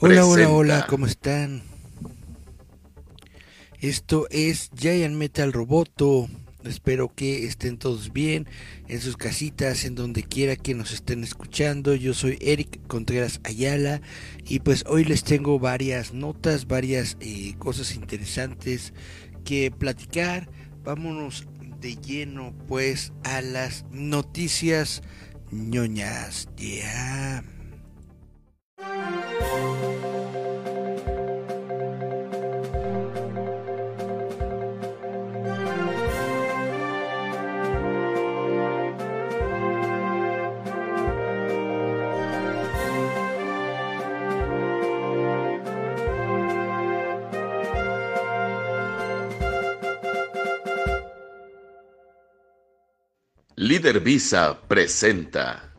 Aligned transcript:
Hola, 0.00 0.26
hola, 0.26 0.48
hola, 0.50 0.86
¿cómo 0.88 1.06
están? 1.06 1.62
Esto 3.80 4.26
es 4.30 4.70
Giant 4.76 5.14
Metal 5.14 5.52
Roboto. 5.52 6.28
Espero 6.64 7.14
que 7.14 7.46
estén 7.46 7.78
todos 7.78 8.12
bien 8.12 8.46
en 8.88 9.00
sus 9.00 9.16
casitas, 9.16 9.84
en 9.84 9.94
donde 9.94 10.22
quiera 10.24 10.56
que 10.56 10.74
nos 10.74 10.92
estén 10.92 11.24
escuchando. 11.24 11.94
Yo 11.94 12.12
soy 12.12 12.38
Eric 12.40 12.86
Contreras 12.86 13.40
Ayala 13.44 14.02
y 14.44 14.58
pues 14.58 14.84
hoy 14.86 15.04
les 15.04 15.24
tengo 15.24 15.58
varias 15.58 16.12
notas, 16.12 16.66
varias 16.66 17.16
eh, 17.20 17.54
cosas 17.58 17.94
interesantes 17.94 18.92
que 19.44 19.70
platicar. 19.70 20.50
Vámonos 20.82 21.46
de 21.80 21.96
lleno 21.96 22.52
pues 22.68 23.12
a 23.24 23.40
las 23.40 23.84
noticias 23.90 25.02
ñoñas. 25.50 26.48
Ya. 26.56 27.42
Líder 53.60 54.00
Visa 54.00 54.54
presenta. 54.66 55.69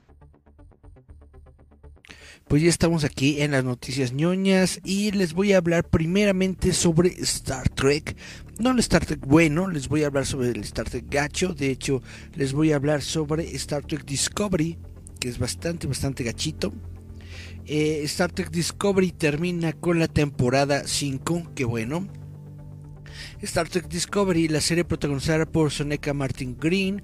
Pues 2.52 2.64
ya 2.64 2.68
estamos 2.68 3.06
aquí 3.06 3.42
en 3.42 3.52
las 3.52 3.64
noticias 3.64 4.12
ñoñas 4.12 4.82
y 4.84 5.12
les 5.12 5.32
voy 5.32 5.54
a 5.54 5.58
hablar 5.58 5.88
primeramente 5.88 6.74
sobre 6.74 7.08
Star 7.22 7.70
Trek. 7.70 8.18
No 8.60 8.72
el 8.72 8.80
Star 8.80 9.06
Trek 9.06 9.26
bueno, 9.26 9.70
les 9.70 9.88
voy 9.88 10.04
a 10.04 10.08
hablar 10.08 10.26
sobre 10.26 10.50
el 10.50 10.60
Star 10.64 10.90
Trek 10.90 11.06
gacho. 11.10 11.54
De 11.54 11.70
hecho, 11.70 12.02
les 12.36 12.52
voy 12.52 12.74
a 12.74 12.76
hablar 12.76 13.04
sobre 13.04 13.56
Star 13.56 13.86
Trek 13.86 14.04
Discovery, 14.04 14.78
que 15.22 15.30
es 15.30 15.40
bastante, 15.40 15.88
bastante 15.88 16.26
gachito. 16.26 16.74
Eh, 17.68 18.02
Star 18.04 18.34
Trek 18.34 18.52
Discovery 18.52 19.14
termina 19.14 19.72
con 19.72 19.98
la 19.98 20.10
temporada 20.10 20.86
5, 20.86 21.54
que 21.56 21.64
bueno. 21.64 22.10
Star 23.42 23.70
Trek 23.70 23.88
Discovery, 23.88 24.50
la 24.50 24.60
serie 24.60 24.84
protagonizada 24.84 25.46
por 25.46 25.72
Soneca 25.72 26.14
Martin 26.14 26.58
Green, 26.60 27.02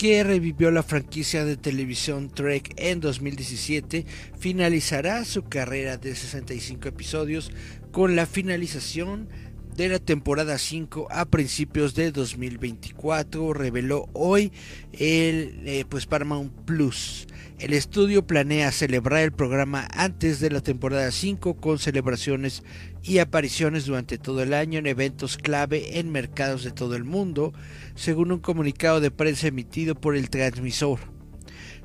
que 0.00 0.24
revivió 0.24 0.70
la 0.70 0.82
franquicia 0.82 1.44
de 1.44 1.58
televisión 1.58 2.30
Trek 2.30 2.72
en 2.78 3.00
2017, 3.00 4.06
finalizará 4.38 5.26
su 5.26 5.42
carrera 5.42 5.98
de 5.98 6.14
65 6.14 6.88
episodios 6.88 7.52
con 7.92 8.16
la 8.16 8.24
finalización 8.24 9.28
de 9.76 9.90
la 9.90 9.98
temporada 9.98 10.56
5 10.56 11.08
a 11.10 11.26
principios 11.26 11.94
de 11.94 12.12
2024, 12.12 13.52
reveló 13.52 14.08
hoy 14.14 14.52
el 14.94 15.60
eh, 15.66 15.84
pues 15.86 16.06
Paramount 16.06 16.50
Plus. 16.64 17.26
El 17.58 17.74
estudio 17.74 18.26
planea 18.26 18.72
celebrar 18.72 19.22
el 19.22 19.32
programa 19.32 19.86
antes 19.92 20.40
de 20.40 20.50
la 20.50 20.62
temporada 20.62 21.10
5 21.10 21.58
con 21.58 21.78
celebraciones 21.78 22.62
y 23.02 23.18
apariciones 23.18 23.84
durante 23.84 24.16
todo 24.16 24.42
el 24.42 24.54
año 24.54 24.78
en 24.78 24.86
eventos 24.86 25.36
clave 25.36 25.98
en 25.98 26.10
mercados 26.10 26.64
de 26.64 26.70
todo 26.70 26.96
el 26.96 27.04
mundo, 27.04 27.52
según 28.00 28.32
un 28.32 28.38
comunicado 28.38 28.98
de 28.98 29.10
prensa 29.10 29.48
emitido 29.48 29.94
por 29.94 30.16
el 30.16 30.30
transmisor. 30.30 31.00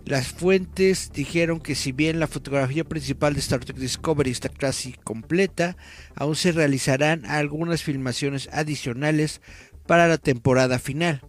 Las 0.06 0.30
fuentes 0.30 1.12
dijeron 1.12 1.60
que 1.60 1.76
si 1.76 1.92
bien 1.92 2.22
la 2.22 2.28
fotografía 2.28 2.86
principal 2.86 3.34
de 3.34 3.42
Star 3.42 3.66
Trek 3.66 3.76
Discovery 3.76 4.32
está 4.32 4.48
casi 4.48 4.94
completa, 4.94 5.76
aún 6.16 6.38
se 6.38 6.54
realizarán 6.54 7.26
algunas 7.26 7.84
filmaciones 7.84 8.48
adicionales 8.54 9.42
para 9.88 10.08
la 10.08 10.18
temporada 10.18 10.80
final. 10.80 11.22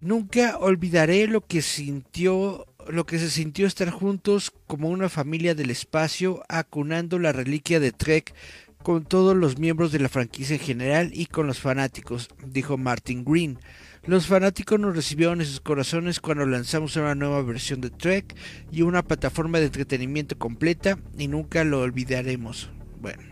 Nunca 0.00 0.58
olvidaré 0.58 1.28
lo 1.28 1.46
que 1.46 1.62
sintió 1.62 2.66
lo 2.88 3.06
que 3.06 3.20
se 3.20 3.30
sintió 3.30 3.68
estar 3.68 3.90
juntos 3.90 4.52
como 4.66 4.88
una 4.88 5.08
familia 5.08 5.54
del 5.54 5.70
espacio 5.70 6.42
acunando 6.48 7.20
la 7.20 7.30
reliquia 7.30 7.78
de 7.78 7.92
Trek 7.92 8.34
con 8.82 9.04
todos 9.04 9.36
los 9.36 9.58
miembros 9.58 9.92
de 9.92 9.98
la 9.98 10.08
franquicia 10.08 10.56
en 10.56 10.62
general 10.62 11.10
y 11.12 11.26
con 11.26 11.46
los 11.46 11.58
fanáticos, 11.60 12.28
dijo 12.46 12.78
Martin 12.78 13.24
Green. 13.24 13.58
Los 14.04 14.26
fanáticos 14.26 14.80
nos 14.80 14.96
recibieron 14.96 15.40
en 15.40 15.46
sus 15.46 15.60
corazones 15.60 16.20
cuando 16.20 16.44
lanzamos 16.44 16.96
una 16.96 17.14
nueva 17.14 17.42
versión 17.42 17.80
de 17.80 17.90
Trek 17.90 18.34
y 18.70 18.82
una 18.82 19.02
plataforma 19.02 19.58
de 19.60 19.66
entretenimiento 19.66 20.36
completa 20.36 20.98
y 21.16 21.28
nunca 21.28 21.62
lo 21.62 21.80
olvidaremos. 21.80 22.70
Bueno, 23.00 23.22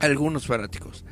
algunos 0.00 0.46
fanáticos. 0.46 1.04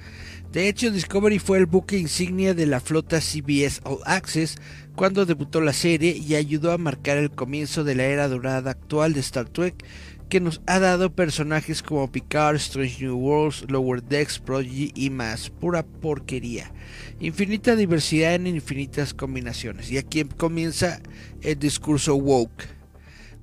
De 0.53 0.69
hecho, 0.69 0.91
Discovery 0.91 1.39
fue 1.39 1.59
el 1.59 1.67
buque 1.67 1.99
insignia 1.99 2.55
de 2.55 2.67
la 2.67 2.81
flota 2.81 3.21
CBS 3.21 3.81
All 3.85 3.99
Access 4.05 4.56
cuando 4.95 5.27
debutó 5.27 5.61
la 5.61 5.75
serie 5.75 6.17
y 6.17 6.35
ayudó 6.35 6.73
a 6.73 6.79
marcar 6.79 7.19
el 7.19 7.31
comienzo 7.31 7.85
de 7.85 7.95
la 7.95 8.05
era 8.05 8.27
dorada 8.29 8.71
actual 8.71 9.12
de 9.12 9.21
Star 9.21 9.49
Trek, 9.49 9.85
que 10.28 10.41
nos 10.41 10.60
ha 10.66 10.78
dado 10.78 11.14
personajes 11.14 11.82
como 11.82 12.10
Picard, 12.10 12.56
Strange 12.56 13.04
New 13.04 13.16
Worlds, 13.16 13.70
Lower 13.70 14.03
Decks, 14.03 14.38
Prodigy 14.38 14.92
y 14.94 15.10
más. 15.10 15.50
Pura 15.50 15.84
porquería. 15.84 16.72
Infinita 17.20 17.76
diversidad 17.76 18.34
en 18.34 18.47
infinitas 18.47 19.14
combinaciones. 19.14 19.91
Y 19.91 19.98
aquí 19.98 20.25
comienza 20.25 21.00
el 21.42 21.59
discurso 21.59 22.16
woke. 22.16 22.64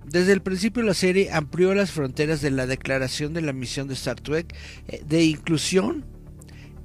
Desde 0.05 0.33
el 0.33 0.41
principio 0.41 0.83
la 0.83 0.94
serie 0.94 1.31
amplió 1.31 1.73
las 1.73 1.91
fronteras 1.91 2.41
de 2.41 2.51
la 2.51 2.67
declaración 2.67 3.33
de 3.33 3.41
la 3.41 3.53
misión 3.53 3.88
de 3.88 3.94
Star 3.94 4.19
Trek 4.19 4.53
de 5.05 5.23
inclusión 5.23 6.05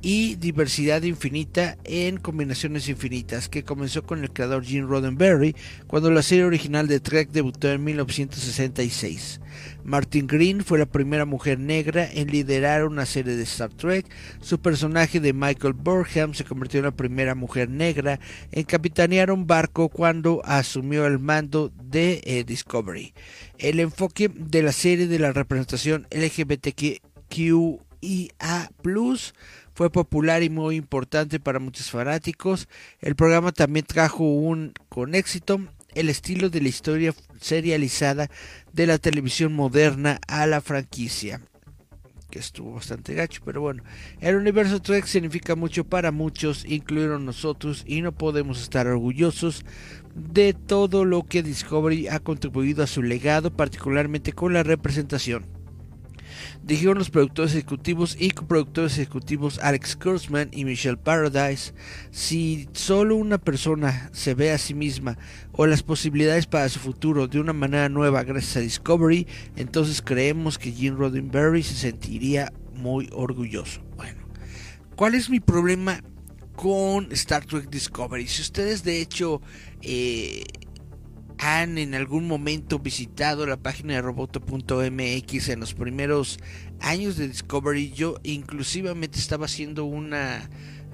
y 0.00 0.36
diversidad 0.36 1.02
infinita 1.02 1.76
en 1.84 2.18
combinaciones 2.18 2.88
infinitas, 2.88 3.48
que 3.48 3.64
comenzó 3.64 4.04
con 4.04 4.22
el 4.22 4.30
creador 4.30 4.64
Gene 4.64 4.86
Roddenberry 4.86 5.56
cuando 5.86 6.10
la 6.10 6.22
serie 6.22 6.44
original 6.44 6.86
de 6.86 7.00
Trek 7.00 7.30
debutó 7.30 7.70
en 7.70 7.82
1966. 7.82 9.40
Martin 9.88 10.26
Green 10.26 10.62
fue 10.62 10.78
la 10.78 10.84
primera 10.84 11.24
mujer 11.24 11.58
negra 11.58 12.06
en 12.12 12.30
liderar 12.30 12.84
una 12.84 13.06
serie 13.06 13.36
de 13.36 13.44
Star 13.44 13.72
Trek. 13.72 14.04
Su 14.42 14.60
personaje 14.60 15.18
de 15.18 15.32
Michael 15.32 15.72
Burham 15.72 16.34
se 16.34 16.44
convirtió 16.44 16.80
en 16.80 16.84
la 16.84 16.90
primera 16.90 17.34
mujer 17.34 17.70
negra 17.70 18.20
en 18.52 18.64
capitanear 18.64 19.30
un 19.30 19.46
barco 19.46 19.88
cuando 19.88 20.42
asumió 20.44 21.06
el 21.06 21.18
mando 21.18 21.72
de 21.82 22.20
eh, 22.24 22.44
Discovery. 22.44 23.14
El 23.56 23.80
enfoque 23.80 24.28
de 24.28 24.62
la 24.62 24.72
serie 24.72 25.06
de 25.06 25.18
la 25.18 25.32
representación 25.32 26.06
LGBTQIA 26.10 27.78
fue 29.72 29.90
popular 29.90 30.42
y 30.42 30.50
muy 30.50 30.76
importante 30.76 31.40
para 31.40 31.60
muchos 31.60 31.90
fanáticos. 31.90 32.68
El 33.00 33.16
programa 33.16 33.52
también 33.52 33.86
trajo 33.86 34.24
un 34.24 34.74
con 34.90 35.14
éxito 35.14 35.62
el 35.94 36.08
estilo 36.08 36.50
de 36.50 36.60
la 36.60 36.68
historia 36.68 37.14
serializada 37.40 38.30
de 38.78 38.86
la 38.86 38.98
televisión 38.98 39.54
moderna 39.54 40.20
a 40.28 40.46
la 40.46 40.60
franquicia. 40.60 41.40
Que 42.30 42.38
estuvo 42.38 42.74
bastante 42.74 43.12
gacho, 43.12 43.42
pero 43.44 43.60
bueno. 43.60 43.82
El 44.20 44.36
universo 44.36 44.80
Trek 44.80 45.04
significa 45.06 45.56
mucho 45.56 45.82
para 45.82 46.12
muchos, 46.12 46.64
incluyeron 46.64 47.26
nosotros, 47.26 47.82
y 47.88 48.02
no 48.02 48.12
podemos 48.12 48.62
estar 48.62 48.86
orgullosos 48.86 49.64
de 50.14 50.52
todo 50.52 51.04
lo 51.04 51.24
que 51.24 51.42
Discovery 51.42 52.06
ha 52.06 52.20
contribuido 52.20 52.84
a 52.84 52.86
su 52.86 53.02
legado, 53.02 53.50
particularmente 53.50 54.32
con 54.32 54.52
la 54.52 54.62
representación 54.62 55.57
dijeron 56.62 56.98
los 56.98 57.10
productores 57.10 57.54
ejecutivos 57.54 58.16
y 58.18 58.30
coproductores 58.30 58.98
ejecutivos 58.98 59.58
Alex 59.60 59.96
Kurtzman 59.96 60.50
y 60.52 60.64
Michelle 60.64 60.96
Paradise. 60.96 61.72
Si 62.10 62.68
solo 62.72 63.16
una 63.16 63.38
persona 63.38 64.10
se 64.12 64.34
ve 64.34 64.52
a 64.52 64.58
sí 64.58 64.74
misma 64.74 65.18
o 65.52 65.66
las 65.66 65.82
posibilidades 65.82 66.46
para 66.46 66.68
su 66.68 66.78
futuro 66.78 67.26
de 67.26 67.40
una 67.40 67.52
manera 67.52 67.88
nueva 67.88 68.22
gracias 68.22 68.56
a 68.56 68.60
Discovery, 68.60 69.26
entonces 69.56 70.02
creemos 70.02 70.58
que 70.58 70.72
Gene 70.72 70.96
Roddenberry 70.96 71.62
se 71.62 71.74
sentiría 71.74 72.52
muy 72.74 73.08
orgulloso. 73.12 73.80
Bueno, 73.96 74.20
¿cuál 74.96 75.14
es 75.14 75.30
mi 75.30 75.40
problema 75.40 76.02
con 76.54 77.12
Star 77.12 77.44
Trek 77.44 77.70
Discovery? 77.70 78.26
Si 78.26 78.42
ustedes 78.42 78.84
de 78.84 79.00
hecho 79.00 79.40
eh, 79.82 80.44
han 81.38 81.78
en 81.78 81.94
algún 81.94 82.26
momento 82.26 82.78
visitado 82.78 83.46
la 83.46 83.56
página 83.56 83.94
de 83.94 84.02
roboto.mx 84.02 85.48
en 85.48 85.60
los 85.60 85.72
primeros 85.74 86.38
años 86.80 87.16
de 87.16 87.28
Discovery, 87.28 87.92
yo 87.92 88.16
inclusivamente 88.22 89.18
estaba 89.18 89.46
haciendo 89.46 89.84
una 89.84 90.50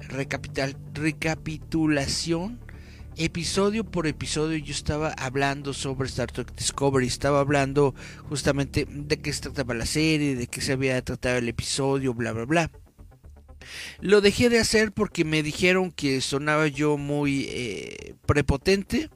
recapitulación 0.07 2.59
episodio 3.17 3.85
por 3.85 4.07
episodio 4.07 4.57
yo 4.57 4.73
estaba 4.73 5.11
hablando 5.11 5.73
sobre 5.73 6.07
Star 6.07 6.31
Trek 6.31 6.53
Discovery, 6.55 7.07
estaba 7.07 7.39
hablando 7.39 7.95
justamente 8.29 8.85
de 8.89 9.21
qué 9.21 9.31
se 9.31 9.41
trataba 9.41 9.73
la 9.73 9.85
serie, 9.85 10.35
de 10.35 10.47
qué 10.47 10.61
se 10.61 10.73
había 10.73 11.01
tratado 11.01 11.37
el 11.37 11.47
episodio, 11.47 12.13
bla 12.13 12.33
bla 12.33 12.45
bla. 12.45 12.71
Lo 13.99 14.21
dejé 14.21 14.49
de 14.49 14.59
hacer 14.59 14.91
porque 14.91 15.25
me 15.25 15.43
dijeron 15.43 15.91
que 15.91 16.21
sonaba 16.21 16.67
yo 16.67 16.97
muy 16.97 17.47
eh, 17.49 18.15
prepotente 18.25 19.09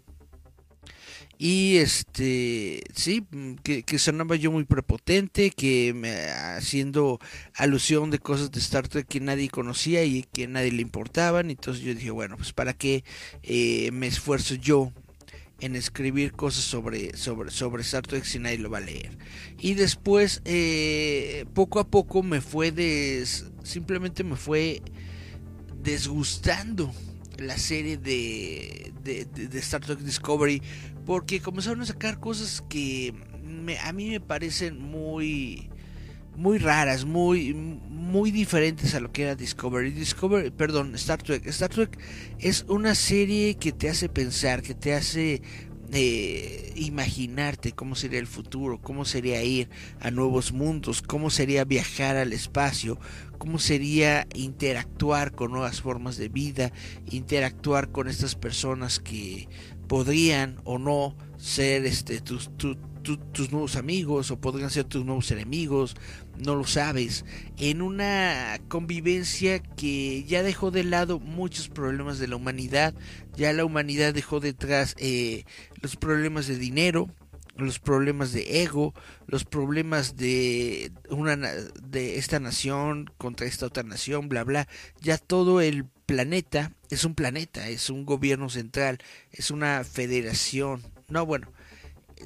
y 1.42 1.78
este, 1.78 2.84
sí, 2.94 3.26
que, 3.64 3.98
sonaba 3.98 4.36
yo 4.36 4.52
muy 4.52 4.66
prepotente, 4.66 5.52
que 5.52 5.94
me, 5.94 6.12
haciendo 6.30 7.22
alusión 7.56 8.12
de 8.12 8.20
cosas 8.20 8.52
de 8.52 8.60
Star 8.60 8.90
Trek 8.90 9.08
que 9.08 9.22
nadie 9.22 9.48
conocía 9.48 10.04
y 10.04 10.24
que 10.24 10.44
a 10.44 10.48
nadie 10.50 10.74
le 10.74 10.82
importaban. 10.82 11.50
Entonces 11.50 11.82
yo 11.82 11.96
dije, 11.96 12.12
bueno, 12.12 12.36
pues 12.36 12.52
para 12.52 12.74
qué 12.74 13.06
eh, 13.42 13.90
me 13.94 14.08
esfuerzo 14.08 14.56
yo 14.56 14.92
en 15.62 15.78
escribir 15.78 16.34
cosas 16.34 16.66
sobre, 16.66 17.16
sobre, 17.16 17.52
sobre 17.52 17.84
Star 17.84 18.06
Trek 18.06 18.26
si 18.26 18.40
nadie 18.40 18.58
lo 18.58 18.70
va 18.70 18.80
a 18.80 18.82
leer. 18.82 19.18
Y 19.62 19.76
después, 19.76 20.42
eh, 20.44 21.46
poco 21.54 21.80
a 21.80 21.88
poco 21.88 22.22
me 22.22 22.42
fue 22.42 22.74
des, 22.74 23.46
simplemente 23.64 24.26
me 24.26 24.36
fue 24.36 24.82
desgustando 25.82 26.94
la 27.38 27.58
serie 27.58 27.98
de, 27.98 28.92
de, 29.04 29.24
de, 29.24 29.60
Star 29.60 29.80
Trek 29.80 30.00
Discovery 30.00 30.62
porque 31.10 31.42
comenzaron 31.42 31.82
a 31.82 31.88
sacar 31.88 32.20
cosas 32.20 32.64
que 32.70 33.16
me, 33.44 33.80
a 33.80 33.92
mí 33.94 34.12
me 34.12 34.20
parecen 34.20 34.80
muy 34.80 35.68
muy 36.36 36.60
raras, 36.60 37.04
muy 37.04 37.52
muy 37.56 38.30
diferentes 38.30 38.94
a 38.94 39.00
lo 39.00 39.12
que 39.12 39.24
era 39.24 39.34
Discovery. 39.34 39.90
Discovery, 39.90 40.52
perdón, 40.52 40.94
Star 40.94 41.24
Trek. 41.24 41.48
Star 41.48 41.72
Trek 41.72 41.98
es 42.38 42.64
una 42.70 42.94
serie 42.94 43.56
que 43.56 43.72
te 43.72 43.90
hace 43.90 44.08
pensar, 44.08 44.62
que 44.62 44.76
te 44.76 44.94
hace 44.94 45.42
eh, 45.92 46.74
imaginarte 46.76 47.72
cómo 47.72 47.96
sería 47.96 48.20
el 48.20 48.28
futuro, 48.28 48.80
cómo 48.80 49.04
sería 49.04 49.42
ir 49.42 49.68
a 50.00 50.12
nuevos 50.12 50.52
mundos, 50.52 51.02
cómo 51.02 51.32
sería 51.32 51.66
viajar 51.66 52.18
al 52.18 52.34
espacio, 52.34 53.00
cómo 53.40 53.58
sería 53.58 54.28
interactuar 54.36 55.32
con 55.32 55.54
nuevas 55.54 55.82
formas 55.82 56.18
de 56.18 56.30
vida, 56.30 56.72
interactuar 57.10 57.92
con 57.92 58.08
estas 58.08 58.36
personas 58.36 59.00
que 59.00 59.48
podrían 59.90 60.62
o 60.64 60.78
no 60.78 61.18
ser 61.38 61.86
este 61.86 62.22
tus, 62.22 62.50
tus 63.34 63.52
nuevos 63.52 63.76
amigos 63.76 64.30
o 64.30 64.40
podrían 64.40 64.70
ser 64.70 64.84
tus 64.84 65.04
nuevos 65.04 65.32
enemigos, 65.32 65.96
no 66.38 66.56
lo 66.56 66.66
sabes, 66.66 67.26
en 67.58 67.82
una 67.82 68.60
convivencia 68.68 69.60
que 69.60 70.24
ya 70.26 70.44
dejó 70.44 70.70
de 70.70 70.84
lado 70.84 71.20
muchos 71.20 71.70
problemas 71.70 72.20
de 72.20 72.28
la 72.28 72.36
humanidad, 72.36 72.94
ya 73.36 73.52
la 73.52 73.66
humanidad 73.66 74.14
dejó 74.14 74.40
detrás 74.40 74.96
eh, 75.00 75.44
los 75.82 75.96
problemas 75.96 76.48
de 76.48 76.58
dinero, 76.58 77.10
los 77.60 77.80
problemas 77.80 78.32
de 78.34 78.64
ego, 78.64 78.94
los 79.28 79.46
problemas 79.46 80.16
de 80.16 80.92
una 81.10 81.36
de 81.36 82.18
esta 82.18 82.40
nación 82.40 83.10
contra 83.18 83.48
esta 83.48 83.66
otra 83.66 83.84
nación, 83.84 84.30
bla 84.30 84.44
bla, 84.44 84.68
ya 85.02 85.18
todo 85.18 85.62
el 85.62 85.86
planeta 86.06 86.74
es 86.90 87.04
un 87.04 87.16
planeta, 87.16 87.70
es 87.70 87.90
un 87.90 88.06
gobierno 88.06 88.50
central, 88.50 89.00
es 89.32 89.52
una 89.52 89.84
federación. 89.84 90.82
No, 91.08 91.26
bueno, 91.26 91.52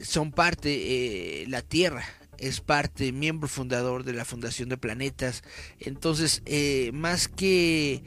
son 0.01 0.31
parte 0.31 1.41
eh, 1.41 1.45
la 1.47 1.61
Tierra 1.61 2.03
es 2.37 2.61
parte 2.61 3.11
miembro 3.11 3.47
fundador 3.47 4.03
de 4.03 4.13
la 4.13 4.25
Fundación 4.25 4.69
de 4.69 4.77
Planetas. 4.77 5.43
Entonces, 5.79 6.41
eh, 6.45 6.91
más 6.93 7.27
que 7.27 8.03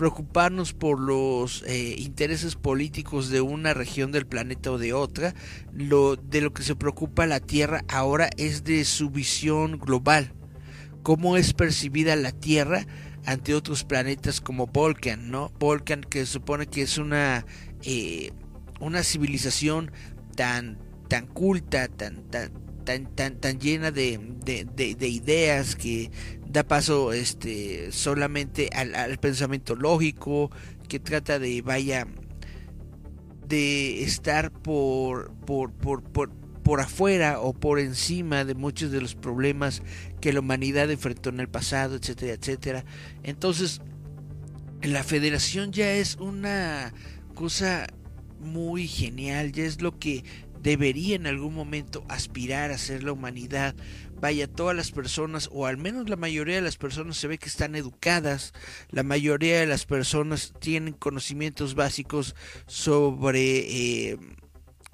preocuparnos 0.00 0.72
por 0.72 0.98
los 0.98 1.62
eh, 1.66 1.94
intereses 1.98 2.56
políticos 2.56 3.28
de 3.28 3.42
una 3.42 3.74
región 3.74 4.12
del 4.12 4.26
planeta 4.26 4.70
o 4.70 4.78
de 4.78 4.94
otra, 4.94 5.34
lo 5.74 6.16
de 6.16 6.40
lo 6.40 6.54
que 6.54 6.62
se 6.62 6.74
preocupa 6.74 7.26
la 7.26 7.38
Tierra 7.38 7.84
ahora 7.86 8.30
es 8.38 8.64
de 8.64 8.86
su 8.86 9.10
visión 9.10 9.78
global, 9.78 10.32
cómo 11.02 11.36
es 11.36 11.52
percibida 11.52 12.16
la 12.16 12.32
Tierra 12.32 12.86
ante 13.26 13.54
otros 13.54 13.84
planetas 13.84 14.40
como 14.40 14.68
Volcan, 14.68 15.30
¿no? 15.30 15.52
Volcan 15.60 16.00
que 16.00 16.20
se 16.20 16.32
supone 16.32 16.66
que 16.66 16.80
es 16.80 16.96
una 16.96 17.44
eh, 17.82 18.32
una 18.80 19.02
civilización 19.02 19.92
tan 20.34 20.78
tan 21.08 21.26
culta, 21.26 21.88
tan 21.88 22.22
tan 22.30 22.52
tan, 23.14 23.36
tan, 23.40 23.60
llena 23.60 23.90
de, 23.90 24.18
de, 24.44 25.08
ideas 25.08 25.76
que 25.76 26.10
da 26.46 26.64
paso 26.64 27.12
este 27.12 27.92
solamente 27.92 28.70
al, 28.72 29.18
pensamiento 29.18 29.76
lógico 29.76 30.50
que 30.88 30.98
trata 30.98 31.38
de 31.38 31.62
vaya 31.62 32.06
de 33.46 34.02
estar 34.02 34.50
por 34.50 35.32
por, 35.46 35.72
por, 35.72 36.02
por, 36.02 36.30
por 36.62 36.80
afuera 36.80 37.40
o 37.40 37.52
por 37.52 37.78
encima 37.78 38.44
de 38.44 38.54
muchos 38.54 38.90
de 38.90 39.00
los 39.00 39.14
problemas 39.14 39.82
que 40.20 40.32
la 40.32 40.40
humanidad 40.40 40.90
enfrentó 40.90 41.30
en 41.30 41.40
el 41.40 41.48
pasado, 41.48 41.96
etcétera, 41.96 42.34
etcétera. 42.34 42.84
Entonces, 43.22 43.80
la 44.82 45.02
federación 45.02 45.72
ya 45.72 45.92
es 45.92 46.16
una 46.16 46.92
cosa 47.34 47.86
muy 48.40 48.86
genial, 48.86 49.52
ya 49.52 49.64
es 49.64 49.82
lo 49.82 49.98
que 49.98 50.24
debería 50.62 51.16
en 51.16 51.26
algún 51.26 51.54
momento 51.54 52.04
aspirar 52.08 52.70
a 52.70 52.78
ser 52.78 53.02
la 53.02 53.12
humanidad. 53.12 53.74
Vaya, 54.20 54.46
todas 54.46 54.76
las 54.76 54.90
personas, 54.90 55.48
o 55.52 55.66
al 55.66 55.78
menos 55.78 56.10
la 56.10 56.16
mayoría 56.16 56.56
de 56.56 56.60
las 56.60 56.76
personas 56.76 57.16
se 57.16 57.26
ve 57.26 57.38
que 57.38 57.48
están 57.48 57.74
educadas, 57.74 58.52
la 58.90 59.02
mayoría 59.02 59.60
de 59.60 59.66
las 59.66 59.86
personas 59.86 60.52
tienen 60.60 60.94
conocimientos 60.94 61.74
básicos 61.74 62.34
sobre... 62.66 64.10
Eh, 64.10 64.18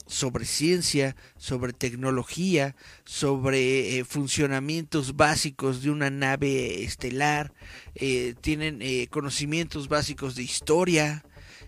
sobre 0.08 0.44
ciencia, 0.44 1.16
sobre 1.36 1.72
tecnología, 1.72 2.76
sobre 3.04 3.98
eh, 3.98 4.04
funcionamientos 4.04 5.16
básicos 5.16 5.82
de 5.82 5.90
una 5.90 6.10
nave 6.10 6.84
estelar, 6.84 7.52
eh, 7.96 8.36
tienen 8.40 8.78
conocimientos 9.08 9.88
básicos 9.88 10.36
de 10.36 10.44
historia, 10.44 11.24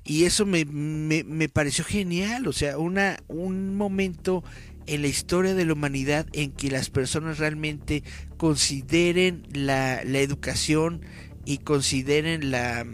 y 0.08 0.24
eso 0.24 0.46
me, 0.46 0.64
me, 0.64 1.48
pareció 1.50 1.84
genial, 1.84 2.48
o 2.48 2.52
sea, 2.54 2.78
una, 2.78 3.18
un 3.28 3.76
momento 3.76 4.42
en 4.86 5.02
la 5.02 5.08
historia 5.08 5.54
de 5.54 5.66
la 5.66 5.74
humanidad 5.74 6.26
en 6.32 6.50
que 6.50 6.70
las 6.70 6.88
personas 6.88 7.36
realmente 7.36 8.02
consideren 8.38 9.46
la, 9.52 10.02
la 10.04 10.20
educación 10.20 11.02
y 11.44 11.58
consideren 11.58 12.50
la 12.50 12.86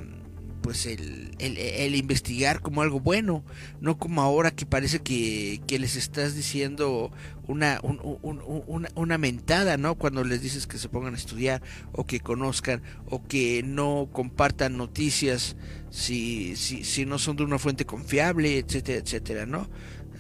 pues 0.65 0.87
el, 0.87 1.33
el, 1.41 1.95
investigar 1.95 2.63
como 2.63 2.81
algo 2.81 2.99
bueno, 2.99 3.45
no 3.83 3.99
como 3.99 4.23
ahora 4.23 4.51
que 4.51 4.65
parece 4.65 5.01
que, 5.01 5.61
que 5.67 5.79
les 5.79 5.95
estás 5.95 6.35
diciendo 6.35 7.13
una, 7.47 7.81
una, 7.83 8.89
una, 8.95 9.19
mentada, 9.19 9.77
¿no? 9.77 9.97
Cuando 9.97 10.25
les 10.25 10.41
dices 10.41 10.67
que 10.67 10.79
se 10.79 10.89
pongan 10.89 11.13
a 11.13 11.19
estudiar 11.19 11.61
o 11.93 12.07
que 12.07 12.21
conozcan 12.21 12.81
o 13.11 13.23
que 13.23 13.63
no 13.63 14.09
compartan 14.11 14.79
noticias 14.79 15.55
si, 15.91 16.57
si, 16.57 16.83
si 16.83 17.05
no 17.05 17.19
son 17.19 17.37
de 17.37 17.43
una 17.43 17.59
fuente 17.59 17.85
confiable, 17.85 18.57
etcétera, 18.57 19.01
etcétera, 19.01 19.45
¿no? 19.45 19.69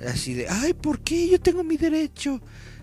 Así 0.06 0.34
de, 0.34 0.46
ay, 0.50 0.74
¿por 0.74 1.00
qué? 1.00 1.26
Yo 1.26 1.40
tengo 1.40 1.64
mi 1.64 1.78
derecho. 1.78 2.42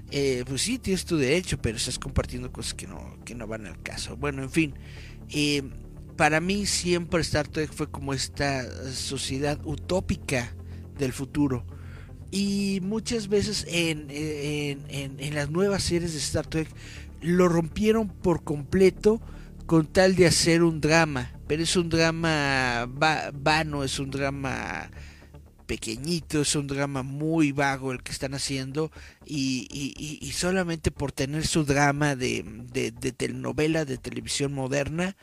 Eh, 0.09 0.43
pues 0.47 0.63
sí, 0.63 0.79
tienes 0.79 1.05
tu 1.05 1.15
derecho, 1.15 1.61
pero 1.61 1.77
estás 1.77 1.99
compartiendo 1.99 2.51
cosas 2.51 2.73
que 2.73 2.87
no, 2.87 3.19
que 3.23 3.35
no 3.35 3.45
van 3.45 3.67
al 3.67 3.79
caso. 3.83 4.17
Bueno, 4.17 4.41
en 4.41 4.49
fin. 4.49 4.73
Eh, 5.29 5.61
para 6.15 6.39
mí 6.39 6.65
siempre 6.65 7.21
Star 7.21 7.47
Trek 7.47 7.71
fue 7.71 7.89
como 7.89 8.13
esta 8.13 8.63
sociedad 8.91 9.59
utópica 9.63 10.53
del 10.97 11.13
futuro. 11.13 11.65
Y 12.31 12.79
muchas 12.81 13.27
veces 13.27 13.65
en, 13.67 15.33
las 15.33 15.49
nuevas 15.49 15.83
series 15.83 16.13
de 16.13 16.19
Star 16.19 16.47
Trek 16.47 16.69
lo 17.21 17.49
rompieron 17.49 18.07
por 18.07 18.43
completo 18.43 19.21
con 19.65 19.85
tal 19.85 20.15
de 20.15 20.27
hacer 20.27 20.63
un 20.63 20.79
drama. 20.79 21.31
Pero 21.47 21.63
es 21.63 21.75
un 21.75 21.89
drama 21.89 22.87
vano, 23.33 23.83
es 23.83 23.99
un 23.99 24.11
drama 24.11 24.89
pequeñito, 25.71 26.41
es 26.41 26.53
un 26.57 26.67
drama 26.67 27.01
muy 27.01 27.53
vago 27.53 27.93
el 27.93 28.03
que 28.03 28.11
están 28.11 28.33
haciendo 28.33 28.91
y, 29.25 29.69
y, 30.21 30.31
solamente 30.33 30.91
por 30.91 31.13
tener 31.13 31.47
su 31.47 31.63
drama 31.63 32.17
de, 32.17 32.43
telenovela, 33.15 33.85
de 33.85 33.97
televisión 33.97 34.51
moderna, 34.51 35.15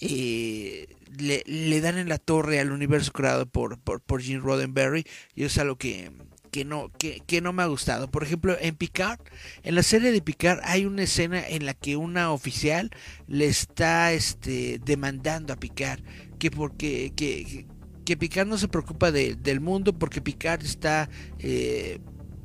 eh, 0.00 0.88
le, 1.18 1.80
dan 1.80 1.98
en 1.98 2.08
la 2.08 2.18
torre 2.18 2.60
al 2.60 2.72
universo 2.72 3.12
creado 3.12 3.46
por, 3.46 3.78
por, 3.78 4.22
Gene 4.22 4.40
Roddenberry 4.40 5.04
y 5.34 5.44
es 5.44 5.58
algo 5.58 5.76
que, 5.76 6.10
que 6.50 6.64
no, 6.64 6.90
que, 6.98 7.22
que 7.26 7.40
no 7.40 7.52
me 7.52 7.62
ha 7.62 7.66
gustado. 7.66 8.10
Por 8.10 8.22
ejemplo, 8.22 8.56
en 8.60 8.76
Picard, 8.76 9.20
en 9.62 9.74
la 9.74 9.82
serie 9.82 10.12
de 10.12 10.22
Picard 10.22 10.60
hay 10.64 10.84
una 10.84 11.04
escena 11.04 11.46
en 11.46 11.66
la 11.66 11.74
que 11.74 11.96
una 11.96 12.32
oficial 12.32 12.90
le 13.26 13.46
está 13.46 14.12
este, 14.12 14.80
demandando 14.84 15.52
a 15.52 15.56
Picard 15.56 16.00
que 16.38 16.50
porque 16.50 17.12
que, 17.16 17.66
que 18.04 18.16
Picard 18.16 18.46
no 18.46 18.58
se 18.58 18.68
preocupa 18.68 19.10
de, 19.10 19.36
del 19.36 19.60
mundo 19.60 19.98
porque 19.98 20.20
Picard 20.20 20.62
está 20.62 21.08
eh, 21.38 21.98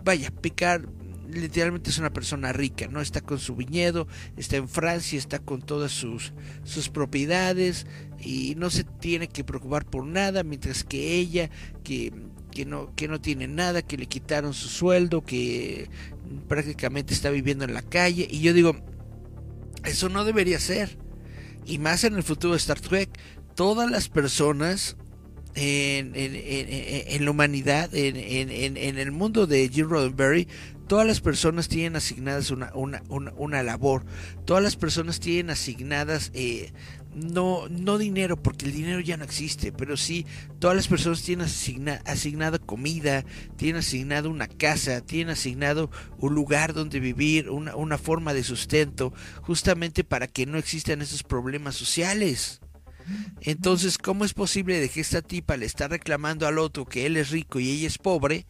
vaya 0.04 0.32
Picard 0.32 0.86
literalmente 1.32 1.90
es 1.90 1.98
una 1.98 2.12
persona 2.12 2.52
rica, 2.54 2.88
¿no? 2.88 3.02
Está 3.02 3.22
con 3.22 3.40
su 3.40 3.56
viñedo, 3.56 4.08
está 4.38 4.58
en 4.58 4.68
Francia, 4.68 5.18
está 5.18 5.40
con 5.40 5.62
todas 5.62 5.92
sus, 5.92 6.34
sus 6.64 6.90
propiedades 6.90 7.88
y 8.20 8.56
no 8.56 8.70
se 8.70 8.84
tiene 8.84 9.28
que 9.28 9.44
preocupar 9.44 9.86
por 9.86 10.06
nada, 10.06 10.44
mientras 10.44 10.84
que 10.84 11.16
ella, 11.16 11.50
que, 11.84 12.14
que, 12.52 12.66
no, 12.66 12.94
que 12.96 13.08
no 13.08 13.22
tiene 13.22 13.48
nada, 13.48 13.82
que 13.82 13.98
le 13.98 14.06
quitaron 14.06 14.54
su 14.54 14.68
sueldo, 14.68 15.22
que 15.22 15.90
prácticamente 16.48 17.14
está 17.14 17.30
viviendo 17.30 17.66
en 17.66 17.74
la 17.74 17.82
calle. 17.82 18.28
Y 18.30 18.42
yo 18.42 18.54
digo, 18.54 18.76
eso 19.84 20.10
no 20.10 20.26
debería 20.26 20.60
ser. 20.60 20.98
Y 21.66 21.78
más 21.78 22.04
en 22.04 22.16
el 22.16 22.24
futuro 22.24 22.54
de 22.54 22.58
Star 22.58 22.80
Trek, 22.80 23.10
todas 23.56 23.90
las 23.90 24.10
personas 24.10 24.98
en, 25.56 26.16
en, 26.16 26.36
en, 26.36 26.68
en 27.08 27.26
la 27.26 27.32
humanidad, 27.32 27.94
en, 27.94 28.18
el 28.98 29.12
mundo 29.12 29.48
de 29.48 29.70
Jim 29.70 29.88
Roddenberry, 29.90 30.48
todas 30.92 31.08
las 31.08 31.22
personas 31.22 31.70
tienen 31.70 31.96
asignadas 31.96 32.52
una, 32.52 32.70
una, 32.74 33.02
una, 33.38 33.64
labor, 33.64 34.04
todas 34.44 34.62
las 34.62 34.76
personas 34.76 35.22
tienen 35.22 35.50
asignadas 35.50 36.32
eh, 36.34 36.74
no, 37.16 37.70
no 37.70 37.98
dinero, 37.98 38.36
porque 38.36 38.66
el 38.66 38.74
dinero 38.74 39.00
ya 39.00 39.16
no 39.16 39.24
existe, 39.24 39.72
pero 39.72 39.96
sí, 39.96 40.26
todas 40.60 40.76
las 40.76 40.90
personas 40.90 41.22
tienen 41.22 41.46
asigna, 41.46 42.02
asignada 42.04 42.60
comida, 42.60 43.24
tienen 43.56 43.78
asignado 43.78 44.30
una 44.30 44.50
casa, 44.50 45.00
tienen 45.00 45.30
asignado 45.30 45.90
un 46.18 46.36
lugar 46.36 46.74
donde 46.74 47.00
vivir, 47.00 47.50
una, 47.50 47.74
una 47.78 47.98
forma 47.98 48.34
de 48.34 48.44
sustento, 48.44 49.14
justamente 49.44 50.04
para 50.04 50.28
que 50.28 50.46
no 50.46 50.58
existan 50.58 51.02
esos 51.02 51.24
problemas 51.24 51.76
sociales. 51.76 52.60
Entonces, 53.40 53.98
¿cómo 53.98 54.26
es 54.26 54.34
posible 54.34 54.82
de 54.82 54.90
que 54.90 55.00
esta 55.00 55.22
tipa 55.22 55.56
le 55.56 55.68
está 55.68 55.88
reclamando 55.88 56.48
al 56.48 56.60
otro 56.60 56.86
que 56.86 57.06
él 57.06 57.16
es 57.16 57.30
rico 57.30 57.62
y 57.62 57.72
ella 57.72 57.88
es 57.88 57.98
pobre? 57.98 58.46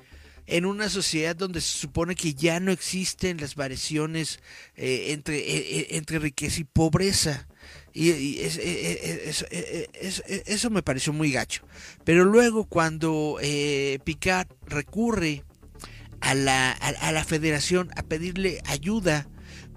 En 0.47 0.65
una 0.65 0.89
sociedad 0.89 1.35
donde 1.35 1.61
se 1.61 1.77
supone 1.77 2.15
que 2.15 2.33
ya 2.33 2.59
no 2.59 2.71
existen 2.71 3.37
las 3.37 3.55
variaciones 3.55 4.39
eh, 4.75 5.07
entre, 5.09 5.37
eh, 5.37 5.79
eh, 5.79 5.87
entre 5.91 6.19
riqueza 6.19 6.61
y 6.61 6.65
pobreza. 6.65 7.47
Y, 7.93 8.39
eso 10.45 10.69
me 10.69 10.81
pareció 10.81 11.11
muy 11.11 11.31
gacho. 11.31 11.63
Pero 12.05 12.23
luego 12.23 12.63
cuando 12.65 13.37
Picard 14.05 14.47
recurre 14.65 15.43
a 16.21 16.33
la, 16.33 16.71
a, 16.71 17.11
la 17.11 17.23
federación 17.25 17.91
a 17.97 18.03
pedirle 18.03 18.61
ayuda 18.65 19.27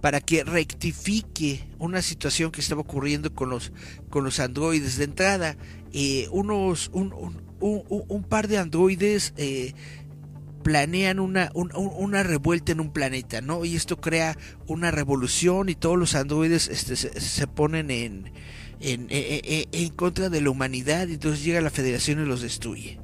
para 0.01 0.21
que 0.21 0.45
rectifique 0.45 1.67
una 1.79 2.03
situación 2.03 2.53
que 2.53 2.61
estaba 2.61 2.83
ocurriendo 2.83 3.35
con 3.35 3.51
los, 3.51 3.73
con 4.11 4.23
los 4.23 4.39
androides 4.39 4.97
de 4.97 5.05
entrada, 5.05 5.57
unos, 6.31 6.91
un, 6.93 7.13
un, 7.59 8.05
un, 8.09 8.23
par 8.23 8.47
de 8.47 8.59
androides 8.59 9.35
planean 10.65 11.21
una, 11.21 11.53
una 11.55 12.25
revuelta 12.25 12.73
en 12.73 12.81
un 12.81 12.93
planeta, 12.93 13.41
¿no? 13.41 13.65
Y 13.65 13.77
esto 13.77 14.01
crea 14.01 14.37
una 14.67 14.91
revolución 14.91 15.69
y 15.69 15.77
todos 15.77 15.97
los 15.97 16.17
androides 16.17 16.67
este, 16.67 16.97
se, 16.97 17.47
ponen 17.47 17.93
en, 17.93 18.33
en, 18.81 19.07
en, 19.11 19.69
en, 19.71 19.89
contra 19.91 20.31
de 20.31 20.41
la 20.41 20.51
humanidad 20.51 21.07
y 21.07 21.15
entonces 21.15 21.45
llega 21.45 21.61
la 21.61 21.71
federación 21.71 22.21
y 22.21 22.27
los 22.27 22.43
destruye. 22.43 22.99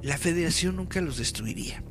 La 0.00 0.16
federación 0.16 0.76
nunca 0.76 1.02
los 1.02 1.18
destruiría. 1.18 1.82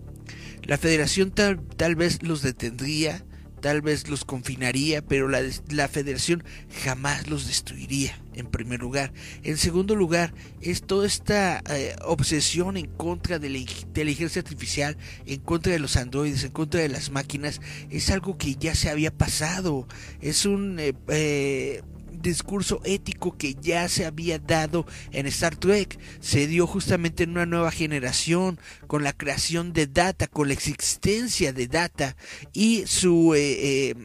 La 0.64 0.78
federación 0.78 1.32
tal, 1.32 1.62
tal 1.62 1.96
vez 1.96 2.24
los 2.24 2.42
detendría, 2.42 3.24
tal 3.62 3.82
vez 3.82 4.10
los 4.10 4.26
confinaría, 4.26 5.02
pero 5.02 5.30
la, 5.30 5.42
la, 5.70 5.88
federación 5.88 6.44
jamás 6.84 7.30
los 7.30 7.48
destruiría, 7.48 8.20
en 8.34 8.48
primer 8.48 8.80
lugar. 8.82 9.14
En 9.44 9.58
segundo 9.58 9.96
lugar, 9.96 10.34
es 10.62 10.82
toda 10.82 11.08
esta 11.08 11.62
eh, 11.70 11.96
obsesión 12.04 12.78
en 12.78 12.88
contra 12.88 13.40
de 13.40 13.50
la 13.50 13.60
inteligencia 13.60 14.42
artificial, 14.42 14.98
en 15.26 15.40
contra 15.40 15.72
de 15.72 15.80
los 15.80 15.96
androides, 15.96 16.44
en 16.44 16.52
contra 16.52 16.82
de 16.82 16.90
las 16.90 17.12
máquinas, 17.12 17.62
es 17.90 18.10
algo 18.10 18.38
que 18.38 18.56
ya 18.56 18.76
se 18.76 18.90
había 18.90 19.16
pasado. 19.16 19.88
Es 20.22 20.46
un... 20.46 20.80
Eh, 20.80 20.94
eh, 21.08 21.82
discurso 22.22 22.82
ético 22.84 23.38
que 23.38 23.56
ya 23.56 23.88
se 23.90 24.06
había 24.06 24.40
dado 24.40 24.86
en 25.12 25.28
Star 25.28 25.56
Trek. 25.56 26.00
Se 26.20 26.48
dio 26.48 26.68
justamente 26.68 27.24
en 27.24 27.32
una 27.32 27.46
nueva 27.46 27.72
generación 27.72 28.60
con 28.88 29.04
la 29.04 29.14
creación 29.14 29.74
de 29.74 29.88
Data, 29.88 30.28
con 30.28 30.48
la 30.48 30.54
existencia 30.54 31.54
de 31.54 31.68
Data 31.68 32.16
y 32.54 32.84
su... 32.86 33.34
Eh, 33.36 33.90
eh, 33.90 33.96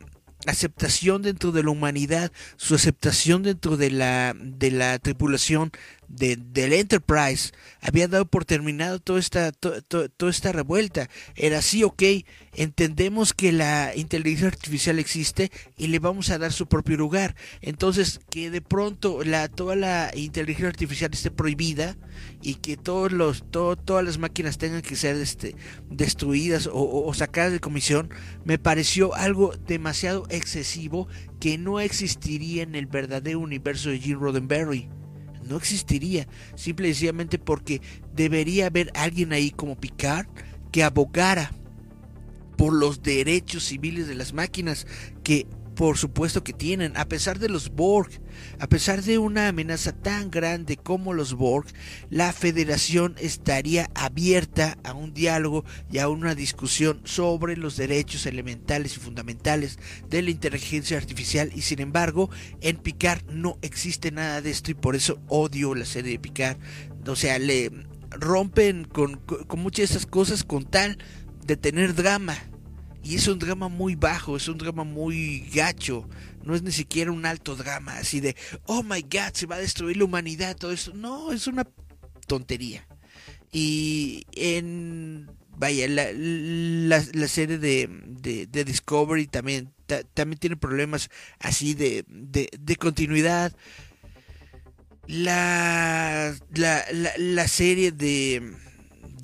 aceptación 0.46 1.23
dentro 1.23 1.52
de 1.52 1.62
la 1.62 1.70
humanidad, 1.70 2.32
su 2.56 2.75
aceptación 2.75 3.42
dentro 3.42 3.76
de 3.76 3.90
la, 3.90 4.35
de 4.38 4.70
la 4.70 4.99
tripulación 4.99 5.73
de, 6.09 6.37
del 6.37 6.73
Enterprise 6.73 7.53
había 7.81 8.09
dado 8.09 8.27
por 8.27 8.45
terminado 8.45 8.99
toda 8.99 9.21
esta, 9.21 9.53
toda 9.53 10.31
esta 10.31 10.53
revuelta. 10.53 11.09
Era 11.35 11.59
así, 11.59 11.85
ok, 11.85 12.03
entendemos 12.55 13.33
que 13.33 13.53
la 13.53 13.93
inteligencia 13.95 14.49
artificial 14.49 14.99
existe 14.99 15.51
y 15.77 15.89
le 15.89 15.99
vamos 15.99 16.31
a 16.31 16.39
dar 16.39 16.53
su 16.53 16.67
propio 16.67 16.97
lugar. 16.97 17.37
Entonces, 17.61 18.21
que 18.31 18.51
de 18.51 18.61
pronto 18.61 19.23
la, 19.25 19.49
toda 19.49 19.77
la 19.77 20.11
inteligencia 20.15 20.69
artificial 20.69 21.13
esté 21.13 21.31
prohibida 21.31 21.97
y 22.43 22.55
que 22.55 22.77
todos 22.77 23.13
los, 23.13 23.45
todas 23.51 24.05
las 24.05 24.19
máquinas 24.19 24.59
tengan 24.59 24.83
que 24.83 24.97
ser 24.97 25.17
este, 25.17 25.55
destruidas 25.91 26.67
o, 26.67 27.07
o 27.07 27.15
sacadas 27.15 27.53
de 27.53 27.61
comisión, 27.61 28.11
me 28.45 28.59
pareció 28.59 29.15
algo 29.15 29.55
demasiado 29.67 30.27
excesivo 30.31 31.09
que 31.41 31.59
no 31.59 31.81
existiría 31.81 32.63
en 32.63 32.75
el 32.75 32.87
verdadero 32.87 33.41
universo 33.41 33.91
de 33.91 34.01
Gene 34.01 34.17
Roddenberry 34.17 34.89
no 35.47 35.57
existiría, 35.57 36.26
simple 36.55 36.88
y 36.88 36.95
sencillamente 36.95 37.38
porque 37.38 37.81
debería 38.15 38.67
haber 38.67 38.91
alguien 38.95 39.33
ahí 39.33 39.50
como 39.50 39.76
Picard 39.76 40.26
que 40.73 40.83
abogara 40.83 41.53
por 42.57 42.73
los 42.73 43.03
derechos 43.03 43.65
civiles 43.65 44.09
de 44.09 44.15
las 44.15 44.33
máquinas 44.33 44.87
que 45.23 45.47
por 45.76 45.99
supuesto 45.99 46.42
que 46.42 46.54
tienen, 46.54 46.97
a 46.97 47.06
pesar 47.06 47.38
de 47.38 47.50
los 47.50 47.71
Borg, 47.71 48.09
a 48.59 48.66
pesar 48.66 49.02
de 49.02 49.18
una 49.18 49.49
amenaza 49.49 49.92
tan 49.92 50.30
grande 50.30 50.78
como 50.78 51.12
los 51.12 51.35
Borg, 51.35 51.66
la 52.09 52.33
Federación 52.33 53.14
estaría 53.18 53.90
abierta 53.95 54.78
a 54.85 54.95
un 54.95 55.12
diálogo 55.12 55.66
y 55.92 55.99
a 55.99 56.09
una 56.09 56.35
discusión 56.35 57.02
sobre 57.04 57.59
los 57.59 57.76
derechos 57.76 58.25
elementales 58.25 58.97
y 58.97 59.00
fundamentales 59.00 59.78
de 60.09 60.23
la 60.23 60.30
inteligencia 60.30 60.97
artificial 60.97 61.50
y 61.54 61.61
sin 61.61 61.80
embargo 61.80 62.30
en 62.62 62.78
Picard 62.78 63.26
no 63.28 63.59
existe 63.61 64.11
nada 64.11 64.40
de 64.40 64.50
esto 64.50 64.71
y 64.71 64.75
por 64.75 64.97
eso 64.97 65.21
odio 65.28 65.75
la 65.75 65.85
serie 65.85 66.12
de 66.12 66.18
Picard. 66.18 66.56
O 67.06 67.16
sea, 67.16 67.38
le 67.38 67.71
rompen 68.11 68.85
con, 68.85 69.16
con 69.18 69.61
muchas 69.61 69.90
de 69.90 69.97
esas 69.97 70.06
cosas 70.06 70.42
con 70.42 70.64
tal 70.64 70.97
de 71.45 71.59
tener 71.59 71.95
drama 71.95 72.35
y 73.07 73.15
es 73.15 73.29
un 73.29 73.39
drama 73.39 73.69
muy 73.69 73.95
bajo, 73.95 74.37
es 74.37 74.49
un 74.49 74.59
drama 74.59 74.83
muy 74.83 75.49
gacho. 75.55 76.09
No 76.43 76.57
es 76.57 76.63
ni 76.63 76.73
siquiera 76.73 77.13
un 77.13 77.25
alto 77.25 77.55
drama, 77.55 77.99
así 77.99 78.19
de, 78.19 78.35
oh 78.65 78.83
my 78.83 79.03
god, 79.03 79.33
se 79.33 79.47
va 79.47 79.55
a 79.55 79.61
destruir 79.61 79.97
la 79.97 80.07
humanidad, 80.07 80.57
todo 80.57 80.73
eso. 80.73 80.93
No, 80.93 81.31
es 81.31 81.47
una 81.47 81.69
tontería. 82.27 82.85
Y 83.53 84.27
en, 84.33 85.31
vaya, 85.57 85.87
la, 85.87 86.11
la, 86.13 87.29
serie 87.29 87.59
de, 87.59 87.89
de, 88.49 88.65
Discovery 88.65 89.29
también, 89.29 89.73
también 90.13 90.41
tiene 90.41 90.57
problemas 90.57 91.09
así 91.39 91.75
de, 91.75 92.05
de, 92.09 92.77
continuidad. 92.77 93.53
La, 95.07 96.35
la, 96.53 96.85
la 97.19 97.47
serie 97.47 97.93
de 97.93 98.65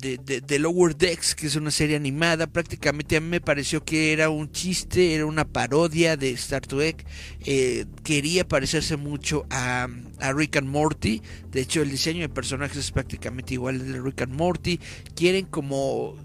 de, 0.03 0.59
Lower 0.59 0.95
Decks, 0.95 1.33
que 1.35 1.47
es 1.47 1.55
una 1.55 1.71
serie 1.71 1.95
animada, 1.95 2.47
prácticamente 2.47 3.15
a 3.15 3.21
mí 3.21 3.27
me 3.27 3.41
pareció 3.41 3.83
que 3.83 4.11
era 4.11 4.29
un 4.29 4.51
chiste, 4.51 5.15
era 5.15 5.25
una 5.25 5.45
parodia 5.45 6.17
de 6.17 6.31
Star 6.31 6.61
Trek, 6.61 7.05
eh, 7.45 7.85
quería 8.03 8.47
parecerse 8.47 8.97
mucho 8.97 9.45
a, 9.49 9.87
a, 10.19 10.33
Rick 10.33 10.57
and 10.57 10.67
Morty, 10.67 11.21
de 11.51 11.61
hecho 11.61 11.81
el 11.81 11.89
diseño 11.91 12.21
de 12.21 12.29
personajes 12.29 12.77
es 12.77 12.91
prácticamente 12.91 13.53
igual 13.53 13.79
al 13.79 13.93
de 13.93 14.01
Rick 14.01 14.21
and 14.23 14.35
Morty, 14.35 14.79
quieren 15.15 15.45
como 15.45 16.17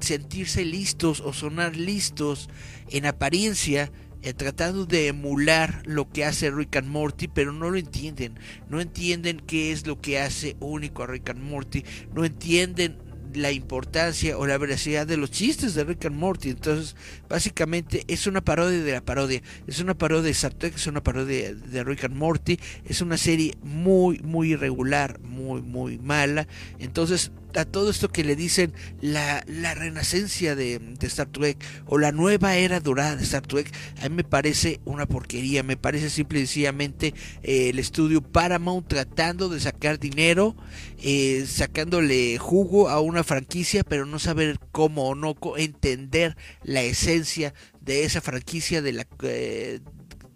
sentirse 0.00 0.64
listos 0.64 1.20
o 1.20 1.32
sonar 1.32 1.76
listos 1.76 2.48
en 2.90 3.06
apariencia, 3.06 3.90
eh, 4.24 4.32
tratando 4.32 4.86
de 4.86 5.08
emular 5.08 5.82
lo 5.84 6.08
que 6.08 6.24
hace 6.24 6.50
Rick 6.50 6.76
and 6.76 6.88
Morty, 6.88 7.28
pero 7.28 7.52
no 7.52 7.68
lo 7.68 7.76
entienden. 7.76 8.38
No 8.70 8.80
entienden 8.80 9.38
qué 9.38 9.70
es 9.70 9.86
lo 9.86 10.00
que 10.00 10.18
hace 10.18 10.56
único 10.60 11.02
a 11.02 11.06
Rick 11.06 11.28
and 11.28 11.42
Morty. 11.42 11.84
No 12.14 12.24
entienden 12.24 12.96
la 13.34 13.52
importancia 13.52 14.38
o 14.38 14.46
la 14.46 14.58
veracidad 14.58 15.06
de 15.06 15.16
los 15.16 15.30
chistes 15.30 15.74
de 15.74 15.84
Rick 15.84 16.06
and 16.06 16.16
Morty. 16.16 16.50
Entonces, 16.50 16.96
básicamente 17.28 18.04
es 18.08 18.26
una 18.26 18.40
parodia 18.42 18.82
de 18.82 18.92
la 18.92 19.00
parodia. 19.00 19.42
Es 19.66 19.80
una 19.80 19.94
parodia 19.94 20.32
de 20.32 20.50
Trek, 20.50 20.74
es 20.74 20.86
una 20.86 21.02
parodia 21.02 21.54
de 21.54 21.84
Rick 21.84 22.04
and 22.04 22.16
Morty. 22.16 22.58
Es 22.84 23.00
una 23.00 23.16
serie 23.16 23.54
muy, 23.62 24.18
muy 24.20 24.52
irregular, 24.52 25.20
muy, 25.20 25.62
muy 25.62 25.98
mala. 25.98 26.46
Entonces, 26.78 27.32
a 27.56 27.64
todo 27.64 27.90
esto 27.90 28.08
que 28.08 28.24
le 28.24 28.36
dicen 28.36 28.72
la, 29.00 29.44
la 29.46 29.74
renacencia 29.74 30.54
de, 30.56 30.80
Star 31.02 31.28
Trek 31.28 31.62
o 31.86 31.98
la 31.98 32.12
nueva 32.12 32.56
era 32.56 32.80
dorada 32.80 33.16
de 33.16 33.24
Star 33.24 33.46
Trek, 33.46 33.72
a 34.00 34.08
mí 34.08 34.16
me 34.16 34.24
parece 34.24 34.80
una 34.84 35.06
porquería, 35.06 35.62
me 35.62 35.76
parece 35.76 36.10
simple 36.10 36.40
y 36.40 36.46
sencillamente 36.46 37.14
eh, 37.42 37.70
el 37.70 37.78
estudio 37.78 38.22
Paramount 38.22 38.88
tratando 38.88 39.48
de 39.48 39.60
sacar 39.60 39.98
dinero, 39.98 40.56
eh, 41.02 41.44
sacándole 41.46 42.38
jugo 42.38 42.88
a 42.88 43.00
una 43.00 43.22
franquicia, 43.24 43.84
pero 43.84 44.06
no 44.06 44.18
saber 44.18 44.58
cómo 44.72 45.08
o 45.08 45.14
no 45.14 45.36
entender 45.56 46.36
la 46.62 46.82
esencia 46.82 47.54
de 47.80 48.04
esa 48.04 48.20
franquicia 48.20 48.82
de 48.82 48.92
la 48.92 49.06
eh, 49.22 49.80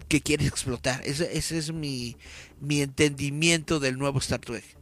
que 0.08 0.20
quieres 0.20 0.46
explotar. 0.46 1.02
Ese, 1.04 1.36
ese 1.36 1.58
es 1.58 1.72
mi, 1.72 2.16
mi 2.60 2.80
entendimiento 2.80 3.80
del 3.80 3.98
nuevo 3.98 4.18
Star 4.18 4.40
Trek. 4.40 4.77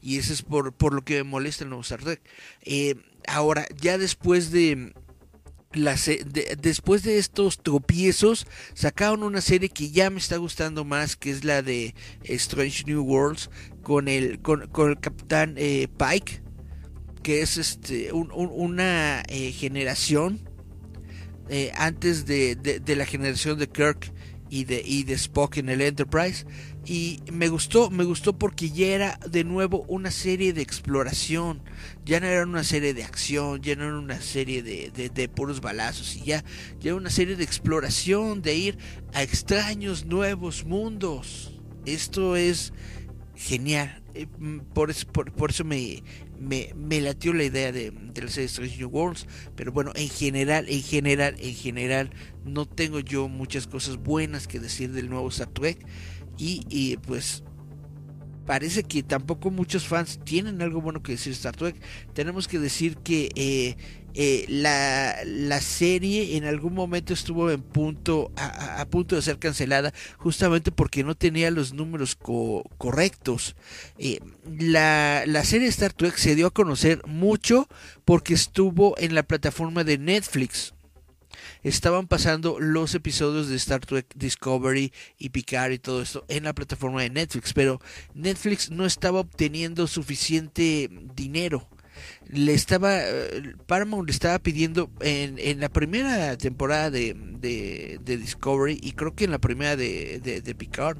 Y 0.00 0.18
eso 0.18 0.32
es 0.32 0.42
por, 0.42 0.72
por 0.72 0.94
lo 0.94 1.02
que 1.02 1.16
me 1.16 1.24
molesta 1.24 1.64
el 1.64 1.70
nuevo 1.70 1.82
Star 1.82 2.02
Trek. 2.02 2.20
Eh, 2.62 2.94
ahora, 3.26 3.66
ya 3.80 3.98
después 3.98 4.50
de, 4.50 4.92
después 6.60 7.02
de 7.02 7.18
estos 7.18 7.62
tropiezos, 7.62 8.46
sacaron 8.74 9.22
una 9.22 9.40
serie 9.40 9.68
que 9.68 9.90
ya 9.90 10.10
me 10.10 10.18
está 10.18 10.36
gustando 10.36 10.84
más, 10.84 11.16
que 11.16 11.30
es 11.30 11.44
la 11.44 11.62
de 11.62 11.94
Strange 12.24 12.84
New 12.86 13.02
Worlds, 13.02 13.50
con 13.82 14.08
el, 14.08 14.40
con, 14.40 14.68
con 14.68 14.90
el 14.90 15.00
capitán 15.00 15.54
eh, 15.56 15.88
Pike, 15.98 16.42
que 17.22 17.42
es 17.42 17.56
este 17.56 18.12
un, 18.12 18.30
un, 18.32 18.50
una 18.52 19.22
eh, 19.28 19.52
generación 19.52 20.48
antes 21.76 22.26
de, 22.26 22.56
de, 22.56 22.94
la 22.94 23.06
generación 23.06 23.58
de 23.58 23.68
Kirk 23.70 24.12
y 24.50 24.64
de, 24.64 24.82
y 24.84 25.04
de 25.04 25.14
Spock 25.14 25.58
en 25.58 25.68
el 25.68 25.80
Enterprise 25.80 26.46
y 26.88 27.20
me 27.30 27.48
gustó, 27.48 27.90
me 27.90 28.04
gustó 28.04 28.38
porque 28.38 28.70
ya 28.70 28.86
era 28.86 29.20
de 29.28 29.44
nuevo 29.44 29.84
una 29.88 30.10
serie 30.10 30.54
de 30.54 30.62
exploración, 30.62 31.60
ya 32.06 32.18
no 32.18 32.26
era 32.26 32.44
una 32.44 32.64
serie 32.64 32.94
de 32.94 33.04
acción, 33.04 33.60
ya 33.60 33.76
no 33.76 33.84
era 33.84 33.98
una 33.98 34.22
serie 34.22 34.62
de, 34.62 34.90
de, 34.90 35.28
puros 35.28 35.60
balazos, 35.60 36.16
y 36.16 36.24
ya, 36.24 36.44
ya 36.80 36.90
era 36.90 36.94
una 36.94 37.10
serie 37.10 37.36
de 37.36 37.44
exploración, 37.44 38.40
de 38.40 38.56
ir 38.56 38.78
a 39.12 39.22
extraños 39.22 40.06
nuevos 40.06 40.64
mundos. 40.64 41.60
Esto 41.84 42.36
es 42.36 42.72
genial. 43.36 44.02
Eh, 44.14 44.26
por 44.72 44.90
eso, 44.90 45.06
por, 45.08 45.30
por 45.32 45.50
eso 45.50 45.64
me, 45.64 46.02
me, 46.38 46.72
me, 46.76 47.00
latió 47.00 47.32
la 47.32 47.44
idea 47.44 47.72
de, 47.72 47.90
de 47.90 48.22
la 48.22 48.28
serie 48.28 48.46
Strange 48.46 48.78
New 48.78 48.88
Worlds. 48.88 49.26
Pero 49.56 49.72
bueno, 49.72 49.92
en 49.94 50.08
general, 50.08 50.66
en 50.68 50.82
general, 50.82 51.36
en 51.38 51.54
general, 51.54 52.10
no 52.44 52.66
tengo 52.66 53.00
yo 53.00 53.28
muchas 53.28 53.66
cosas 53.66 53.96
buenas 53.96 54.46
que 54.46 54.60
decir 54.60 54.92
del 54.92 55.10
nuevo 55.10 55.28
Star 55.28 55.48
Trek. 55.48 55.86
Y, 56.36 56.62
y, 56.68 56.96
pues 56.98 57.42
parece 58.46 58.82
que 58.82 59.02
tampoco 59.02 59.50
muchos 59.50 59.86
fans 59.86 60.20
tienen 60.24 60.62
algo 60.62 60.80
bueno 60.80 61.02
que 61.02 61.12
decir 61.12 61.32
Star 61.32 61.56
Trek. 61.56 61.76
Tenemos 62.14 62.48
que 62.48 62.58
decir 62.58 62.96
que 62.96 63.30
eh, 63.34 63.76
eh, 64.20 64.46
la, 64.48 65.16
la, 65.24 65.60
serie 65.60 66.36
en 66.36 66.44
algún 66.44 66.74
momento 66.74 67.12
estuvo 67.14 67.52
en 67.52 67.62
punto 67.62 68.32
a, 68.34 68.84
punto 68.90 69.14
de 69.14 69.22
ser 69.22 69.38
cancelada 69.38 69.94
justamente 70.16 70.72
porque 70.72 71.04
no 71.04 71.14
tenía 71.14 71.52
los 71.52 71.72
números 71.72 72.16
co 72.16 72.64
correctos. 72.78 73.54
Eh, 73.96 74.18
la, 74.58 75.22
la 75.24 75.44
serie 75.44 75.68
Star 75.68 75.92
Trek 75.92 76.16
se 76.16 76.34
dio 76.34 76.48
a 76.48 76.50
conocer 76.50 77.00
mucho 77.06 77.68
porque 78.04 78.34
estuvo 78.34 78.98
en 78.98 79.14
la 79.14 79.22
plataforma 79.22 79.84
de 79.84 79.98
Netflix 79.98 80.74
estaban 81.62 82.08
pasando 82.08 82.58
los 82.58 82.96
episodios 82.96 83.48
de 83.48 83.54
Star 83.54 83.86
Trek 83.86 84.06
Discovery 84.16 84.92
y 85.16 85.28
Picard 85.28 85.70
y 85.70 85.78
todo 85.78 86.02
esto 86.02 86.24
en 86.26 86.42
la 86.42 86.54
plataforma 86.54 87.02
de 87.02 87.10
Netflix, 87.10 87.52
pero 87.52 87.80
Netflix 88.14 88.68
no 88.70 88.84
estaba 88.84 89.20
obteniendo 89.20 89.86
suficiente 89.86 90.90
dinero. 91.14 91.68
Le 92.30 92.54
estaba 92.54 92.98
Paramount 93.66 94.06
le 94.06 94.12
estaba 94.12 94.38
pidiendo 94.38 94.90
en, 95.00 95.38
en 95.38 95.60
la 95.60 95.68
primera 95.68 96.36
temporada 96.36 96.90
de, 96.90 97.14
de, 97.40 98.16
Discovery 98.16 98.78
y 98.82 98.92
creo 98.92 99.14
que 99.14 99.24
en 99.24 99.30
la 99.30 99.38
primera 99.38 99.76
de, 99.76 100.20
de, 100.20 100.54
Picard 100.54 100.98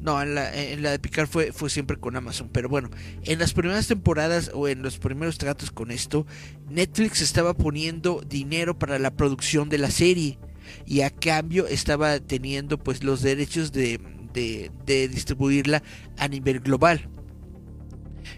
no, 0.00 0.20
en 0.20 0.34
la, 0.34 0.54
en 0.54 0.82
la 0.82 0.90
de 0.90 0.98
Picard 0.98 1.28
fue, 1.28 1.52
fue 1.52 1.70
siempre 1.70 1.96
con 1.96 2.14
Amazon. 2.14 2.50
Pero 2.52 2.68
bueno, 2.68 2.90
en 3.22 3.38
las 3.38 3.54
primeras 3.54 3.88
temporadas 3.88 4.50
o 4.52 4.68
en 4.68 4.82
los 4.82 4.98
primeros 4.98 5.38
tratos 5.38 5.70
con 5.70 5.90
esto, 5.90 6.26
Netflix 6.68 7.22
estaba 7.22 7.54
poniendo 7.54 8.20
dinero 8.28 8.78
para 8.78 8.98
la 8.98 9.12
producción 9.12 9.70
de 9.70 9.78
la 9.78 9.90
serie. 9.90 10.38
Y 10.84 11.00
a 11.00 11.10
cambio 11.10 11.66
estaba 11.66 12.20
teniendo 12.20 12.78
pues 12.78 13.02
los 13.02 13.22
derechos 13.22 13.72
de, 13.72 13.98
de, 14.34 14.70
de 14.84 15.08
distribuirla 15.08 15.82
a 16.18 16.28
nivel 16.28 16.60
global. 16.60 17.08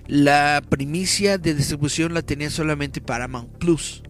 La 0.09 0.63
primicia 0.69 1.37
de 1.37 1.53
distribución 1.53 2.15
la 2.15 2.23
tenía 2.23 2.49
solamente 2.49 3.01
Paramount 3.01 3.51
Plus. 3.59 4.05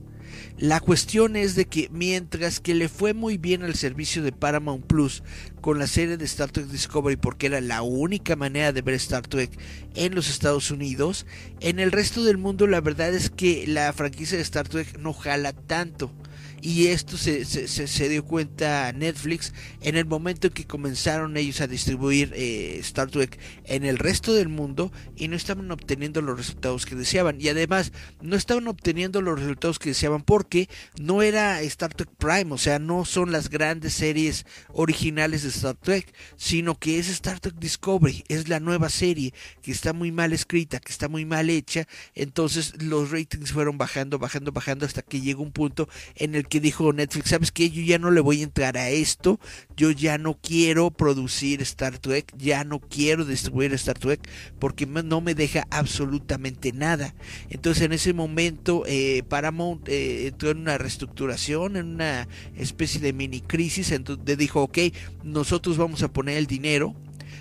La 0.58 0.80
cuestión 0.80 1.36
es 1.36 1.54
de 1.54 1.64
que 1.64 1.88
mientras 1.90 2.60
que 2.60 2.74
le 2.74 2.90
fue 2.90 3.14
muy 3.14 3.38
bien 3.38 3.62
al 3.62 3.74
servicio 3.74 4.22
de 4.22 4.32
Paramount 4.32 4.84
Plus 4.86 5.22
con 5.62 5.78
la 5.78 5.86
serie 5.86 6.18
de 6.18 6.24
Star 6.26 6.50
Trek 6.50 6.66
Discovery 6.66 7.16
porque 7.16 7.46
era 7.46 7.62
la 7.62 7.80
única 7.80 8.36
manera 8.36 8.72
de 8.72 8.82
ver 8.82 8.94
Star 8.94 9.26
Trek 9.26 9.50
en 9.94 10.14
los 10.14 10.28
Estados 10.28 10.70
Unidos, 10.70 11.24
en 11.60 11.78
el 11.78 11.92
resto 11.92 12.24
del 12.24 12.36
mundo 12.36 12.66
la 12.66 12.82
verdad 12.82 13.14
es 13.14 13.30
que 13.30 13.66
la 13.66 13.90
franquicia 13.94 14.36
de 14.36 14.42
Star 14.42 14.68
Trek 14.68 14.98
no 14.98 15.14
jala 15.14 15.52
tanto. 15.52 16.12
Y 16.66 16.88
esto 16.88 17.16
se, 17.16 17.44
se, 17.44 17.68
se, 17.68 18.08
dio 18.08 18.24
cuenta 18.24 18.92
Netflix 18.92 19.54
en 19.82 19.94
el 19.94 20.04
momento 20.04 20.48
en 20.48 20.52
que 20.52 20.64
comenzaron 20.64 21.36
ellos 21.36 21.60
a 21.60 21.68
distribuir 21.68 22.32
eh, 22.34 22.78
Star 22.80 23.08
Trek 23.08 23.38
en 23.66 23.84
el 23.84 23.98
resto 23.98 24.34
del 24.34 24.48
mundo 24.48 24.90
y 25.14 25.28
no 25.28 25.36
estaban 25.36 25.70
obteniendo 25.70 26.22
los 26.22 26.36
resultados 26.36 26.84
que 26.84 26.96
deseaban. 26.96 27.40
Y 27.40 27.50
además 27.50 27.92
no 28.20 28.34
estaban 28.34 28.66
obteniendo 28.66 29.22
los 29.22 29.38
resultados 29.38 29.78
que 29.78 29.90
deseaban 29.90 30.22
porque 30.22 30.68
no 30.98 31.22
era 31.22 31.62
Star 31.62 31.94
Trek 31.94 32.10
Prime, 32.18 32.52
o 32.52 32.58
sea, 32.58 32.80
no 32.80 33.04
son 33.04 33.30
las 33.30 33.48
grandes 33.48 33.92
series 33.92 34.44
originales 34.72 35.44
de 35.44 35.50
Star 35.50 35.76
Trek, 35.76 36.12
sino 36.36 36.76
que 36.76 36.98
es 36.98 37.08
Star 37.08 37.38
Trek 37.38 37.54
Discovery, 37.60 38.24
es 38.26 38.48
la 38.48 38.58
nueva 38.58 38.88
serie 38.88 39.32
que 39.62 39.70
está 39.70 39.92
muy 39.92 40.10
mal 40.10 40.32
escrita, 40.32 40.80
que 40.80 40.90
está 40.90 41.06
muy 41.06 41.26
mal 41.26 41.48
hecha. 41.48 41.86
Entonces 42.16 42.82
los 42.82 43.12
ratings 43.12 43.52
fueron 43.52 43.78
bajando, 43.78 44.18
bajando, 44.18 44.50
bajando 44.50 44.84
hasta 44.84 45.02
que 45.02 45.20
llegó 45.20 45.44
un 45.44 45.52
punto 45.52 45.88
en 46.16 46.34
el 46.34 46.48
que 46.48 46.55
dijo 46.60 46.92
Netflix, 46.92 47.30
¿sabes 47.30 47.52
qué? 47.52 47.70
Yo 47.70 47.82
ya 47.82 47.98
no 47.98 48.10
le 48.10 48.20
voy 48.20 48.40
a 48.40 48.44
entrar 48.44 48.76
a 48.76 48.90
esto, 48.90 49.40
yo 49.76 49.90
ya 49.90 50.18
no 50.18 50.38
quiero 50.40 50.90
producir 50.90 51.62
Star 51.62 51.98
Trek, 51.98 52.32
ya 52.36 52.64
no 52.64 52.80
quiero 52.80 53.24
distribuir 53.24 53.72
Star 53.74 53.98
Trek 53.98 54.28
porque 54.58 54.86
no 54.86 55.20
me 55.20 55.34
deja 55.34 55.66
absolutamente 55.70 56.72
nada. 56.72 57.14
Entonces 57.50 57.84
en 57.84 57.92
ese 57.92 58.12
momento 58.12 58.84
eh, 58.86 59.22
Paramount 59.28 59.88
eh, 59.88 60.28
entró 60.28 60.50
en 60.50 60.58
una 60.58 60.78
reestructuración, 60.78 61.76
en 61.76 61.86
una 61.94 62.28
especie 62.56 63.00
de 63.00 63.12
mini 63.12 63.40
crisis, 63.40 63.92
entonces 63.92 64.38
dijo, 64.38 64.62
ok, 64.62 64.78
nosotros 65.24 65.76
vamos 65.76 66.02
a 66.02 66.12
poner 66.12 66.36
el 66.36 66.46
dinero. 66.46 66.94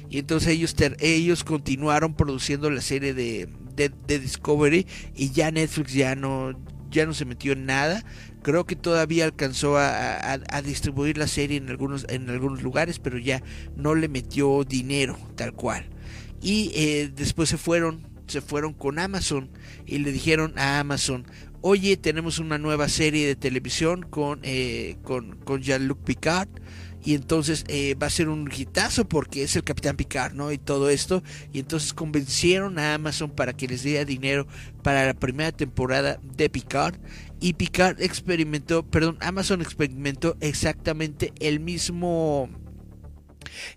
Y 0.09 0.19
entonces 0.19 0.49
ellos, 0.49 0.75
ellos 0.99 1.43
continuaron 1.43 2.13
produciendo 2.13 2.69
la 2.69 2.81
serie 2.81 3.13
de, 3.13 3.49
de, 3.75 3.91
de 4.07 4.19
Discovery 4.19 4.85
y 5.15 5.31
ya 5.31 5.51
Netflix 5.51 5.93
ya 5.93 6.15
no, 6.15 6.53
ya 6.91 7.05
no 7.05 7.13
se 7.13 7.25
metió 7.25 7.53
en 7.53 7.65
nada. 7.65 8.03
Creo 8.45 8.67
que 8.67 8.75
todavía 8.75 9.25
alcanzó 9.25 9.75
a, 9.75 10.37
distribuir 10.63 11.17
la 11.17 11.27
serie 11.27 11.57
en 11.57 11.67
algunos, 11.67 12.05
en 12.09 12.29
algunos 12.29 12.61
lugares, 12.61 12.99
pero 12.99 13.17
ya 13.17 13.41
no 13.75 13.95
le 13.95 14.07
metió 14.07 14.63
dinero 14.63 15.17
tal 15.35 15.53
cual. 15.53 15.87
Y 16.43 16.69
eh, 16.75 17.11
después 17.15 17.49
se 17.49 17.57
fueron, 17.57 18.05
se 18.27 18.41
fueron 18.41 18.73
con 18.73 18.99
Amazon 18.99 19.49
y 19.87 19.97
le 19.97 20.11
dijeron 20.11 20.53
a 20.59 20.79
Amazon, 20.79 21.25
oye, 21.61 21.97
tenemos 21.97 22.37
una 22.37 22.59
nueva 22.59 22.87
serie 22.87 23.25
de 23.25 23.35
televisión 23.35 24.03
con, 24.03 24.41
eh, 24.43 24.97
con, 25.01 25.37
con 25.37 25.63
Jean-Luc 25.63 26.03
Picard 26.03 26.49
y 27.05 27.13
entonces 27.13 27.63
eh, 27.67 27.93
va 27.93 28.07
a 28.07 28.09
ser 28.09 28.29
un 28.29 28.51
hitazo 28.51 29.07
porque 29.07 29.43
es 29.43 29.55
el 29.55 29.63
Capitán 29.63 29.95
Picard, 29.95 30.33
¿no? 30.33 30.51
Y 30.51 30.57
todo 30.57 30.89
esto. 30.89 31.21
Y 31.53 31.59
entonces 31.59 31.93
convencieron 31.93 32.79
a 32.79 32.95
Amazon 32.95 33.29
para 33.29 33.53
que 33.53 33.67
les 33.67 33.83
diera 33.83 34.05
dinero 34.05 34.47
para 34.81 35.05
la 35.05 35.13
primera 35.13 35.51
temporada 35.51 36.19
de 36.35 36.49
Picard. 36.49 36.95
Y 37.45 37.53
Picard 37.53 38.01
experimentó, 38.01 38.81
perdón, 38.81 39.19
Amazon 39.21 39.61
experimentó 39.61 40.35
exactamente 40.39 41.31
el 41.39 41.59
mismo, 41.59 42.49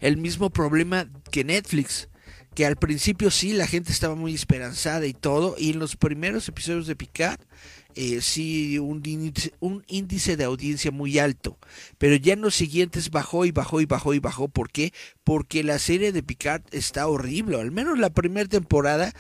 el 0.00 0.16
mismo 0.16 0.48
problema 0.48 1.10
que 1.30 1.44
Netflix 1.44 2.08
que 2.54 2.64
al 2.66 2.76
principio 2.76 3.30
sí 3.30 3.52
la 3.52 3.66
gente 3.66 3.92
estaba 3.92 4.14
muy 4.16 4.34
esperanzada 4.34 5.06
y 5.06 5.12
todo, 5.12 5.54
y 5.58 5.70
en 5.70 5.78
los 5.78 5.96
primeros 5.96 6.48
episodios 6.48 6.88
de 6.88 6.96
Picard 6.96 7.38
eh, 7.94 8.20
sí 8.20 8.80
un 8.80 9.00
índice, 9.04 9.52
un 9.60 9.84
índice 9.86 10.36
de 10.36 10.42
audiencia 10.42 10.90
muy 10.90 11.20
alto, 11.20 11.56
pero 11.98 12.16
ya 12.16 12.32
en 12.32 12.40
los 12.40 12.56
siguientes 12.56 13.10
bajó 13.10 13.44
y 13.44 13.52
bajó 13.52 13.80
y 13.80 13.86
bajó 13.86 14.12
y 14.14 14.18
bajó, 14.18 14.48
¿por 14.48 14.72
qué? 14.72 14.92
Porque 15.22 15.62
la 15.62 15.78
serie 15.78 16.10
de 16.10 16.22
Picard 16.22 16.62
está 16.72 17.06
horrible, 17.06 17.60
al 17.60 17.70
menos 17.70 17.98
la 17.98 18.10
primera 18.10 18.48
temporada 18.48 19.12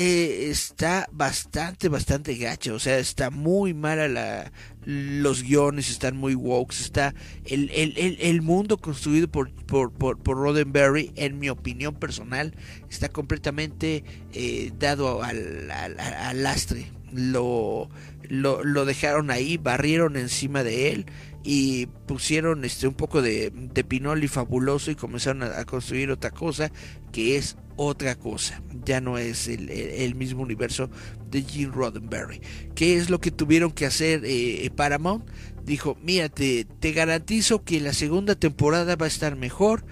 eh, 0.00 0.48
está 0.48 1.08
bastante, 1.10 1.88
bastante 1.88 2.36
gacha. 2.36 2.72
O 2.72 2.78
sea, 2.78 2.98
está 2.98 3.30
muy 3.30 3.74
mala 3.74 4.06
la, 4.06 4.52
los 4.84 5.42
guiones, 5.42 5.90
están 5.90 6.16
muy 6.16 6.36
woke. 6.36 6.70
Está 6.70 7.16
el, 7.44 7.68
el, 7.70 8.16
el, 8.20 8.40
mundo 8.40 8.76
construido 8.76 9.26
por, 9.26 9.50
por, 9.50 9.90
por, 9.90 10.16
por, 10.16 10.36
Roddenberry, 10.36 11.10
en 11.16 11.40
mi 11.40 11.48
opinión 11.48 11.96
personal, 11.96 12.54
está 12.88 13.08
completamente 13.08 14.04
eh, 14.34 14.70
dado 14.78 15.24
al, 15.24 15.68
al, 15.72 15.98
al 15.98 16.42
lastre. 16.44 16.92
Lo, 17.12 17.90
lo, 18.28 18.62
lo, 18.62 18.84
dejaron 18.84 19.32
ahí, 19.32 19.56
barrieron 19.56 20.16
encima 20.16 20.62
de 20.62 20.92
él 20.92 21.06
y 21.44 21.86
pusieron 22.06 22.64
este 22.64 22.88
un 22.88 22.94
poco 22.94 23.22
de, 23.22 23.50
de 23.54 23.84
pinol 23.84 24.28
fabuloso 24.28 24.90
y 24.90 24.96
comenzaron 24.96 25.42
a, 25.42 25.64
construir 25.64 26.10
otra 26.10 26.30
cosa 26.30 26.70
que 27.12 27.36
es 27.36 27.56
otra 27.76 28.16
cosa, 28.16 28.60
ya 28.84 29.00
no 29.00 29.18
es 29.18 29.46
el, 29.46 29.70
el, 29.70 30.16
mismo 30.16 30.42
universo 30.42 30.90
de 31.30 31.42
Gene 31.42 31.72
Roddenberry. 31.72 32.40
¿Qué 32.74 32.96
es 32.96 33.08
lo 33.08 33.20
que 33.20 33.30
tuvieron 33.30 33.70
que 33.70 33.86
hacer 33.86 34.22
eh, 34.24 34.68
Paramount? 34.74 35.24
Dijo, 35.64 35.96
mira, 36.02 36.28
te, 36.28 36.66
garantizo 36.92 37.62
que 37.62 37.80
la 37.80 37.92
segunda 37.92 38.34
temporada 38.34 38.96
va 38.96 39.04
a 39.04 39.08
estar 39.08 39.36
mejor 39.36 39.84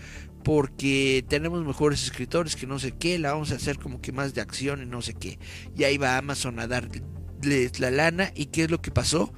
porque 0.42 1.24
tenemos 1.28 1.64
mejores 1.64 2.02
escritores 2.02 2.56
que 2.56 2.66
no 2.66 2.80
sé 2.80 2.90
qué, 2.90 3.20
la 3.20 3.32
vamos 3.32 3.52
a 3.52 3.56
hacer 3.56 3.78
como 3.78 4.00
que 4.00 4.10
más 4.10 4.34
de 4.34 4.40
acción 4.40 4.82
y 4.82 4.86
no 4.86 5.00
sé 5.00 5.14
qué. 5.14 5.38
Y 5.76 5.84
ahí 5.84 5.96
va 5.96 6.18
Amazon 6.18 6.58
a 6.58 6.66
darles 6.66 7.78
la 7.78 7.92
lana 7.92 8.32
y 8.34 8.46
¿qué 8.46 8.64
es 8.64 8.70
lo 8.70 8.82
que 8.82 8.90
pasó? 8.90 9.32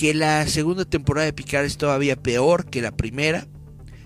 Que 0.00 0.14
la 0.14 0.46
segunda 0.46 0.86
temporada 0.86 1.26
de 1.26 1.34
Picard 1.34 1.66
es 1.66 1.76
todavía 1.76 2.16
peor 2.16 2.70
que 2.70 2.80
la 2.80 2.90
primera. 2.90 3.46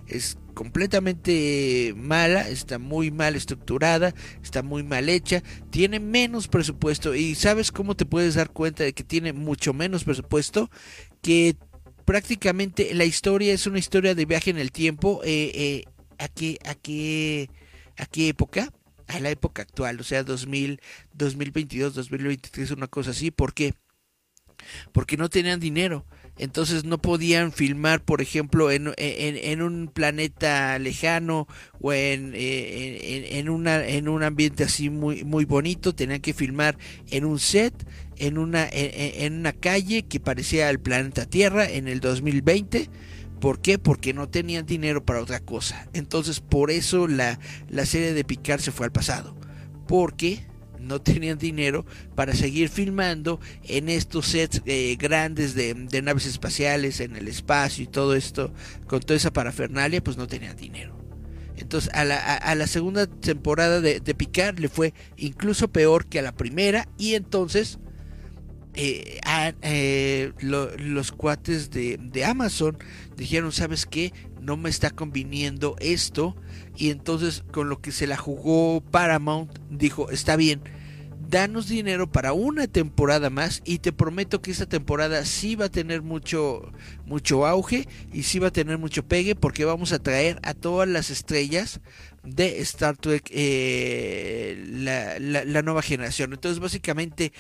Es 0.08 0.36
completamente 0.52 1.94
mala, 1.96 2.48
está 2.48 2.80
muy 2.80 3.12
mal 3.12 3.36
estructurada, 3.36 4.12
está 4.42 4.64
muy 4.64 4.82
mal 4.82 5.08
hecha, 5.08 5.44
tiene 5.70 6.00
menos 6.00 6.48
presupuesto 6.48 7.14
y 7.14 7.36
sabes 7.36 7.70
cómo 7.70 7.94
te 7.94 8.06
puedes 8.06 8.34
dar 8.34 8.50
cuenta 8.50 8.82
de 8.82 8.92
que 8.92 9.04
tiene 9.04 9.32
mucho 9.32 9.72
menos 9.72 10.02
presupuesto 10.02 10.68
que 11.22 11.54
prácticamente 12.04 12.92
la 12.92 13.04
historia 13.04 13.52
es 13.52 13.68
una 13.68 13.78
historia 13.78 14.16
de 14.16 14.24
viaje 14.24 14.50
en 14.50 14.58
el 14.58 14.72
tiempo 14.72 15.20
eh, 15.22 15.52
eh, 15.54 15.84
a 16.18 16.26
qué 16.26 16.58
a 16.64 16.74
qué 16.74 17.48
a 17.98 18.06
qué 18.06 18.30
época 18.30 18.72
a 19.06 19.20
la 19.20 19.30
época 19.30 19.62
actual 19.62 20.00
o 20.00 20.02
sea 20.02 20.24
2000 20.24 20.80
2022 21.12 21.94
2023 21.94 22.72
una 22.72 22.88
cosa 22.88 23.12
así 23.12 23.30
¿por 23.30 23.54
qué? 23.54 23.74
Porque 24.92 25.16
no 25.16 25.28
tenían 25.28 25.60
dinero 25.60 26.04
entonces 26.36 26.84
no 26.84 26.98
podían 26.98 27.52
filmar, 27.52 28.02
por 28.02 28.20
ejemplo, 28.20 28.72
en, 28.72 28.92
en, 28.96 29.62
un 29.62 29.86
planeta 29.86 30.76
lejano 30.80 31.46
o 31.80 31.92
en, 31.92 32.32
en, 32.34 33.36
en, 33.36 33.48
una, 33.48 33.86
en 33.86 34.08
un 34.08 34.24
ambiente 34.24 34.64
así 34.64 34.90
muy, 34.90 35.22
muy 35.22 35.44
bonito, 35.44 35.94
tenían 35.94 36.20
que 36.20 36.34
filmar 36.34 36.76
en 37.10 37.24
un 37.24 37.38
set, 37.38 37.72
en 38.16 38.38
una, 38.38 38.68
en, 38.72 39.34
una 39.34 39.52
calle 39.52 40.02
que 40.02 40.18
parecía 40.18 40.70
el 40.70 40.80
planeta 40.80 41.26
Tierra 41.26 41.70
en 41.70 41.86
el 41.86 42.00
2020. 42.00 42.90
¿Por 43.40 43.60
qué? 43.60 43.78
Porque 43.78 44.12
no 44.12 44.28
tenían 44.28 44.66
dinero 44.66 45.04
para 45.04 45.20
otra 45.20 45.38
cosa. 45.38 45.86
Entonces 45.92 46.40
por 46.40 46.72
eso 46.72 47.06
la, 47.06 47.38
la 47.68 47.86
serie 47.86 48.12
de 48.12 48.24
Picard 48.24 48.60
se 48.60 48.72
fue 48.72 48.86
al 48.86 48.92
pasado. 48.92 49.36
Porque 49.86 50.46
no 50.84 51.00
tenían 51.00 51.38
dinero 51.38 51.84
para 52.14 52.34
seguir 52.34 52.68
filmando 52.68 53.40
en 53.64 53.88
estos 53.88 54.26
sets 54.26 54.62
eh, 54.66 54.96
grandes 54.98 55.54
de, 55.54 55.74
de, 55.74 56.02
naves 56.02 56.26
espaciales, 56.26 57.00
en 57.00 57.16
el 57.16 57.28
espacio 57.28 57.84
y 57.84 57.86
todo 57.86 58.14
esto, 58.14 58.52
con 58.86 59.00
toda 59.00 59.16
esa 59.16 59.32
parafernalia, 59.32 60.02
pues 60.02 60.16
no 60.16 60.26
tenían 60.26 60.56
dinero. 60.56 60.96
Entonces 61.56 61.90
a 61.94 62.04
la, 62.04 62.16
a, 62.16 62.54
la 62.54 62.66
segunda 62.66 63.06
temporada 63.06 63.80
de, 63.80 64.00
de, 64.00 64.14
Picard 64.14 64.58
le 64.58 64.68
fue 64.68 64.92
incluso 65.16 65.68
peor 65.68 66.06
que 66.06 66.18
a 66.18 66.22
la 66.22 66.34
primera 66.34 66.88
y 66.98 67.14
entonces 67.14 67.78
eh, 68.74 69.20
eh, 69.62 70.32
lo, 70.40 70.76
los 70.76 71.12
cuates 71.12 71.70
de, 71.70 71.96
de 72.00 72.24
Amazon 72.24 72.76
dijeron, 73.16 73.52
¿sabes 73.52 73.86
qué? 73.86 74.12
No 74.40 74.56
me 74.56 74.68
está 74.68 74.90
conviniendo 74.90 75.76
esto 75.78 76.36
y 76.76 76.90
entonces 76.90 77.44
con 77.52 77.68
lo 77.68 77.80
que 77.80 77.92
se 77.92 78.06
la 78.06 78.16
jugó 78.16 78.80
Paramount 78.90 79.50
dijo, 79.70 80.10
está 80.10 80.36
bien, 80.36 80.62
danos 81.28 81.68
dinero 81.68 82.10
para 82.10 82.32
una 82.32 82.66
temporada 82.66 83.30
más 83.30 83.62
y 83.64 83.78
te 83.78 83.92
prometo 83.92 84.40
que 84.42 84.50
esta 84.50 84.66
temporada 84.66 85.24
sí 85.24 85.56
va 85.56 85.66
a 85.66 85.70
tener 85.70 86.02
mucho 86.02 86.70
mucho 87.06 87.46
auge 87.46 87.88
y 88.12 88.24
sí 88.24 88.38
va 88.38 88.48
a 88.48 88.52
tener 88.52 88.78
mucho 88.78 89.04
pegue 89.04 89.34
porque 89.34 89.64
vamos 89.64 89.92
a 89.92 89.98
traer 89.98 90.38
a 90.42 90.54
todas 90.54 90.88
las 90.88 91.10
estrellas 91.10 91.80
de 92.22 92.60
Star 92.60 92.96
Trek 92.96 93.28
eh, 93.30 94.64
la, 94.68 95.18
la, 95.18 95.44
la, 95.44 95.62
nueva 95.62 95.82
generación 95.82 96.32
entonces 96.32 96.60
básicamente 96.60 97.32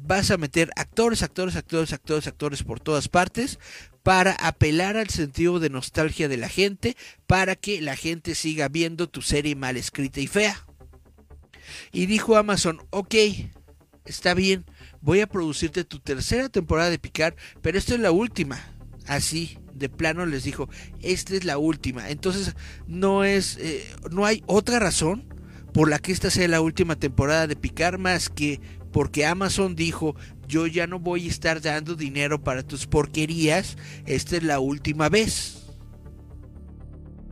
vas 0.00 0.30
a 0.30 0.36
meter 0.36 0.70
actores 0.76 1.22
actores 1.22 1.56
actores 1.56 1.92
actores 1.92 2.26
actores 2.26 2.62
por 2.62 2.80
todas 2.80 3.08
partes 3.08 3.58
para 4.02 4.32
apelar 4.32 4.96
al 4.96 5.10
sentido 5.10 5.60
de 5.60 5.70
nostalgia 5.70 6.28
de 6.28 6.36
la 6.36 6.48
gente 6.48 6.96
para 7.26 7.56
que 7.56 7.80
la 7.80 7.96
gente 7.96 8.34
siga 8.34 8.68
viendo 8.68 9.08
tu 9.08 9.22
serie 9.22 9.56
mal 9.56 9.76
escrita 9.76 10.20
y 10.20 10.26
fea 10.26 10.64
y 11.92 12.06
dijo 12.06 12.36
Amazon, 12.36 12.80
ok, 12.90 13.14
está 14.04 14.34
bien, 14.34 14.64
voy 15.00 15.20
a 15.20 15.26
producirte 15.26 15.84
tu 15.84 15.98
tercera 15.98 16.48
temporada 16.48 16.90
de 16.90 16.98
Picard, 16.98 17.34
pero 17.62 17.78
esta 17.78 17.94
es 17.94 18.00
la 18.00 18.12
última. 18.12 18.60
Así, 19.06 19.58
de 19.74 19.88
plano 19.88 20.26
les 20.26 20.44
dijo, 20.44 20.68
esta 21.02 21.34
es 21.34 21.44
la 21.44 21.58
última. 21.58 22.10
Entonces, 22.10 22.54
no 22.86 23.24
es, 23.24 23.56
eh, 23.58 23.84
no 24.10 24.26
hay 24.26 24.42
otra 24.46 24.78
razón 24.78 25.24
por 25.72 25.88
la 25.88 25.98
que 25.98 26.12
esta 26.12 26.30
sea 26.30 26.48
la 26.48 26.60
última 26.60 26.96
temporada 26.96 27.46
de 27.46 27.56
Picard 27.56 27.98
más 27.98 28.28
que 28.28 28.60
porque 28.92 29.24
Amazon 29.24 29.76
dijo, 29.76 30.16
yo 30.50 30.66
ya 30.66 30.86
no 30.86 30.98
voy 30.98 31.26
a 31.26 31.30
estar 31.30 31.62
dando 31.62 31.94
dinero 31.94 32.42
para 32.42 32.62
tus 32.62 32.86
porquerías, 32.86 33.76
esta 34.04 34.36
es 34.36 34.42
la 34.42 34.58
última 34.58 35.08
vez. 35.08 35.56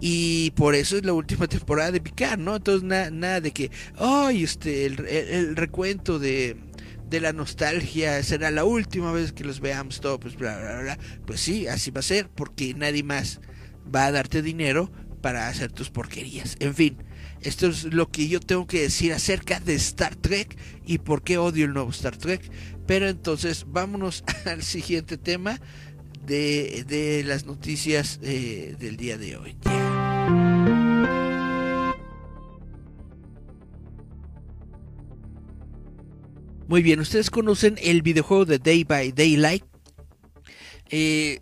Y 0.01 0.53
por 0.53 0.77
eso 0.77 0.97
es 0.97 1.05
la 1.05 1.13
última 1.13 1.47
temporada 1.49 1.91
de 1.91 2.01
Picard, 2.01 2.39
¿no? 2.39 2.57
Entonces 2.57 2.85
nada, 2.85 3.41
de 3.41 3.51
que, 3.51 3.71
ay, 3.97 4.45
este, 4.45 4.87
el, 4.87 5.01
el, 5.01 5.29
el, 5.29 5.57
recuento 5.57 6.21
de, 6.21 6.57
de 7.11 7.21
la 7.21 7.33
nostalgia 7.33 8.23
será 8.23 8.53
la 8.53 8.65
última 8.65 9.11
vez 9.11 9.33
que 9.33 9.45
los 9.45 9.59
veamos 9.59 10.01
todo, 10.01 10.21
pues 10.21 10.37
bla, 10.37 10.57
bla, 10.57 10.81
bla. 10.81 10.99
Pues 11.27 11.41
sí, 11.41 11.67
así 11.67 11.91
va 11.91 11.99
a 11.99 12.05
ser, 12.05 12.29
porque 12.29 12.75
nadie 12.75 13.03
más 13.03 13.41
va 13.93 14.07
a 14.07 14.13
darte 14.13 14.41
dinero 14.41 14.93
para 15.21 15.49
hacer 15.49 15.73
tus 15.73 15.91
porquerías. 15.91 16.57
En 16.61 16.75
fin, 16.75 16.97
esto 17.41 17.69
es 17.69 17.85
lo 17.85 18.11
que 18.11 18.29
yo 18.29 18.41
tengo 18.41 18.67
que 18.67 18.83
decir 18.83 19.13
acerca 19.13 19.61
de 19.61 19.75
Star 19.75 20.17
Trek 20.17 20.57
y 20.85 20.99
por 20.99 21.23
qué 21.23 21.39
odio 21.39 21.65
el 21.65 21.73
nuevo 21.73 21.91
Star 21.91 22.17
Trek. 22.17 22.51
Pero 22.89 23.07
entonces 23.07 23.67
vámonos 23.69 24.25
al 24.47 24.63
siguiente 24.63 25.19
tema 25.19 25.61
de, 26.27 26.85
de 26.89 27.23
las 27.23 27.45
noticias 27.45 28.19
eh, 28.23 28.77
del 28.81 28.97
día 28.97 29.19
de 29.19 29.37
hoy. 29.37 29.57
Muy 36.67 36.83
bien, 36.83 37.01
ustedes 37.01 37.31
conocen 37.31 37.77
el 37.83 38.01
videojuego 38.01 38.47
de 38.47 38.59
Day 38.59 38.85
by 38.85 39.13
Daylight. 39.13 39.65
Eh, 40.89 41.41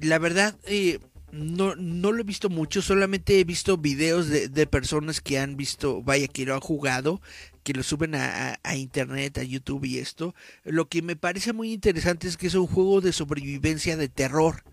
la 0.00 0.18
verdad, 0.18 0.58
eh, 0.66 0.98
no, 1.32 1.76
no 1.76 2.12
lo 2.12 2.20
he 2.20 2.24
visto 2.24 2.48
mucho, 2.48 2.82
solamente 2.82 3.38
he 3.38 3.44
visto 3.44 3.76
videos 3.76 4.28
de, 4.28 4.48
de, 4.48 4.66
personas 4.66 5.20
que 5.20 5.38
han 5.38 5.56
visto, 5.56 6.02
vaya, 6.02 6.26
que 6.28 6.44
lo 6.44 6.54
han 6.54 6.60
jugado, 6.60 7.20
que 7.62 7.72
lo 7.72 7.82
suben 7.82 8.14
a, 8.14 8.52
a, 8.52 8.60
a, 8.62 8.76
internet, 8.76 9.38
a 9.38 9.42
YouTube 9.42 9.84
y 9.84 9.98
esto. 9.98 10.34
Lo 10.64 10.88
que 10.88 11.02
me 11.02 11.16
parece 11.16 11.52
muy 11.52 11.72
interesante 11.72 12.26
es 12.26 12.36
que 12.36 12.48
es 12.48 12.54
un 12.54 12.66
juego 12.66 13.00
de 13.00 13.12
sobrevivencia 13.12 13.96
de 13.96 14.08
terror. 14.08 14.64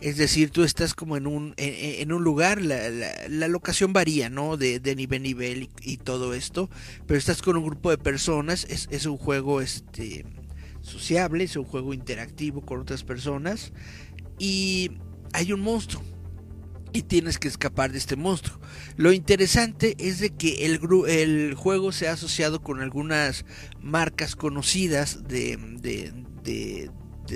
Es 0.00 0.16
decir, 0.16 0.50
tú 0.50 0.62
estás 0.62 0.94
como 0.94 1.16
en 1.16 1.26
un, 1.26 1.54
en, 1.56 2.12
un 2.12 2.22
lugar, 2.22 2.60
la, 2.62 2.90
la, 2.90 3.48
locación 3.48 3.92
varía, 3.92 4.28
¿no? 4.28 4.56
De, 4.56 4.78
de 4.78 4.94
nivel 4.94 5.22
nivel 5.22 5.62
y, 5.64 5.70
y, 5.82 5.96
todo 5.96 6.34
esto, 6.34 6.70
pero 7.06 7.18
estás 7.18 7.42
con 7.42 7.56
un 7.56 7.64
grupo 7.64 7.90
de 7.90 7.98
personas, 7.98 8.66
es, 8.68 8.88
es 8.90 9.06
un 9.06 9.16
juego 9.16 9.60
este 9.60 10.24
sociable, 10.82 11.44
es 11.44 11.56
un 11.56 11.64
juego 11.64 11.94
interactivo 11.94 12.60
con 12.60 12.80
otras 12.80 13.04
personas 13.04 13.72
y 14.38 14.90
hay 15.34 15.52
un 15.52 15.60
monstruo 15.60 16.02
y 16.92 17.02
tienes 17.02 17.38
que 17.38 17.48
escapar 17.48 17.90
de 17.90 17.98
este 17.98 18.14
monstruo. 18.14 18.58
Lo 18.96 19.12
interesante 19.12 19.96
es 19.98 20.20
de 20.20 20.30
que 20.30 20.64
el, 20.64 21.54
juego 21.54 21.90
se 21.90 22.08
ha 22.08 22.12
asociado 22.12 22.62
con 22.62 22.80
algunas 22.80 23.44
marcas 23.80 24.36
conocidas 24.36 25.24
de, 25.26 25.58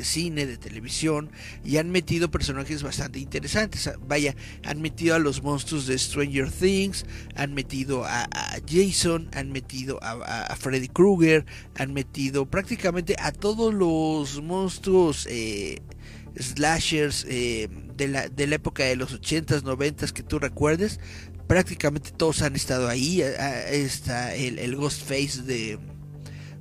cine, 0.02 0.46
de 0.46 0.58
televisión, 0.58 1.32
y 1.64 1.78
han 1.78 1.90
metido 1.90 2.30
personajes 2.30 2.84
bastante 2.84 3.18
interesantes. 3.18 3.90
Vaya, 4.06 4.36
han 4.64 4.80
metido 4.80 5.16
a 5.16 5.18
los 5.18 5.42
monstruos 5.42 5.88
de 5.88 5.98
Stranger 5.98 6.52
Things, 6.52 7.04
han 7.34 7.52
metido 7.52 8.04
a, 8.04 8.28
Jason, 8.64 9.28
han 9.32 9.50
metido 9.50 9.98
a 10.00 10.54
Freddy 10.56 10.86
Krueger, 10.86 11.44
han 11.74 11.92
metido 11.92 12.46
prácticamente 12.46 13.16
a 13.18 13.32
todos 13.32 13.74
los 13.74 14.40
monstruos. 14.40 15.26
Eh, 15.28 15.82
slashers 16.38 17.26
eh, 17.28 17.68
de, 17.96 18.08
la, 18.08 18.28
de 18.28 18.46
la 18.46 18.56
época 18.56 18.84
de 18.84 18.96
los 18.96 19.20
80s, 19.20 19.62
90s 19.62 20.12
que 20.12 20.22
tú 20.22 20.38
recuerdes, 20.38 21.00
prácticamente 21.46 22.10
todos 22.10 22.42
han 22.42 22.56
estado 22.56 22.88
ahí. 22.88 23.20
Está 23.22 24.34
el, 24.34 24.58
el 24.58 24.76
Ghostface 24.76 25.42
de, 25.42 25.78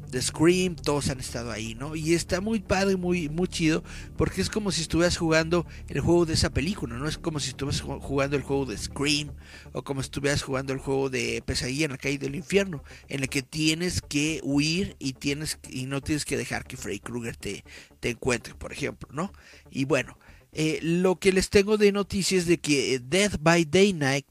de 0.09 0.21
Scream, 0.21 0.75
todos 0.75 1.09
han 1.09 1.19
estado 1.19 1.51
ahí, 1.51 1.75
¿no? 1.75 1.95
Y 1.95 2.13
está 2.13 2.41
muy 2.41 2.59
padre, 2.59 2.95
muy, 2.95 3.29
muy 3.29 3.47
chido, 3.47 3.83
porque 4.15 4.41
es 4.41 4.49
como 4.49 4.71
si 4.71 4.81
estuvieras 4.81 5.17
jugando 5.17 5.65
el 5.89 5.99
juego 5.99 6.25
de 6.25 6.33
esa 6.33 6.49
película, 6.49 6.95
¿no? 6.95 7.07
Es 7.07 7.17
como 7.17 7.39
si 7.39 7.49
estuvieras 7.49 7.81
jugando 7.81 8.35
el 8.35 8.43
juego 8.43 8.65
de 8.65 8.77
Scream, 8.77 9.31
o 9.73 9.83
como 9.83 10.01
si 10.01 10.07
estuvieras 10.07 10.41
jugando 10.41 10.73
el 10.73 10.79
juego 10.79 11.09
de 11.09 11.43
Pesadilla 11.45 11.85
en 11.85 11.91
la 11.91 11.97
calle 11.97 12.17
del 12.17 12.35
infierno, 12.35 12.83
en 13.09 13.21
el 13.21 13.29
que 13.29 13.41
tienes 13.41 14.01
que 14.01 14.39
huir 14.43 14.95
y, 14.99 15.13
tienes, 15.13 15.59
y 15.69 15.85
no 15.85 16.01
tienes 16.01 16.25
que 16.25 16.37
dejar 16.37 16.65
que 16.65 16.77
Freddy 16.77 16.99
Krueger 16.99 17.35
te, 17.35 17.63
te 17.99 18.11
encuentre, 18.11 18.55
por 18.55 18.71
ejemplo, 18.71 19.09
¿no? 19.11 19.33
Y 19.69 19.85
bueno, 19.85 20.17
eh, 20.53 20.79
lo 20.81 21.17
que 21.17 21.33
les 21.33 21.49
tengo 21.49 21.77
de 21.77 21.91
noticias 21.91 22.45
de 22.45 22.57
que 22.57 22.99
Death 22.99 23.35
by 23.41 23.65
Daylight, 23.65 24.25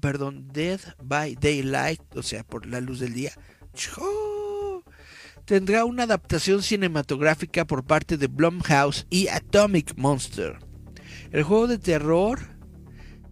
perdón, 0.00 0.48
Death 0.52 0.96
by 1.02 1.36
Daylight, 1.36 2.02
o 2.16 2.22
sea, 2.22 2.44
por 2.44 2.66
la 2.66 2.80
luz 2.80 3.00
del 3.00 3.14
día, 3.14 3.32
tendrá 5.44 5.84
una 5.84 6.04
adaptación 6.04 6.62
cinematográfica 6.62 7.66
por 7.66 7.84
parte 7.84 8.16
de 8.16 8.26
Blumhouse 8.26 9.06
y 9.10 9.28
Atomic 9.28 9.94
Monster. 9.96 10.58
El 11.32 11.42
juego 11.42 11.66
de 11.66 11.78
terror 11.78 12.40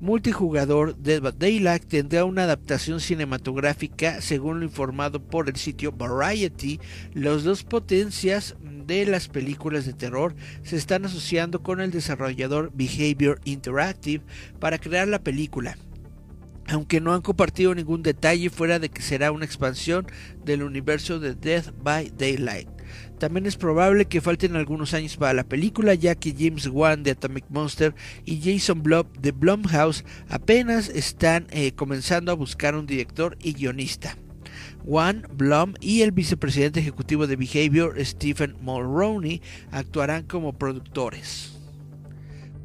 multijugador 0.00 0.96
Dead 0.96 1.20
by 1.20 1.32
Daylight 1.36 1.84
tendrá 1.86 2.24
una 2.24 2.44
adaptación 2.44 3.00
cinematográfica 3.00 4.20
según 4.20 4.60
lo 4.60 4.66
informado 4.66 5.20
por 5.20 5.48
el 5.48 5.56
sitio 5.56 5.92
Variety. 5.92 6.80
Las 7.14 7.42
dos 7.42 7.64
potencias 7.64 8.56
de 8.86 9.06
las 9.06 9.28
películas 9.28 9.86
de 9.86 9.92
terror 9.92 10.34
se 10.62 10.76
están 10.76 11.04
asociando 11.04 11.62
con 11.62 11.80
el 11.80 11.90
desarrollador 11.90 12.70
Behavior 12.74 13.40
Interactive 13.44 14.24
para 14.60 14.78
crear 14.78 15.08
la 15.08 15.22
película 15.22 15.76
aunque 16.68 17.00
no 17.00 17.14
han 17.14 17.22
compartido 17.22 17.74
ningún 17.74 18.02
detalle 18.02 18.50
fuera 18.50 18.78
de 18.78 18.90
que 18.90 19.02
será 19.02 19.32
una 19.32 19.44
expansión 19.44 20.06
del 20.44 20.62
universo 20.62 21.18
de 21.18 21.34
Death 21.34 21.72
by 21.82 22.12
Daylight. 22.16 22.68
También 23.18 23.46
es 23.46 23.56
probable 23.56 24.04
que 24.04 24.20
falten 24.20 24.54
algunos 24.54 24.94
años 24.94 25.16
para 25.16 25.32
la 25.34 25.44
película, 25.44 25.94
ya 25.94 26.14
que 26.14 26.34
James 26.38 26.68
Wan 26.68 27.02
de 27.02 27.12
Atomic 27.12 27.44
Monster 27.48 27.94
y 28.24 28.40
Jason 28.40 28.82
Blob 28.82 29.12
de 29.18 29.32
Blumhouse 29.32 30.04
apenas 30.28 30.88
están 30.88 31.46
eh, 31.50 31.72
comenzando 31.72 32.30
a 32.30 32.36
buscar 32.36 32.76
un 32.76 32.86
director 32.86 33.36
y 33.42 33.54
guionista. 33.54 34.16
Wan, 34.84 35.26
Blum 35.34 35.74
y 35.80 36.02
el 36.02 36.12
vicepresidente 36.12 36.80
ejecutivo 36.80 37.26
de 37.26 37.36
Behavior, 37.36 37.94
Stephen 38.04 38.56
Mulroney, 38.60 39.42
actuarán 39.70 40.24
como 40.24 40.54
productores. 40.54 41.57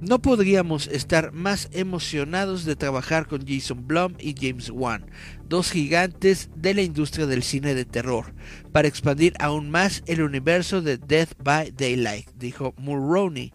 No 0.06 0.22
podríamos 0.22 0.88
estar 0.88 1.32
más 1.32 1.70
emocionados 1.72 2.66
de 2.66 2.76
trabajar 2.76 3.26
con 3.26 3.48
Jason 3.48 3.88
Blum 3.88 4.16
y 4.20 4.36
James 4.38 4.70
Wan, 4.70 5.06
dos 5.48 5.72
gigantes 5.72 6.50
de 6.58 6.74
la 6.74 6.82
industria 6.82 7.26
del 7.26 7.42
cine 7.42 7.74
de 7.74 7.86
terror, 7.86 8.36
para 8.74 8.90
expandir 8.90 9.34
aún 9.40 9.70
más 9.72 10.04
el 10.06 10.22
universo 10.22 10.82
de 10.82 10.98
Death 10.98 11.42
by 11.42 11.72
Daylight, 11.72 12.28
dijo 12.36 12.74
Mulroney 12.78 13.54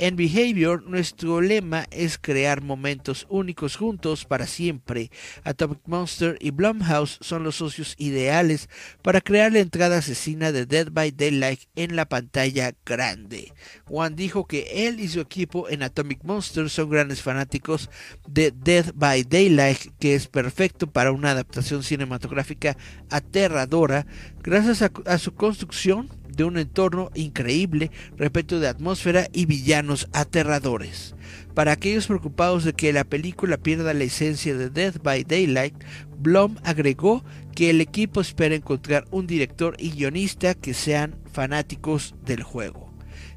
en 0.00 0.16
Behavior, 0.16 0.82
nuestro 0.84 1.42
lema 1.42 1.84
es 1.90 2.16
crear 2.16 2.62
momentos 2.62 3.26
únicos 3.28 3.76
juntos 3.76 4.24
para 4.24 4.46
siempre. 4.46 5.10
Atomic 5.44 5.80
Monster 5.84 6.38
y 6.40 6.52
Blumhouse 6.52 7.18
son 7.20 7.44
los 7.44 7.56
socios 7.56 7.96
ideales 7.98 8.70
para 9.02 9.20
crear 9.20 9.52
la 9.52 9.58
entrada 9.58 9.98
asesina 9.98 10.52
de 10.52 10.64
Dead 10.64 10.90
by 10.90 11.10
Daylight 11.10 11.60
en 11.76 11.96
la 11.96 12.08
pantalla 12.08 12.72
grande. 12.86 13.52
Juan 13.84 14.16
dijo 14.16 14.46
que 14.46 14.88
él 14.88 15.00
y 15.00 15.08
su 15.08 15.20
equipo 15.20 15.68
en 15.68 15.82
Atomic 15.82 16.24
Monster 16.24 16.70
son 16.70 16.88
grandes 16.88 17.20
fanáticos 17.20 17.90
de 18.26 18.52
Dead 18.52 18.92
by 18.94 19.24
Daylight, 19.24 19.92
que 19.98 20.14
es 20.14 20.28
perfecto 20.28 20.90
para 20.90 21.12
una 21.12 21.32
adaptación 21.32 21.82
cinematográfica 21.82 22.78
aterradora 23.10 24.06
gracias 24.42 24.80
a 24.80 25.18
su 25.18 25.34
construcción 25.34 26.19
de 26.40 26.44
un 26.44 26.56
entorno 26.56 27.10
increíble, 27.14 27.90
repleto 28.16 28.60
de 28.60 28.68
atmósfera 28.68 29.28
y 29.30 29.44
villanos 29.44 30.08
aterradores. 30.14 31.14
Para 31.52 31.72
aquellos 31.72 32.06
preocupados 32.06 32.64
de 32.64 32.72
que 32.72 32.94
la 32.94 33.04
película 33.04 33.58
pierda 33.58 33.92
la 33.92 34.04
esencia 34.04 34.56
de 34.56 34.70
Death 34.70 35.02
by 35.02 35.24
Daylight, 35.24 35.74
Blom 36.18 36.56
agregó 36.64 37.22
que 37.54 37.68
el 37.68 37.82
equipo 37.82 38.22
espera 38.22 38.54
encontrar 38.54 39.04
un 39.10 39.26
director 39.26 39.76
y 39.78 39.90
guionista 39.90 40.54
que 40.54 40.72
sean 40.72 41.18
fanáticos 41.30 42.14
del 42.24 42.42
juego. 42.42 42.90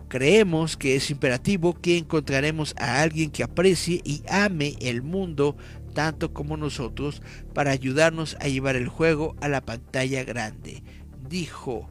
Creemos 0.08 0.78
que 0.78 0.96
es 0.96 1.12
imperativo 1.12 1.74
que 1.74 1.98
encontraremos 1.98 2.74
a 2.78 3.02
alguien 3.02 3.32
que 3.32 3.44
aprecie 3.44 4.00
y 4.06 4.24
ame 4.30 4.78
el 4.80 5.02
mundo 5.02 5.58
tanto 5.94 6.32
como 6.32 6.56
nosotros 6.56 7.22
para 7.54 7.72
ayudarnos 7.72 8.38
a 8.40 8.48
llevar 8.48 8.78
el 8.78 8.88
juego 8.88 9.36
a 9.42 9.50
la 9.50 9.60
pantalla 9.60 10.24
grande, 10.24 10.84
dijo 11.30 11.90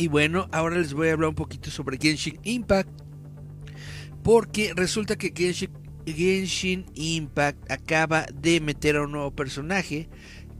y 0.00 0.08
bueno, 0.08 0.48
ahora 0.50 0.78
les 0.78 0.94
voy 0.94 1.08
a 1.08 1.12
hablar 1.12 1.28
un 1.28 1.34
poquito 1.34 1.70
sobre 1.70 1.98
Genshin 1.98 2.40
Impact. 2.42 2.88
Porque 4.22 4.72
resulta 4.74 5.16
que 5.16 5.30
Genshin, 6.06 6.86
Impact 6.94 7.70
acaba 7.70 8.24
de 8.32 8.62
meter 8.62 8.96
a 8.96 9.02
un 9.02 9.12
nuevo 9.12 9.30
personaje 9.30 10.08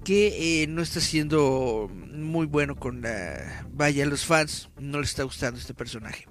que 0.05 0.63
eh, 0.63 0.67
no 0.67 0.83
está 0.83 1.01
siendo 1.01 1.91
muy 1.91 2.45
bueno 2.47 2.77
con 2.77 3.01
la... 3.01 3.67
Vaya, 3.73 4.05
los 4.05 4.27
fans 4.27 4.69
no 4.79 5.01
les 5.01 5.09
está 5.09 5.23
gustando 5.23 5.59
este 5.59 5.73
personaje. 5.73 6.27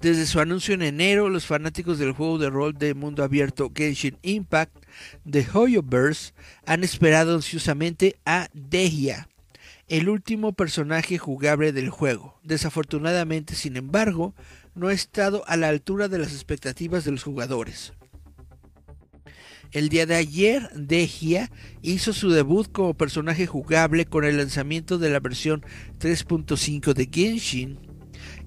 Desde 0.00 0.26
su 0.26 0.40
anuncio 0.40 0.74
en 0.74 0.82
enero, 0.82 1.30
los 1.30 1.46
fanáticos 1.46 1.98
del 1.98 2.12
juego 2.12 2.36
de 2.36 2.50
rol 2.50 2.74
de 2.74 2.92
mundo 2.92 3.24
abierto 3.24 3.72
Genshin 3.74 4.18
Impact 4.22 4.76
de 5.24 5.46
Hoyoverse 5.52 6.34
han 6.66 6.84
esperado 6.84 7.34
ansiosamente 7.34 8.16
a 8.26 8.48
Dehia, 8.52 9.26
el 9.88 10.10
último 10.10 10.52
personaje 10.52 11.16
jugable 11.16 11.72
del 11.72 11.88
juego. 11.88 12.38
Desafortunadamente, 12.42 13.54
sin 13.54 13.76
embargo, 13.76 14.34
no 14.74 14.88
ha 14.88 14.92
estado 14.92 15.44
a 15.46 15.56
la 15.56 15.68
altura 15.68 16.08
de 16.08 16.18
las 16.18 16.32
expectativas 16.32 17.04
de 17.04 17.12
los 17.12 17.22
jugadores. 17.22 17.94
El 19.72 19.88
día 19.88 20.04
de 20.04 20.14
ayer, 20.14 20.68
Dehia 20.74 21.50
hizo 21.80 22.12
su 22.12 22.30
debut 22.30 22.70
como 22.70 22.94
personaje 22.94 23.46
jugable 23.46 24.04
con 24.04 24.24
el 24.24 24.36
lanzamiento 24.36 24.98
de 24.98 25.08
la 25.08 25.20
versión 25.20 25.64
3.5 25.98 26.92
de 26.92 27.08
Genshin 27.10 27.85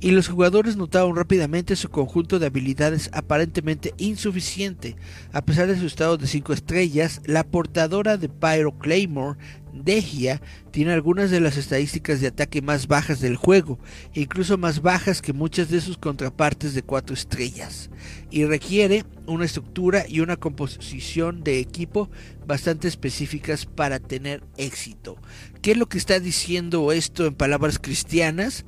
y 0.01 0.11
los 0.11 0.29
jugadores 0.29 0.77
notaron 0.77 1.15
rápidamente 1.15 1.75
su 1.75 1.89
conjunto 1.89 2.39
de 2.39 2.45
habilidades 2.45 3.09
aparentemente 3.13 3.93
insuficiente. 3.97 4.95
A 5.33 5.41
pesar 5.41 5.67
de 5.67 5.77
su 5.77 5.85
estado 5.85 6.17
de 6.17 6.27
5 6.27 6.53
estrellas, 6.53 7.21
la 7.25 7.43
portadora 7.43 8.17
de 8.17 8.29
Pyro 8.29 8.77
Claymore, 8.77 9.37
Dehia, 9.73 10.41
tiene 10.71 10.93
algunas 10.93 11.31
de 11.31 11.41
las 11.41 11.57
estadísticas 11.57 12.21
de 12.21 12.27
ataque 12.27 12.61
más 12.61 12.87
bajas 12.87 13.19
del 13.19 13.35
juego, 13.35 13.77
incluso 14.13 14.57
más 14.57 14.81
bajas 14.81 15.21
que 15.21 15.33
muchas 15.33 15.69
de 15.69 15.81
sus 15.81 15.97
contrapartes 15.97 16.73
de 16.73 16.81
4 16.81 17.13
estrellas, 17.13 17.89
y 18.31 18.45
requiere 18.45 19.03
una 19.27 19.45
estructura 19.45 20.05
y 20.07 20.21
una 20.21 20.37
composición 20.37 21.43
de 21.43 21.59
equipo 21.59 22.09
bastante 22.47 22.87
específicas 22.87 23.65
para 23.65 23.99
tener 23.99 24.43
éxito. 24.57 25.17
¿Qué 25.61 25.71
es 25.71 25.77
lo 25.77 25.89
que 25.89 25.97
está 25.97 26.19
diciendo 26.19 26.91
esto 26.91 27.27
en 27.27 27.35
palabras 27.35 27.79
cristianas? 27.79 28.65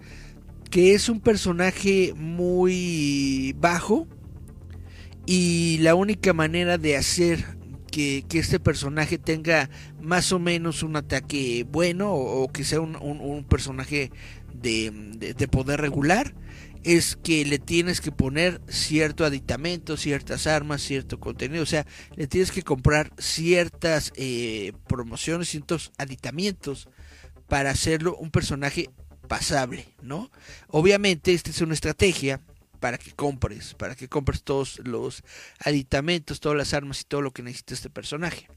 Que 0.71 0.95
es 0.95 1.09
un 1.09 1.19
personaje 1.19 2.13
muy 2.15 3.53
bajo 3.59 4.07
y 5.25 5.77
la 5.81 5.95
única 5.95 6.33
manera 6.33 6.77
de 6.77 6.95
hacer 6.95 7.45
que, 7.91 8.23
este 8.31 8.59
personaje 8.59 9.17
tenga 9.17 9.69
más 10.01 10.31
o 10.31 10.39
menos 10.39 10.81
un 10.81 10.95
ataque 10.95 11.67
bueno 11.69 12.13
o, 12.13 12.49
que 12.51 12.63
sea 12.63 12.79
un, 12.79 13.45
personaje 13.49 14.11
de, 14.53 14.91
de, 15.37 15.47
poder 15.49 15.81
regular 15.81 16.33
es 16.83 17.17
que 17.17 17.43
le 17.45 17.59
tienes 17.59 17.99
que 17.99 18.11
poner 18.11 18.61
cierto 18.67 19.25
aditamento, 19.25 19.97
ciertas 19.97 20.47
armas, 20.47 20.81
cierto 20.81 21.19
contenido, 21.19 21.61
o 21.61 21.67
sea, 21.67 21.85
le 22.15 22.27
tienes 22.27 22.51
que 22.51 22.63
comprar 22.63 23.11
ciertas 23.19 24.13
eh, 24.15 24.71
promociones, 24.87 25.49
ciertos 25.49 25.91
aditamentos 25.97 26.87
para 27.47 27.69
hacerlo 27.69 28.15
un 28.15 28.31
personaje 28.31 28.89
pasable, 29.31 29.85
¿no? 30.01 30.29
Obviamente 30.67 31.33
esta 31.33 31.51
es 31.51 31.61
una 31.61 31.73
estrategia 31.73 32.41
para 32.81 32.97
que 32.97 33.13
compres, 33.13 33.75
para 33.75 33.95
que 33.95 34.09
compres 34.09 34.43
todos 34.43 34.81
los 34.83 35.23
aditamentos, 35.63 36.41
todas 36.41 36.57
las 36.57 36.73
armas 36.73 36.99
y 36.99 37.05
todo 37.05 37.21
lo 37.21 37.31
que 37.31 37.41
necesita 37.41 37.73
este 37.73 37.89
personaje. 37.89 38.49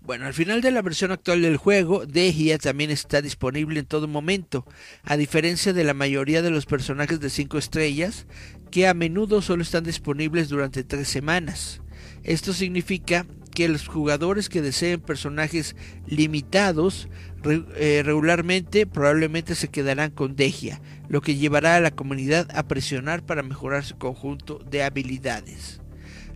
Bueno, 0.00 0.24
al 0.24 0.32
final 0.32 0.62
de 0.62 0.70
la 0.70 0.80
versión 0.80 1.12
actual 1.12 1.42
del 1.42 1.58
juego, 1.58 2.06
Dehia 2.06 2.56
también 2.56 2.90
está 2.90 3.20
disponible 3.20 3.78
en 3.78 3.84
todo 3.84 4.08
momento, 4.08 4.64
a 5.02 5.18
diferencia 5.18 5.74
de 5.74 5.84
la 5.84 5.92
mayoría 5.92 6.40
de 6.40 6.50
los 6.50 6.64
personajes 6.64 7.20
de 7.20 7.28
5 7.28 7.58
estrellas, 7.58 8.26
que 8.70 8.88
a 8.88 8.94
menudo 8.94 9.42
solo 9.42 9.64
están 9.64 9.84
disponibles 9.84 10.48
durante 10.48 10.82
3 10.82 11.06
semanas. 11.06 11.82
Esto 12.22 12.54
significa 12.54 13.26
que 13.56 13.68
los 13.70 13.88
jugadores 13.88 14.50
que 14.50 14.60
deseen 14.60 15.00
personajes 15.00 15.76
limitados 16.06 17.08
eh, 17.42 18.02
regularmente 18.04 18.86
probablemente 18.86 19.54
se 19.54 19.68
quedarán 19.68 20.10
con 20.10 20.36
Degia, 20.36 20.82
lo 21.08 21.22
que 21.22 21.36
llevará 21.36 21.76
a 21.76 21.80
la 21.80 21.90
comunidad 21.90 22.46
a 22.54 22.68
presionar 22.68 23.24
para 23.24 23.42
mejorar 23.42 23.82
su 23.82 23.96
conjunto 23.96 24.58
de 24.70 24.82
habilidades. 24.82 25.80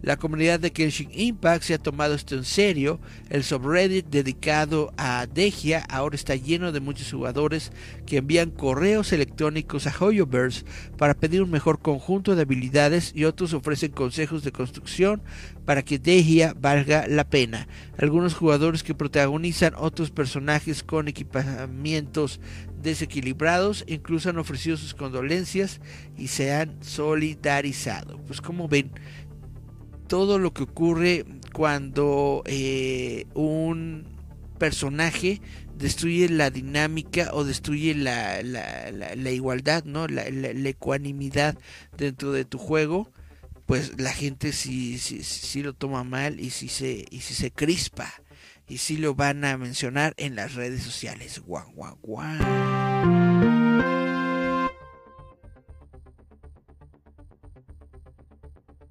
La 0.02 0.16
comunidad 0.16 0.60
de 0.60 0.72
Genshin 0.74 1.10
Impact 1.12 1.62
se 1.62 1.74
ha 1.74 1.78
tomado 1.78 2.14
esto 2.14 2.34
en 2.34 2.44
serio. 2.44 3.00
El 3.28 3.44
subreddit 3.44 4.06
dedicado 4.06 4.92
a 4.96 5.26
Degia 5.26 5.84
ahora 5.90 6.16
está 6.16 6.36
lleno 6.36 6.72
de 6.72 6.80
muchos 6.80 7.12
jugadores 7.12 7.70
que 8.06 8.16
envían 8.18 8.50
correos 8.50 9.12
electrónicos 9.12 9.86
a 9.86 9.94
Hoyoverse 9.98 10.64
para 10.96 11.12
pedir 11.12 11.42
un 11.42 11.50
mejor 11.50 11.80
conjunto 11.80 12.34
de 12.34 12.42
habilidades 12.42 13.12
y 13.14 13.24
otros 13.24 13.52
ofrecen 13.52 13.92
consejos 13.92 14.42
de 14.42 14.52
construcción 14.52 15.22
para 15.66 15.82
que 15.82 15.98
Degia 15.98 16.54
valga 16.58 17.06
la 17.06 17.28
pena. 17.28 17.68
Algunos 17.98 18.34
jugadores 18.34 18.82
que 18.82 18.94
protagonizan 18.94 19.74
otros 19.76 20.10
personajes 20.10 20.82
con 20.82 21.08
equipamientos 21.08 22.40
desequilibrados 22.82 23.84
incluso 23.86 24.30
han 24.30 24.38
ofrecido 24.38 24.76
sus 24.76 24.94
condolencias 24.94 25.80
y 26.16 26.28
se 26.28 26.52
han 26.52 26.82
solidarizado. 26.82 28.18
Pues 28.26 28.40
como 28.40 28.68
ven, 28.68 28.90
todo 30.10 30.40
lo 30.40 30.52
que 30.52 30.64
ocurre 30.64 31.24
cuando 31.52 32.42
eh, 32.46 33.26
un 33.34 34.08
personaje 34.58 35.40
destruye 35.76 36.28
la 36.28 36.50
dinámica 36.50 37.30
o 37.32 37.44
destruye 37.44 37.94
la, 37.94 38.42
la, 38.42 39.30
igualdad, 39.30 39.84
¿no? 39.84 40.08
La, 40.08 40.24
ecuanimidad 40.26 41.56
dentro 41.96 42.32
de 42.32 42.44
tu 42.44 42.58
juego, 42.58 43.12
pues 43.66 44.00
la 44.00 44.12
gente 44.12 44.52
sí, 44.52 44.98
sí, 44.98 45.22
sí, 45.22 45.62
lo 45.62 45.74
toma 45.74 46.02
mal 46.02 46.40
y 46.40 46.50
sí 46.50 46.68
se, 46.68 47.04
y 47.08 47.20
si 47.20 47.34
se 47.34 47.52
crispa 47.52 48.12
y 48.66 48.78
sí 48.78 48.96
lo 48.96 49.14
van 49.14 49.44
a 49.44 49.56
mencionar 49.58 50.14
en 50.16 50.34
las 50.34 50.56
redes 50.56 50.82
sociales. 50.82 51.38
Guau, 51.38 51.70
guau, 51.70 51.96
guau. 52.02 53.39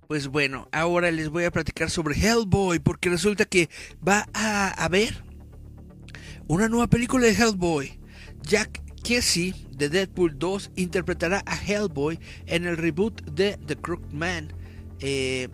Pues 0.10 0.28
bueno, 0.28 0.68
ahora 0.72 1.12
les 1.12 1.30
voy 1.30 1.44
a 1.44 1.52
platicar 1.52 1.92
sobre 1.92 2.16
Hellboy, 2.16 2.80
porque 2.80 3.12
resulta 3.12 3.46
que 3.46 3.70
va 4.06 4.28
a 4.34 4.70
haber 4.84 5.24
una 6.48 6.68
nueva 6.68 6.88
película 6.88 7.28
de 7.28 7.34
Hellboy. 7.34 8.00
Jack 8.42 8.82
Kesey 9.04 9.54
de 9.70 9.90
Deadpool 9.90 10.40
2 10.40 10.72
interpretará 10.78 11.44
a 11.46 11.56
Hellboy 11.56 12.20
en 12.48 12.66
el 12.66 12.78
reboot 12.78 13.22
de 13.26 13.60
The 13.68 13.76
Crooked 13.76 14.12
Man. 14.12 14.52
Eh, 15.00 15.48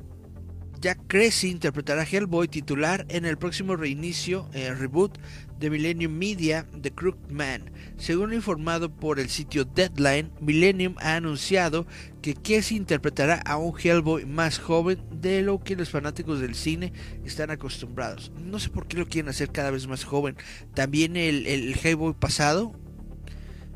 Jack 0.79 0.99
Cressy 1.07 1.49
interpretará 1.49 2.03
a 2.03 2.05
Hellboy 2.05 2.47
titular 2.47 3.05
en 3.09 3.25
el 3.25 3.37
próximo 3.37 3.75
reinicio, 3.75 4.47
eh, 4.53 4.73
reboot 4.73 5.17
de 5.59 5.69
Millennium 5.69 6.11
Media, 6.11 6.67
The 6.81 6.91
Crooked 6.91 7.31
Man. 7.31 7.71
Según 7.97 8.33
informado 8.33 8.93
por 8.93 9.19
el 9.19 9.29
sitio 9.29 9.65
Deadline, 9.65 10.31
Millennium 10.41 10.95
ha 10.99 11.15
anunciado 11.15 11.87
que 12.21 12.33
Casey 12.33 12.77
interpretará 12.77 13.35
a 13.45 13.57
un 13.57 13.73
Hellboy 13.77 14.25
más 14.25 14.59
joven 14.59 15.01
de 15.11 15.41
lo 15.41 15.63
que 15.63 15.75
los 15.75 15.89
fanáticos 15.89 16.39
del 16.39 16.55
cine 16.55 16.91
están 17.23 17.51
acostumbrados. 17.51 18.31
No 18.43 18.59
sé 18.59 18.69
por 18.69 18.87
qué 18.87 18.97
lo 18.97 19.07
quieren 19.07 19.29
hacer 19.29 19.51
cada 19.51 19.71
vez 19.71 19.87
más 19.87 20.03
joven. 20.03 20.35
También 20.73 21.15
el, 21.15 21.75
Hellboy 21.81 22.13
pasado 22.13 22.73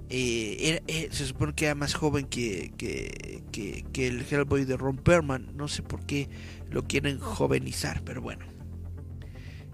eh, 0.10 0.82
eh, 0.88 1.10
se 1.12 1.26
supone 1.26 1.54
que 1.54 1.66
era 1.66 1.76
más 1.76 1.94
joven 1.94 2.26
que, 2.26 2.74
que 2.78 4.08
el 4.08 4.26
Hellboy 4.30 4.66
de 4.66 4.78
Ron 4.78 4.98
Perlman. 4.98 5.56
No 5.56 5.68
sé 5.68 5.84
por 5.84 6.06
qué 6.06 6.30
lo 6.70 6.84
quieren 6.84 7.20
jovenizar, 7.20 8.04
pero 8.04 8.22
bueno. 8.22 8.59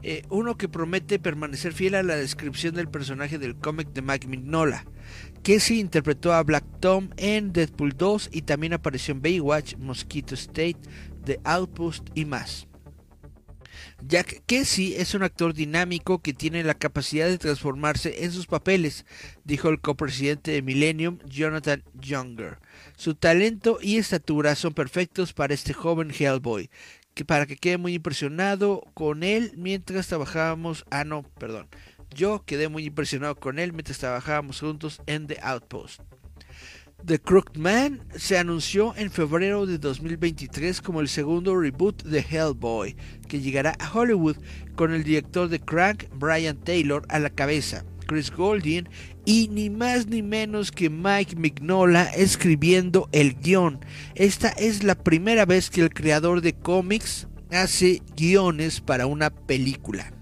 Eh, 0.08 0.22
uno 0.30 0.56
que 0.56 0.70
promete 0.70 1.18
permanecer 1.18 1.74
fiel 1.74 1.96
a 1.96 2.04
la 2.04 2.16
descripción 2.16 2.76
del 2.76 2.88
personaje 2.88 3.40
del 3.40 3.56
cómic 3.56 3.88
de 3.92 4.04
Mike 4.04 4.28
Mignola. 4.28 4.86
Casey 5.42 5.80
interpretó 5.80 6.32
a 6.32 6.44
Black 6.44 6.64
Tom 6.80 7.10
en 7.18 7.52
Deadpool 7.52 7.98
2 7.98 8.30
y 8.32 8.44
también 8.44 8.74
apareció 8.74 9.16
en 9.16 9.24
Baywatch, 9.24 9.78
Mosquito 9.78 10.36
State, 10.36 10.78
The 11.24 11.40
Outpost 11.44 12.08
y 12.14 12.26
más. 12.26 12.68
Jack 14.08 14.44
Casey 14.46 14.94
es 14.94 15.16
un 15.16 15.24
actor 15.24 15.56
dinámico 15.56 16.22
que 16.22 16.34
tiene 16.34 16.64
la 16.64 16.76
capacidad 16.76 17.28
de 17.28 17.40
transformarse 17.40 18.26
en 18.26 18.32
sus 18.32 18.46
papeles, 18.46 19.08
dijo 19.44 19.70
el 19.70 19.82
copresidente 19.82 20.52
de 20.52 20.62
Millennium, 20.62 21.18
Jonathan 21.26 21.84
Younger. 22.00 22.60
Su 22.96 23.16
talento 23.16 23.80
y 23.82 23.98
estatura 23.98 24.54
son 24.54 24.76
perfectos 24.76 25.34
para 25.34 25.56
este 25.56 25.74
joven 25.74 26.12
Hellboy, 26.12 26.70
que 27.16 27.26
para 27.26 27.48
que 27.48 27.56
quede 27.56 27.78
muy 27.78 27.96
impresionado 27.96 28.84
con 28.94 29.24
él 29.24 29.54
mientras 29.58 30.08
trabajábamos. 30.08 30.86
Ah, 30.92 31.06
no, 31.06 31.24
perdón. 31.40 31.68
Yo 32.14 32.44
quedé 32.46 32.68
muy 32.70 32.86
impresionado 32.86 33.36
con 33.36 33.58
él 33.58 33.74
mientras 33.74 33.98
trabajábamos 33.98 34.60
juntos 34.60 35.02
en 35.08 35.26
The 35.26 35.40
Outpost. 35.42 36.02
The 37.04 37.20
Crooked 37.20 37.60
Man 37.60 38.02
se 38.16 38.38
anunció 38.38 38.96
en 38.98 39.12
febrero 39.12 39.66
de 39.66 39.78
2023 39.78 40.82
como 40.82 41.02
el 41.02 41.08
segundo 41.08 41.56
reboot 41.56 42.04
de 42.04 42.20
Hellboy, 42.20 42.96
que 43.28 43.42
llegará 43.42 43.76
a 43.80 43.92
Hollywood 43.92 44.38
con 44.76 44.94
el 44.94 45.04
director 45.04 45.48
de 45.48 45.60
Crank, 45.60 46.06
Brian 46.16 46.58
Taylor, 46.58 47.06
a 47.10 47.20
la 47.20 47.30
cabeza. 47.30 47.86
Chris 48.06 48.32
Goldien 48.32 48.90
y 49.26 49.50
ni 49.50 49.70
más 49.70 50.08
ni 50.08 50.22
menos 50.22 50.72
que 50.72 50.90
Mike 50.90 51.36
Mignola 51.36 52.04
escribiendo 52.04 53.10
el 53.12 53.36
guion. 53.36 53.80
Esta 54.16 54.50
es 54.50 54.84
la 54.84 54.96
primera 54.96 55.46
vez 55.46 55.70
que 55.70 55.82
el 55.82 55.90
creador 55.90 56.42
de 56.42 56.54
cómics 56.54 57.28
hace 57.52 58.02
guiones 58.16 58.82
para 58.82 59.06
una 59.08 59.30
película. 59.30 60.15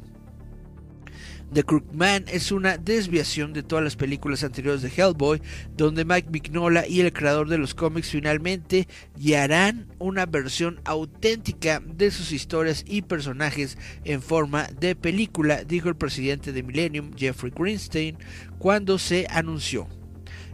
The 1.53 1.63
Crookman 1.63 2.25
es 2.29 2.51
una 2.51 2.77
desviación 2.77 3.53
de 3.53 3.61
todas 3.61 3.83
las 3.83 3.95
películas 3.95 4.43
anteriores 4.43 4.81
de 4.81 4.89
Hellboy, 4.89 5.39
donde 5.77 6.03
Mike 6.03 6.29
Mignola 6.31 6.87
y 6.87 7.01
el 7.01 7.13
creador 7.13 7.47
de 7.47 7.59
los 7.59 7.75
cómics 7.75 8.09
finalmente 8.09 8.87
guiarán 9.15 9.87
una 9.99 10.25
versión 10.25 10.81
auténtica 10.83 11.79
de 11.85 12.09
sus 12.09 12.31
historias 12.31 12.83
y 12.87 13.03
personajes 13.03 13.77
en 14.03 14.23
forma 14.23 14.67
de 14.79 14.95
película, 14.95 15.63
dijo 15.63 15.89
el 15.89 15.95
presidente 15.95 16.53
de 16.53 16.63
Millennium, 16.63 17.11
Jeffrey 17.15 17.53
Greenstein, 17.55 18.17
cuando 18.57 18.97
se 18.97 19.27
anunció. 19.29 19.87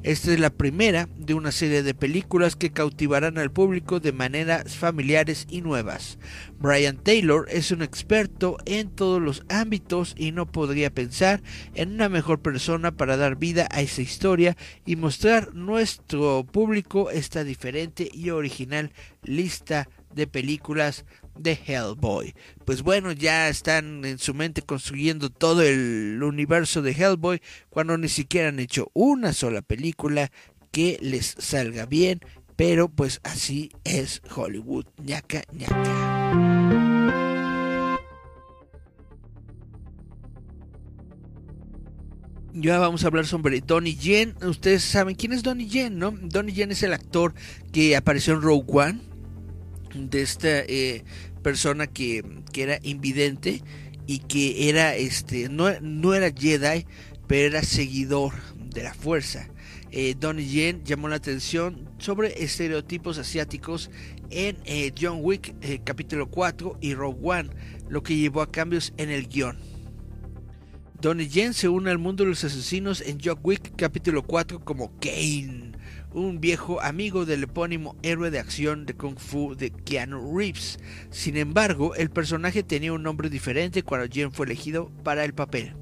Esta 0.02 0.32
es 0.32 0.40
la 0.40 0.50
primera 0.50 1.10
de 1.18 1.34
una 1.34 1.52
serie 1.52 1.84
de 1.84 1.94
películas 1.94 2.56
que 2.56 2.72
cautivarán 2.72 3.38
al 3.38 3.52
público 3.52 4.00
de 4.00 4.14
maneras 4.14 4.78
familiares 4.78 5.46
y 5.50 5.60
nuevas. 5.60 6.18
Brian 6.58 6.96
Taylor 6.96 7.46
es 7.50 7.72
un 7.72 7.82
experto 7.82 8.58
en 8.66 8.90
todos 8.92 9.22
los 9.22 9.44
ámbitos 9.50 10.16
y 10.18 10.32
no 10.32 10.46
podría 10.46 10.90
pensar 10.90 11.44
en 11.76 11.96
una 11.96 12.08
mejor 12.08 12.40
persona 12.40 12.92
para 12.92 13.18
dar 13.18 13.36
vida 13.36 13.68
a 13.72 13.82
esa 13.82 14.02
historia 14.02 14.56
y 14.86 14.96
mostrar 14.96 15.54
nuestro 15.54 16.46
público 16.50 17.12
esta 17.12 17.44
diferente 17.44 18.10
y 18.14 18.30
original 18.30 18.94
lista 19.24 19.90
de 20.14 20.28
películas 20.28 21.06
de 21.38 21.58
Hellboy. 21.66 22.34
Pues 22.66 22.82
bueno, 22.82 23.12
ya 23.12 23.50
están 23.50 24.04
en 24.06 24.20
su 24.20 24.34
mente 24.34 24.62
construyendo 24.62 25.30
todo 25.30 25.62
el 25.64 26.22
universo 26.22 26.82
de 26.82 26.92
Hellboy 26.92 27.42
cuando 27.70 27.98
ni 27.98 28.10
siquiera 28.10 28.50
han 28.50 28.60
hecho 28.60 28.92
una 28.94 29.34
sola 29.34 29.62
película 29.62 30.32
que 30.72 30.98
les 31.02 31.36
salga 31.38 31.86
bien, 31.86 32.20
pero 32.56 32.90
pues 32.90 33.22
así 33.24 33.72
es 33.84 34.22
Hollywood, 34.36 34.86
ñaca 34.98 35.44
ñaca. 35.52 36.20
Ya 42.54 42.80
vamos 42.80 43.04
a 43.04 43.08
hablar 43.08 43.26
sobre 43.26 43.62
Donnie 43.62 43.96
Yen. 43.96 44.36
Ustedes 44.44 44.84
saben 44.84 45.16
quién 45.16 45.32
es 45.32 45.44
Donnie 45.44 45.68
Yen, 45.68 45.98
¿no? 45.98 46.12
Donnie 46.12 46.54
Yen 46.54 46.72
es 46.72 46.84
el 46.84 46.94
actor 46.94 47.34
que 47.72 47.96
apareció 47.96 48.34
en 48.34 48.42
Rogue 48.42 48.66
One 48.68 49.09
de 49.94 50.22
esta 50.22 50.60
eh, 50.60 51.04
persona 51.42 51.88
que, 51.88 52.24
era 52.56 52.80
invidente 52.84 53.62
y 54.06 54.20
que 54.20 54.70
era 54.70 54.96
este 54.96 55.50
no, 55.50 55.70
no, 55.82 56.14
era 56.14 56.32
Jedi 56.32 56.86
pero 57.28 57.48
era 57.48 57.64
seguidor 57.64 58.34
de 58.56 58.84
la 58.84 58.94
fuerza. 58.94 59.48
Eh, 59.92 60.16
Donnie 60.20 60.48
Yen 60.48 60.84
llamó 60.84 61.08
la 61.08 61.16
atención 61.16 61.90
sobre 61.98 62.44
estereotipos 62.44 63.18
asiáticos 63.18 63.90
en 64.30 64.58
eh, 64.66 64.92
John 65.00 65.20
Wick 65.22 65.56
eh, 65.62 65.80
capítulo 65.84 66.30
4 66.30 66.78
y 66.82 66.94
Rogue 66.94 67.20
One 67.24 67.50
lo 67.90 68.04
que 68.04 68.16
llevó 68.16 68.44
a 68.44 68.52
cambios 68.52 68.94
en 68.98 69.10
el 69.10 69.28
guion 69.28 69.58
Donnie 71.02 71.28
Yen 71.28 71.56
se 71.56 71.70
une 71.70 71.90
al 71.90 71.98
mundo 71.98 72.24
de 72.24 72.30
los 72.30 72.44
asesinos 72.44 73.02
en 73.02 73.18
John 73.24 73.40
Wick 73.42 73.76
capítulo 73.76 74.22
4 74.22 74.60
como 74.64 74.92
Kane 75.00 75.69
un 76.14 76.42
viejo 76.42 76.82
amigo 76.82 77.26
del 77.26 77.44
epónimo 77.44 77.96
héroe 78.02 78.32
de 78.32 78.40
acción 78.40 78.86
de 78.86 78.96
Kung 78.96 79.18
Fu 79.18 79.56
de 79.56 79.72
Keanu 79.72 80.38
Reeves. 80.38 80.80
Sin 81.12 81.38
embargo, 81.38 81.96
el 81.96 82.10
personaje 82.10 82.64
tenía 82.64 82.94
un 82.94 83.04
nombre 83.04 83.30
diferente 83.30 83.84
cuando 83.84 84.12
Jen 84.12 84.32
fue 84.32 84.46
elegido 84.46 84.92
para 85.04 85.24
el 85.24 85.34
papel. 85.34 85.74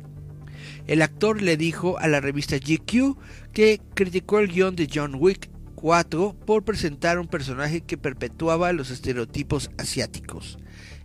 El 0.85 1.01
actor 1.01 1.41
le 1.41 1.57
dijo 1.57 1.97
a 1.99 2.07
la 2.07 2.21
revista 2.21 2.57
GQ 2.57 3.17
que 3.53 3.81
criticó 3.93 4.39
el 4.39 4.47
guion 4.47 4.75
de 4.75 4.89
John 4.93 5.15
Wick 5.15 5.49
4 5.75 6.35
por 6.45 6.63
presentar 6.63 7.19
un 7.19 7.27
personaje 7.27 7.81
que 7.81 7.97
perpetuaba 7.97 8.73
los 8.73 8.89
estereotipos 8.89 9.69
asiáticos. 9.77 10.57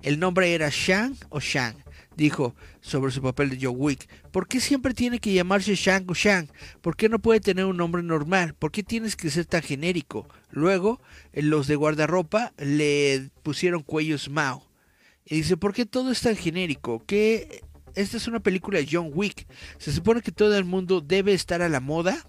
el 0.02 0.18
nombre 0.18 0.54
era 0.54 0.68
Shang 0.70 1.14
o 1.28 1.38
Shang. 1.38 1.76
Dijo 2.16 2.54
sobre 2.80 3.12
su 3.12 3.22
papel 3.22 3.50
de 3.50 3.58
John 3.60 3.74
Wick. 3.76 4.08
¿Por 4.30 4.46
qué 4.46 4.60
siempre 4.60 4.94
tiene 4.94 5.18
que 5.18 5.32
llamarse 5.32 5.74
Shang 5.74 6.04
o 6.08 6.14
Shang? 6.14 6.48
¿Por 6.80 6.96
qué 6.96 7.08
no 7.08 7.18
puede 7.18 7.40
tener 7.40 7.64
un 7.64 7.76
nombre 7.76 8.02
normal? 8.02 8.54
¿Por 8.54 8.70
qué 8.72 8.82
tienes 8.82 9.16
que 9.16 9.30
ser 9.30 9.46
tan 9.46 9.62
genérico? 9.62 10.28
Luego, 10.50 11.00
los 11.32 11.66
de 11.66 11.76
guardarropa 11.76 12.52
le 12.58 13.30
pusieron 13.42 13.82
cuellos 13.82 14.28
Mao. 14.28 14.66
Y 15.24 15.36
dice, 15.36 15.56
¿por 15.56 15.72
qué 15.72 15.86
todo 15.86 16.10
es 16.10 16.20
tan 16.20 16.36
genérico? 16.36 17.02
¿Qué 17.06 17.62
esta 17.94 18.16
es 18.16 18.26
una 18.26 18.40
película 18.40 18.78
de 18.78 18.88
John 18.90 19.10
Wick. 19.12 19.46
Se 19.78 19.92
supone 19.92 20.22
que 20.22 20.32
todo 20.32 20.56
el 20.56 20.64
mundo 20.64 21.00
debe 21.00 21.34
estar 21.34 21.62
a 21.62 21.68
la 21.68 21.80
moda. 21.80 22.26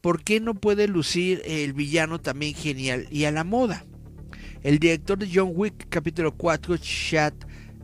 ¿Por 0.00 0.22
qué 0.22 0.40
no 0.40 0.54
puede 0.54 0.88
lucir 0.88 1.42
el 1.44 1.72
villano 1.72 2.20
también 2.20 2.54
genial 2.54 3.06
y 3.10 3.24
a 3.24 3.32
la 3.32 3.44
moda? 3.44 3.84
El 4.62 4.78
director 4.78 5.18
de 5.18 5.30
John 5.32 5.52
Wick, 5.54 5.88
capítulo 5.88 6.34
4, 6.34 6.76
Chad 6.78 7.34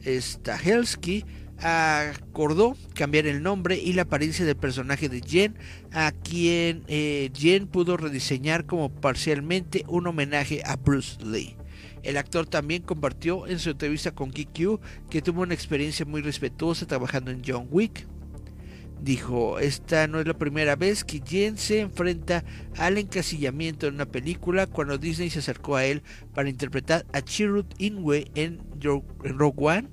Stahelski, 0.07 1.25
acordó 1.59 2.77
cambiar 2.95 3.27
el 3.27 3.43
nombre 3.43 3.79
y 3.79 3.93
la 3.93 4.03
apariencia 4.03 4.45
del 4.45 4.57
personaje 4.57 5.09
de 5.09 5.21
Jen, 5.21 5.57
a 5.93 6.13
quien 6.13 6.85
eh, 6.89 7.31
Jen 7.35 7.67
pudo 7.67 7.97
rediseñar 7.97 8.67
como 8.67 8.91
parcialmente 8.91 9.85
un 9.89 10.07
homenaje 10.07 10.63
a 10.65 10.77
Bruce 10.77 11.17
Lee. 11.25 11.57
El 12.03 12.19
actor 12.19 12.47
también 12.47 12.83
compartió 12.83 13.47
en 13.47 13.59
su 13.59 13.71
entrevista 13.71 14.11
con 14.11 14.31
GQ 14.31 14.79
que 15.09 15.23
tuvo 15.23 15.43
una 15.43 15.55
experiencia 15.55 16.05
muy 16.05 16.21
respetuosa 16.21 16.87
trabajando 16.87 17.31
en 17.31 17.43
John 17.45 17.67
Wick. 17.71 18.07
Dijo, 19.05 19.59
esta 19.59 20.07
no 20.07 20.19
es 20.19 20.27
la 20.27 20.33
primera 20.33 20.77
vez 20.77 21.05
que 21.05 21.21
Jen 21.23 21.59
se 21.59 21.81
enfrenta 21.81 22.43
al 22.79 22.97
encasillamiento 22.97 23.87
en 23.87 23.97
una 23.97 24.07
película 24.07 24.67
cuando 24.67 24.97
Disney 24.97 25.29
se 25.29 25.41
acercó 25.41 25.77
a 25.77 25.85
él 25.85 26.03
para 26.33 26.49
interpretar 26.49 27.05
a 27.13 27.21
Chirrut 27.21 27.67
Inwe 27.77 28.31
en 28.35 28.63
Rogue 28.81 29.57
One. 29.59 29.91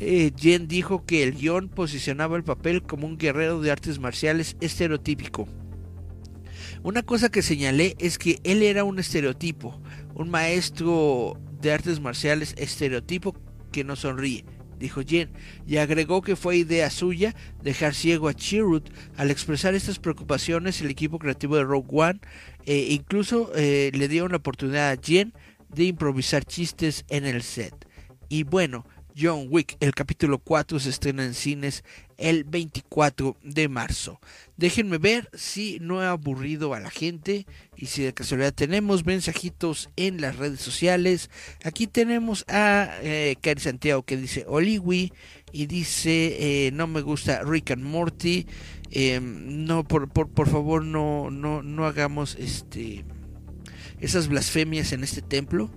Eh, 0.00 0.32
Jen 0.36 0.66
dijo 0.66 1.06
que 1.06 1.22
el 1.22 1.34
guion 1.34 1.68
posicionaba 1.68 2.36
el 2.36 2.42
papel 2.42 2.82
como 2.82 3.06
un 3.06 3.16
guerrero 3.16 3.60
de 3.60 3.70
artes 3.70 4.00
marciales 4.00 4.56
estereotípico. 4.60 5.46
Una 6.82 7.04
cosa 7.04 7.30
que 7.30 7.42
señalé 7.42 7.94
es 8.00 8.18
que 8.18 8.40
él 8.42 8.64
era 8.64 8.82
un 8.82 8.98
estereotipo, 8.98 9.80
un 10.16 10.30
maestro 10.30 11.38
de 11.60 11.72
artes 11.72 12.00
marciales 12.00 12.56
estereotipo 12.58 13.36
que 13.70 13.84
no 13.84 13.94
sonríe, 13.94 14.44
dijo 14.82 15.00
Jen, 15.06 15.30
y 15.66 15.78
agregó 15.78 16.20
que 16.20 16.36
fue 16.36 16.56
idea 16.56 16.90
suya 16.90 17.34
dejar 17.62 17.94
ciego 17.94 18.28
a 18.28 18.34
Chirrut 18.34 18.90
al 19.16 19.30
expresar 19.30 19.74
estas 19.74 19.98
preocupaciones 19.98 20.80
el 20.80 20.90
equipo 20.90 21.18
creativo 21.18 21.56
de 21.56 21.64
Rogue 21.64 21.88
One 21.90 22.20
e 22.66 22.92
incluso 22.92 23.52
eh, 23.54 23.90
le 23.94 24.08
dio 24.08 24.24
una 24.24 24.36
oportunidad 24.36 24.90
a 24.90 25.00
Jen 25.00 25.32
de 25.68 25.84
improvisar 25.84 26.44
chistes 26.44 27.04
en 27.08 27.24
el 27.24 27.42
set. 27.42 27.74
Y 28.28 28.42
bueno, 28.44 28.84
John 29.16 29.46
Wick, 29.50 29.76
el 29.80 29.94
capítulo 29.94 30.38
4 30.38 30.80
se 30.80 30.90
estrena 30.90 31.24
en 31.24 31.34
cines 31.34 31.84
el 32.16 32.44
24 32.44 33.36
de 33.42 33.68
marzo. 33.68 34.20
Déjenme 34.56 34.98
ver 34.98 35.28
si 35.34 35.78
no 35.80 36.02
he 36.02 36.06
aburrido 36.06 36.74
a 36.74 36.80
la 36.80 36.90
gente 36.90 37.46
y 37.76 37.86
si 37.86 38.02
de 38.02 38.14
casualidad 38.14 38.54
tenemos 38.54 39.04
mensajitos 39.04 39.90
en 39.96 40.20
las 40.20 40.36
redes 40.36 40.60
sociales. 40.60 41.30
Aquí 41.64 41.86
tenemos 41.86 42.44
a 42.48 42.90
eh, 43.02 43.36
Santiago 43.58 44.02
que 44.04 44.16
dice 44.16 44.44
Oliwi 44.48 45.12
y 45.52 45.66
dice 45.66 46.66
eh, 46.66 46.70
no 46.72 46.86
me 46.86 47.00
gusta 47.02 47.42
Rick 47.42 47.72
and 47.72 47.82
Morty. 47.84 48.46
Em, 48.90 49.64
no, 49.64 49.84
por, 49.84 50.08
por, 50.08 50.28
por, 50.28 50.48
favor 50.48 50.84
no, 50.84 51.30
no, 51.30 51.62
no 51.62 51.86
hagamos 51.86 52.36
este 52.38 53.04
esas 54.00 54.28
blasfemias 54.28 54.92
en 54.92 55.04
este 55.04 55.22
templo. 55.22 55.70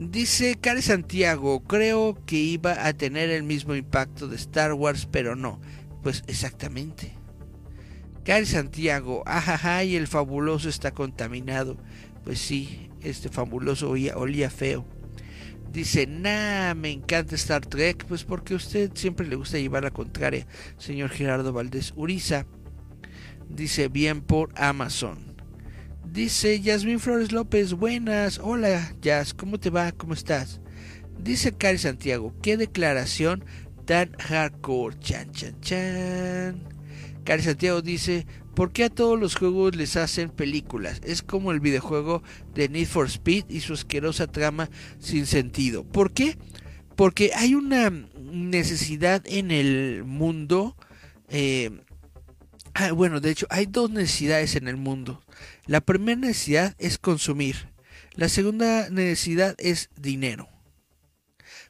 Dice 0.00 0.56
Cari 0.58 0.80
Santiago, 0.80 1.62
creo 1.64 2.16
que 2.24 2.36
iba 2.36 2.86
a 2.86 2.94
tener 2.94 3.28
el 3.28 3.42
mismo 3.42 3.74
impacto 3.74 4.28
de 4.28 4.36
Star 4.36 4.72
Wars, 4.72 5.06
pero 5.12 5.36
no. 5.36 5.60
Pues 6.02 6.24
exactamente. 6.26 7.12
Cari 8.24 8.46
Santiago, 8.46 9.22
ajaja, 9.26 9.84
y 9.84 9.96
el 9.96 10.06
fabuloso 10.06 10.70
está 10.70 10.92
contaminado. 10.92 11.76
Pues 12.24 12.38
sí, 12.38 12.88
este 13.02 13.28
fabuloso 13.28 13.90
olía, 13.90 14.16
olía 14.16 14.48
feo. 14.48 14.86
Dice, 15.70 16.06
nah, 16.06 16.72
me 16.72 16.90
encanta 16.92 17.34
Star 17.34 17.66
Trek, 17.66 18.06
pues 18.06 18.24
porque 18.24 18.54
a 18.54 18.56
usted 18.56 18.92
siempre 18.94 19.26
le 19.26 19.36
gusta 19.36 19.58
llevar 19.58 19.84
la 19.84 19.90
contraria, 19.90 20.46
señor 20.78 21.10
Gerardo 21.10 21.52
Valdés 21.52 21.92
Uriza. 21.94 22.46
Dice, 23.50 23.88
bien 23.88 24.22
por 24.22 24.50
Amazon. 24.56 25.29
Dice 26.12 26.60
Yasmin 26.60 26.98
Flores 26.98 27.30
López, 27.30 27.74
buenas, 27.74 28.40
hola 28.42 28.96
Yas, 29.00 29.32
¿cómo 29.32 29.60
te 29.60 29.70
va? 29.70 29.92
¿Cómo 29.92 30.12
estás? 30.12 30.60
Dice 31.16 31.52
Cari 31.52 31.78
Santiago, 31.78 32.34
qué 32.42 32.56
declaración 32.56 33.44
tan 33.84 34.10
hardcore, 34.14 34.98
chan 34.98 35.30
chan 35.30 35.60
chan. 35.60 36.62
Cari 37.22 37.42
Santiago 37.44 37.80
dice, 37.80 38.26
¿por 38.56 38.72
qué 38.72 38.84
a 38.84 38.90
todos 38.90 39.20
los 39.20 39.36
juegos 39.36 39.76
les 39.76 39.96
hacen 39.96 40.30
películas? 40.30 41.00
Es 41.04 41.22
como 41.22 41.52
el 41.52 41.60
videojuego 41.60 42.24
de 42.54 42.68
Need 42.68 42.88
for 42.88 43.06
Speed 43.06 43.44
y 43.48 43.60
su 43.60 43.74
asquerosa 43.74 44.26
trama 44.26 44.68
sin 44.98 45.26
sentido. 45.26 45.84
¿Por 45.84 46.12
qué? 46.12 46.36
Porque 46.96 47.30
hay 47.36 47.54
una 47.54 47.88
necesidad 48.18 49.22
en 49.26 49.52
el 49.52 50.02
mundo. 50.04 50.76
Eh, 51.28 51.70
ah, 52.74 52.90
bueno, 52.90 53.20
de 53.20 53.30
hecho, 53.30 53.46
hay 53.48 53.66
dos 53.66 53.92
necesidades 53.92 54.56
en 54.56 54.66
el 54.66 54.76
mundo. 54.76 55.22
La 55.70 55.80
primera 55.80 56.20
necesidad 56.20 56.74
es 56.80 56.98
consumir. 56.98 57.68
La 58.16 58.28
segunda 58.28 58.90
necesidad 58.90 59.54
es 59.56 59.88
dinero. 59.94 60.48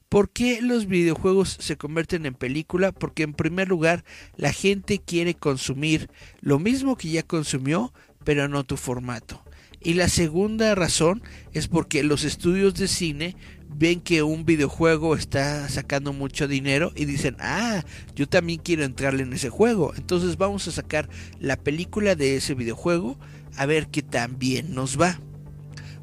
¿Por 0.08 0.30
qué 0.30 0.62
los 0.62 0.86
videojuegos 0.86 1.58
se 1.60 1.76
convierten 1.76 2.24
en 2.24 2.32
película? 2.32 2.92
Porque 2.92 3.24
en 3.24 3.34
primer 3.34 3.68
lugar 3.68 4.02
la 4.36 4.54
gente 4.54 5.00
quiere 5.00 5.34
consumir 5.34 6.08
lo 6.40 6.58
mismo 6.58 6.96
que 6.96 7.10
ya 7.10 7.22
consumió, 7.22 7.92
pero 8.24 8.48
no 8.48 8.64
tu 8.64 8.78
formato. 8.78 9.44
Y 9.82 9.92
la 9.92 10.08
segunda 10.08 10.74
razón 10.74 11.22
es 11.52 11.68
porque 11.68 12.02
los 12.02 12.24
estudios 12.24 12.76
de 12.76 12.88
cine 12.88 13.36
ven 13.68 14.00
que 14.00 14.22
un 14.22 14.46
videojuego 14.46 15.14
está 15.14 15.68
sacando 15.68 16.14
mucho 16.14 16.48
dinero 16.48 16.90
y 16.96 17.04
dicen, 17.04 17.36
ah, 17.38 17.84
yo 18.14 18.26
también 18.26 18.60
quiero 18.64 18.84
entrarle 18.84 19.24
en 19.24 19.34
ese 19.34 19.50
juego. 19.50 19.92
Entonces 19.94 20.38
vamos 20.38 20.66
a 20.68 20.72
sacar 20.72 21.10
la 21.38 21.56
película 21.56 22.14
de 22.14 22.36
ese 22.36 22.54
videojuego 22.54 23.18
a 23.60 23.66
ver 23.66 23.88
qué 23.88 24.00
tan 24.00 24.38
bien 24.38 24.74
nos 24.74 24.98
va. 24.98 25.20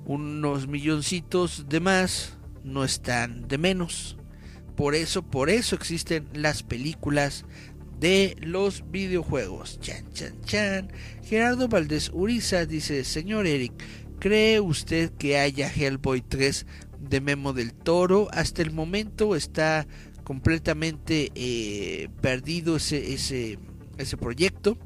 Unos 0.05 0.68
milloncitos 0.68 1.66
de 1.68 1.80
más 1.80 2.38
no 2.64 2.84
están 2.84 3.47
de 3.47 3.58
menos. 3.58 4.16
Por 4.76 4.93
eso, 4.93 5.24
por 5.24 5.49
eso 5.49 5.74
existen 5.74 6.28
las 6.36 6.62
películas 6.62 7.45
de 7.99 8.36
los 8.41 8.84
videojuegos. 8.91 9.80
Chan, 9.80 10.05
chan, 10.14 10.39
chan. 10.45 10.91
Gerardo 11.24 11.68
Valdés 11.68 12.12
Uriza 12.14 12.68
dice, 12.68 13.03
señor 13.03 13.47
Eric, 13.47 13.74
¿cree 14.20 14.60
usted 14.60 15.10
que 15.14 15.39
haya 15.39 15.68
Hellboy 15.68 16.22
3 16.22 16.68
de 17.10 17.22
Memo 17.22 17.53
del 17.53 17.74
Toro? 17.74 18.28
Hasta 18.34 18.62
el 18.62 18.72
momento 18.72 19.36
está 19.36 19.88
completamente 20.24 21.32
eh, 21.34 22.10
perdido 22.22 22.76
ese, 22.76 23.14
ese, 23.14 23.58
ese 23.97 24.16
proyecto 24.16 24.78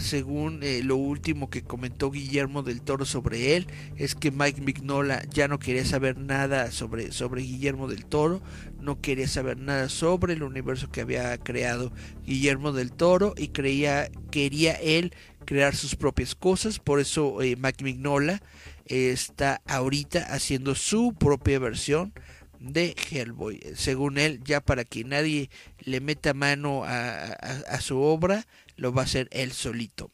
según 0.00 0.60
eh, 0.62 0.82
lo 0.82 0.96
último 0.96 1.50
que 1.50 1.62
comentó 1.62 2.10
Guillermo 2.10 2.62
del 2.62 2.82
Toro 2.82 3.04
sobre 3.04 3.56
él, 3.56 3.66
es 3.96 4.14
que 4.14 4.30
Mike 4.30 4.60
Mignola 4.60 5.22
ya 5.30 5.48
no 5.48 5.58
quería 5.58 5.84
saber 5.84 6.18
nada 6.18 6.70
sobre, 6.70 7.12
sobre 7.12 7.42
Guillermo 7.42 7.88
del 7.88 8.04
Toro, 8.06 8.40
no 8.80 9.00
quería 9.00 9.28
saber 9.28 9.58
nada 9.58 9.88
sobre 9.88 10.34
el 10.34 10.42
universo 10.42 10.90
que 10.90 11.00
había 11.00 11.36
creado 11.38 11.92
Guillermo 12.24 12.72
del 12.72 12.92
Toro 12.92 13.34
y 13.36 13.48
creía, 13.48 14.10
quería 14.30 14.72
él 14.72 15.12
crear 15.44 15.74
sus 15.74 15.96
propias 15.96 16.34
cosas, 16.34 16.78
por 16.78 17.00
eso 17.00 17.42
eh, 17.42 17.56
Mike 17.56 17.84
Mignola 17.84 18.40
está 18.86 19.60
ahorita 19.66 20.20
haciendo 20.34 20.74
su 20.74 21.14
propia 21.14 21.58
versión 21.58 22.12
de 22.58 22.94
Hellboy. 23.10 23.60
Según 23.74 24.18
él, 24.18 24.40
ya 24.44 24.60
para 24.60 24.84
que 24.84 25.04
nadie 25.04 25.48
le 25.78 26.00
meta 26.00 26.34
mano 26.34 26.82
a 26.84 27.80
su 27.80 27.98
obra, 28.00 28.46
lo 28.80 28.92
va 28.92 29.02
a 29.02 29.04
hacer 29.04 29.28
él 29.30 29.52
solito. 29.52 30.10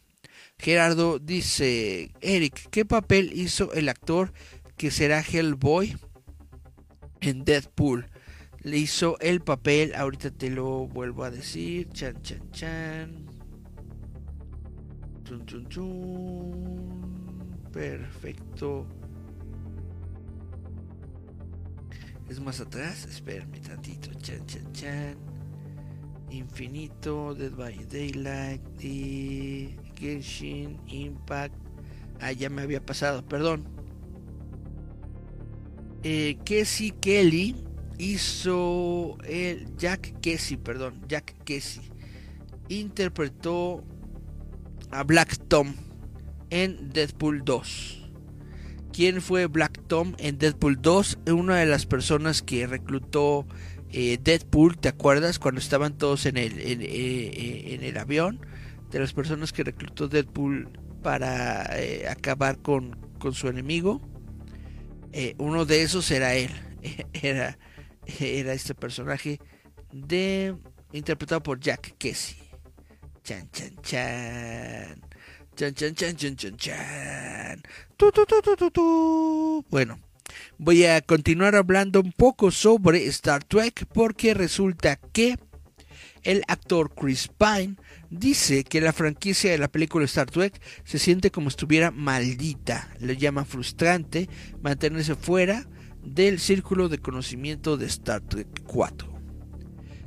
Gerardo 0.59 1.19
dice, 1.19 2.13
Eric, 2.21 2.69
¿qué 2.71 2.85
papel 2.85 3.33
hizo 3.33 3.73
el 3.73 3.89
actor 3.89 4.33
que 4.77 4.91
será 4.91 5.21
Hellboy 5.21 5.97
en 7.21 7.45
Deadpool? 7.45 8.11
Le 8.63 8.79
hizo 8.79 9.19
el 9.21 9.41
papel, 9.41 9.95
ahorita 9.95 10.31
te 10.33 10.51
lo 10.51 10.89
vuelvo 10.89 11.23
a 11.23 11.31
decir, 11.31 11.89
chan 11.91 12.21
chan 12.23 12.51
chan. 12.51 13.27
Chun, 15.25 15.47
chun, 15.47 15.69
chun. 15.69 17.07
Perfecto. 17.73 18.87
Es 22.29 22.41
más 22.41 22.59
atrás, 22.61 23.07
espérame 23.07 23.61
tantito, 23.61 24.13
chan 24.15 24.45
chan 24.47 24.73
chan. 24.73 25.36
Infinito, 26.31 27.35
Dead 27.35 27.53
by 27.53 27.77
Daylight 27.87 28.85
y 28.85 29.77
Genshin 29.97 30.79
Impact. 30.89 31.55
Ah, 32.21 32.33
ya 32.33 32.51
me 32.51 32.63
había 32.63 32.85
pasado, 32.85 33.27
perdón. 33.27 33.69
eh, 36.03 36.39
Casey 36.45 36.93
Kelly 36.93 37.57
hizo 37.99 39.17
el 39.25 39.77
Jack 39.77 40.15
Casey, 40.23 40.57
perdón, 40.57 41.01
Jack 41.09 41.35
Casey 41.45 41.83
interpretó 42.69 43.83
a 44.91 45.03
Black 45.03 45.37
Tom 45.49 45.75
en 46.51 46.91
Deadpool 46.93 47.45
2. 47.45 48.11
¿Quién 48.93 49.21
fue 49.21 49.47
Black 49.47 49.83
Tom 49.89 50.15
en 50.19 50.39
Deadpool 50.39 50.81
2? 50.81 51.19
Una 51.33 51.57
de 51.57 51.67
las 51.67 51.87
personas 51.87 52.41
que 52.43 52.67
reclutó 52.67 53.47
eh, 53.93 54.19
Deadpool, 54.23 54.79
¿te 54.79 54.89
acuerdas? 54.89 55.39
Cuando 55.39 55.61
estaban 55.61 55.97
todos 55.97 56.27
en 56.27 56.37
el, 56.37 56.59
en, 56.61 56.81
eh, 56.83 57.79
el 57.83 57.99
avión. 57.99 58.41
De 58.91 59.01
las 59.01 59.13
personas 59.13 59.53
que 59.53 59.65
reclutó 59.65 60.07
Deadpool 60.07 60.71
para 61.03 61.69
acabar 62.09 62.59
con, 62.59 62.97
con, 63.19 63.35
su 63.35 63.49
enemigo. 63.49 64.01
uno 65.39 65.65
de 65.65 65.83
esos 65.83 66.09
era 66.11 66.35
él. 66.35 66.51
Era 67.13 67.59
era 68.07 68.53
este 68.53 68.75
personaje 68.75 69.41
de 69.93 70.57
interpretado 70.93 71.43
por 71.43 71.61
Jack 71.61 71.95
Casey. 71.99 72.37
Chan 73.23 73.49
chan 73.51 73.77
chan. 73.83 75.01
Chan 75.57 75.75
chan 75.75 75.95
chan 75.95 76.17
chan 76.17 76.37
chan 76.37 76.57
chan. 76.57 77.63
Tu, 77.97 78.13
tu, 78.13 78.25
tu, 78.27 78.71
tu, 78.71 79.65
Bueno, 79.71 79.99
voy 80.59 80.85
a 80.85 81.01
continuar 81.01 81.55
hablando 81.55 82.01
un 82.01 82.13
poco 82.13 82.51
sobre 82.51 83.07
Star 83.07 83.45
Trek 83.45 83.87
porque 83.93 84.35
resulta 84.35 84.97
que 84.97 85.37
el 86.23 86.43
actor 86.49 86.93
Chris 86.95 87.29
Pine 87.29 87.77
dice 88.11 88.65
que 88.65 88.81
la 88.81 88.93
franquicia 88.93 89.51
de 89.51 89.59
la 89.59 89.69
película 89.69 90.05
Star 90.05 90.31
Trek 90.31 90.61
se 90.85 90.99
siente 90.99 91.31
como 91.31 91.49
estuviera 91.49 91.91
maldita. 91.91 92.91
Le 92.99 93.17
llama 93.17 93.45
frustrante 93.45 94.29
mantenerse 94.61 95.15
fuera 95.15 95.69
del 96.03 96.41
círculo 96.41 96.89
de 96.89 96.99
conocimiento 96.99 97.77
de 97.77 97.87
Star 97.87 98.23
Trek 98.23 98.49
4. 98.65 99.13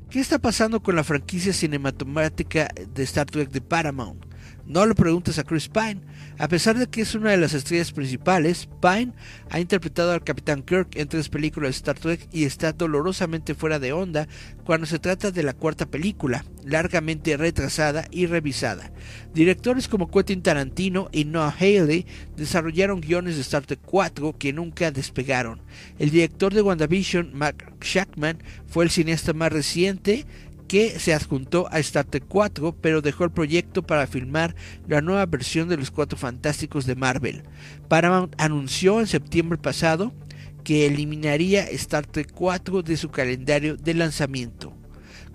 ¿Qué 0.10 0.20
está 0.20 0.40
pasando 0.40 0.82
con 0.82 0.96
la 0.96 1.04
franquicia 1.04 1.54
cinematográfica 1.54 2.68
de 2.94 3.04
Star 3.04 3.28
Trek 3.28 3.50
de 3.52 3.62
Paramount? 3.62 4.29
No 4.70 4.86
lo 4.86 4.94
preguntes 4.94 5.40
a 5.40 5.44
Chris 5.44 5.68
Pine. 5.68 6.02
A 6.38 6.48
pesar 6.48 6.78
de 6.78 6.86
que 6.86 7.02
es 7.02 7.16
una 7.16 7.32
de 7.32 7.38
las 7.38 7.56
estrellas 7.56 7.92
principales, 7.92 8.70
Pine 8.80 9.14
ha 9.50 9.60
interpretado 9.60 10.12
al 10.12 10.24
Capitán 10.24 10.62
Kirk 10.62 10.90
en 10.94 11.08
tres 11.08 11.28
películas 11.28 11.70
de 11.70 11.78
Star 11.78 11.98
Trek 11.98 12.30
y 12.32 12.44
está 12.44 12.72
dolorosamente 12.72 13.56
fuera 13.56 13.80
de 13.80 13.94
onda 13.94 14.28
cuando 14.66 14.86
se 14.86 15.00
trata 15.00 15.32
de 15.32 15.42
la 15.42 15.54
cuarta 15.54 15.88
película, 15.88 16.46
largamente 16.64 17.36
retrasada 17.36 18.06
y 18.12 18.28
revisada. 18.28 18.92
Directores 19.34 19.88
como 19.88 20.12
Quentin 20.12 20.44
Tarantino 20.44 21.10
y 21.12 21.26
Noah 21.26 21.56
Haley 21.60 22.06
desarrollaron 22.38 23.02
guiones 23.02 23.38
de 23.38 23.42
Star 23.42 23.66
Trek 23.66 23.80
4 23.84 24.38
que 24.38 24.54
nunca 24.54 24.92
despegaron. 24.92 25.62
El 25.98 26.12
director 26.12 26.54
de 26.54 26.62
WandaVision, 26.62 27.32
Mark 27.34 27.74
Shackman, 27.82 28.44
fue 28.68 28.84
el 28.84 28.92
cineasta 28.92 29.34
más 29.34 29.52
reciente 29.52 30.28
que 30.70 31.00
se 31.00 31.16
adjuntó 31.16 31.68
a 31.72 31.80
Star 31.80 32.06
Trek 32.06 32.26
4, 32.28 32.76
pero 32.80 33.02
dejó 33.02 33.24
el 33.26 33.32
proyecto 33.32 33.82
para 33.82 34.06
filmar 34.06 34.56
la 34.88 35.02
nueva 35.02 35.26
versión 35.26 35.68
de 35.68 35.78
los 35.78 35.90
Cuatro 35.90 36.16
Fantásticos 36.16 36.86
de 36.86 36.96
Marvel. 36.96 37.44
Paramount 37.88 38.36
anunció 38.38 39.00
en 39.00 39.08
septiembre 39.08 39.58
pasado 39.58 40.14
que 40.64 40.86
eliminaría 40.86 41.64
Star 41.64 42.06
Trek 42.06 42.32
4 42.32 42.84
de 42.84 42.98
su 42.98 43.10
calendario 43.10 43.78
de 43.78 43.96
lanzamiento. 43.96 44.79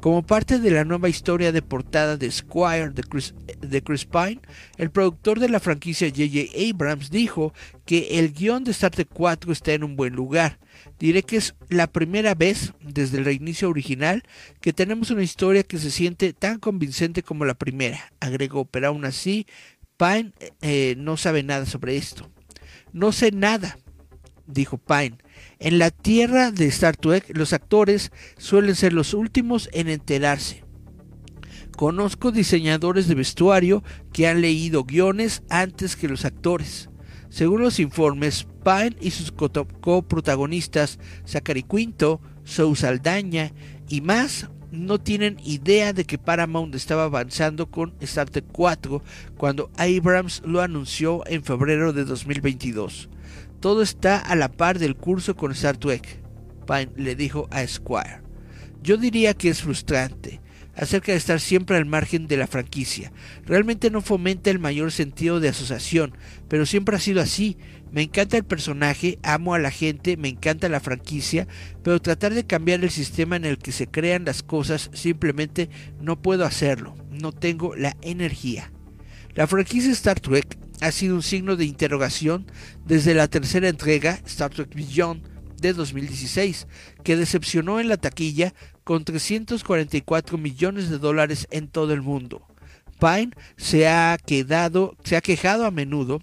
Como 0.05 0.21
parte 0.21 0.59
de 0.59 0.71
la 0.71 0.85
nueva 0.85 1.09
historia 1.09 1.51
de 1.51 1.63
portada 1.63 2.19
de 2.19 2.31
Squire 2.31 2.91
de 2.91 3.83
Chris, 3.83 4.05
Pine, 4.05 4.39
el 4.77 4.91
productor 4.91 5.41
de 5.41 5.49
la 5.49 5.61
franquicia 5.61 6.11
J.J. 6.11 6.51
Abrams 6.69 7.11
dijo 7.11 7.55
que 7.87 8.19
el 8.19 8.35
guion 8.35 8.65
de 8.65 8.73
Star 8.73 8.91
Trek 8.91 9.09
4 9.11 9.51
está 9.51 9.73
en 9.73 9.83
un 9.83 9.97
buen 9.97 10.15
lugar. 10.15 10.59
Diré 10.99 11.23
que 11.23 11.39
es 11.39 11.55
la 11.71 11.87
primera 11.87 12.35
vez 12.35 12.75
desde 12.83 13.17
el 13.17 13.25
reinicio 13.25 13.71
original 13.71 14.25
que 14.61 14.75
tenemos 14.75 15.11
una 15.11 15.23
historia 15.23 15.63
que 15.63 15.79
se 15.79 15.91
siente 15.91 16.35
tan 16.35 16.59
convincente 16.59 17.23
como 17.23 17.47
la 17.47 17.55
primera, 17.55 18.13
agregó, 18.21 18.67
pero 18.67 18.89
aún 18.89 19.07
así 19.07 19.47
Pine 19.97 20.33
eh, 20.61 20.97
no 20.99 21.17
sabe 21.17 21.43
nada 21.43 21.65
sobre 21.65 21.97
esto. 21.97 22.31
No 22.93 23.11
sé 23.11 23.33
nada, 23.33 23.79
dijo 24.47 24.77
Pine. 24.77 25.17
En 25.65 25.79
la 25.79 25.91
tierra 25.91 26.51
de 26.51 26.67
Star 26.67 26.95
Trek, 26.95 27.35
los 27.35 27.55
actores 27.55 28.13
suelen 28.37 28.75
ser 28.75 28.93
los 28.93 29.15
últimos 29.15 29.71
en 29.73 29.89
enterarse. 29.89 30.63
Conozco 31.75 32.33
diseñadores 32.33 33.09
de 33.09 33.15
vestuario 33.15 33.83
que 34.13 34.29
han 34.29 34.43
leído 34.43 34.85
guiones 34.85 35.43
antes 35.49 35.97
que 35.97 36.07
los 36.07 36.27
actores. 36.27 36.91
Según 37.31 37.63
los 37.63 37.81
informes, 37.81 38.47
Pine 38.63 38.95
y 39.01 39.11
sus 39.13 39.33
coprotagonistas, 39.33 40.99
Zachary 41.27 41.63
Quinto, 41.63 42.21
Sou 42.45 42.77
Saldaña 42.77 43.55
y 43.89 44.03
más, 44.03 44.51
no 44.71 45.01
tienen 45.01 45.39
idea 45.47 45.95
de 45.95 46.05
que 46.05 46.19
Paramount 46.19 46.75
estaba 46.75 47.05
avanzando 47.05 47.71
con 47.71 47.95
Star 48.01 48.29
Trek 48.29 48.45
4 48.53 49.03
cuando 49.39 49.71
Abrams 49.79 50.43
lo 50.45 50.61
anunció 50.61 51.27
en 51.27 51.43
febrero 51.43 51.95
de 51.95 52.05
2022. 52.05 53.09
Todo 53.65 53.81
está 53.81 54.19
a 54.19 54.37
la 54.37 54.53
par 54.53 54.79
del 54.79 54.95
curso 54.95 55.37
con 55.37 55.51
Star 55.53 55.79
Trek, 55.79 56.21
Pine 56.67 56.93
le 56.97 57.17
dijo 57.17 57.49
a 57.51 57.67
Squire. 57.67 58.21
Yo 58.83 58.99
diría 58.99 59.33
que 59.33 59.49
es 59.49 59.63
frustrante 59.63 60.43
acerca 60.77 61.13
de 61.13 61.17
estar 61.17 61.41
siempre 61.41 61.79
al 61.79 61.87
margen 61.87 62.27
de 62.27 62.37
la 62.37 62.47
franquicia. 62.47 63.11
Realmente 63.47 63.89
no 63.89 64.03
fomenta 64.03 64.51
el 64.51 64.59
mayor 64.59 64.93
sentido 64.93 65.41
de 65.41 65.49
asociación, 65.49 66.15
pero 66.47 66.67
siempre 66.67 66.97
ha 66.97 67.01
sido 67.01 67.23
así. 67.23 67.57
Me 67.91 68.03
encanta 68.03 68.37
el 68.37 68.45
personaje, 68.45 69.19
amo 69.23 69.55
a 69.55 69.59
la 69.59 69.71
gente, 69.71 70.19
me 70.19 70.29
encanta 70.29 70.69
la 70.69 70.81
franquicia, 70.81 71.49
pero 71.83 72.03
tratar 72.03 72.35
de 72.35 72.45
cambiar 72.45 72.85
el 72.85 72.91
sistema 72.91 73.37
en 73.37 73.47
el 73.47 73.57
que 73.57 73.73
se 73.73 73.87
crean 73.87 74.27
las 74.27 74.43
cosas 74.43 74.91
simplemente 74.93 75.71
no 76.03 76.21
puedo 76.21 76.45
hacerlo, 76.45 76.97
no 77.09 77.33
tengo 77.33 77.75
la 77.75 77.97
energía. 78.03 78.71
La 79.35 79.47
franquicia 79.47 79.91
Star 79.91 80.21
Trek 80.21 80.59
ha 80.85 80.93
sido 80.93 81.15
un 81.15 81.23
signo 81.23 81.57
de 81.57 81.65
interrogación 81.65 82.45
desde 82.85 83.15
la 83.15 83.27
tercera 83.27 83.71
entrega, 83.71 84.21
Star 84.27 84.51
Trek 84.51 84.75
Beyond, 84.75 85.23
de 85.59 85.73
2016, 85.73 86.67
que 87.03 87.17
decepcionó 87.17 87.81
en 87.81 87.89
la 87.89 87.97
taquilla 87.97 88.53
con 88.85 89.03
344 89.03 90.37
millones 90.37 90.91
de 90.91 90.99
dólares 90.99 91.49
en 91.51 91.69
todo 91.69 91.95
el 91.95 92.03
mundo. 92.03 92.47
Pine 93.01 93.31
se 93.57 93.89
ha, 93.89 94.19
quedado, 94.19 94.95
se 95.05 95.17
ha 95.17 95.23
quejado 95.23 95.65
a 95.65 95.71
menudo 95.71 96.21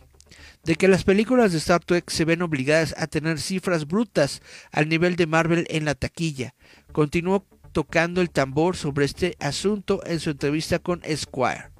de 0.64 0.76
que 0.76 0.88
las 0.88 1.05
películas 1.05 1.53
de 1.53 1.57
Star 1.57 1.84
Trek 1.84 2.12
se 2.12 2.24
ven 2.24 2.43
obligadas 2.43 2.93
a 2.99 3.07
tener 3.07 3.39
cifras 3.39 3.88
brutas 3.88 4.43
al 4.72 4.89
nivel 4.89 5.16
de 5.16 5.26
Marvel 5.26 5.66
en 5.72 5.86
la 5.86 5.95
taquilla. 5.95 6.53
Continuó 6.91 7.47
tocando 7.72 8.22
el 8.22 8.30
tambor 8.30 8.78
sobre 8.78 9.05
este 9.05 9.36
asunto 9.39 10.05
en 10.05 10.20
su 10.20 10.30
entrevista 10.30 10.78
con 10.78 11.01
Esquire. 11.03 11.72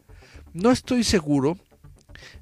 No 0.54 0.72
estoy 0.72 1.04
seguro 1.04 1.60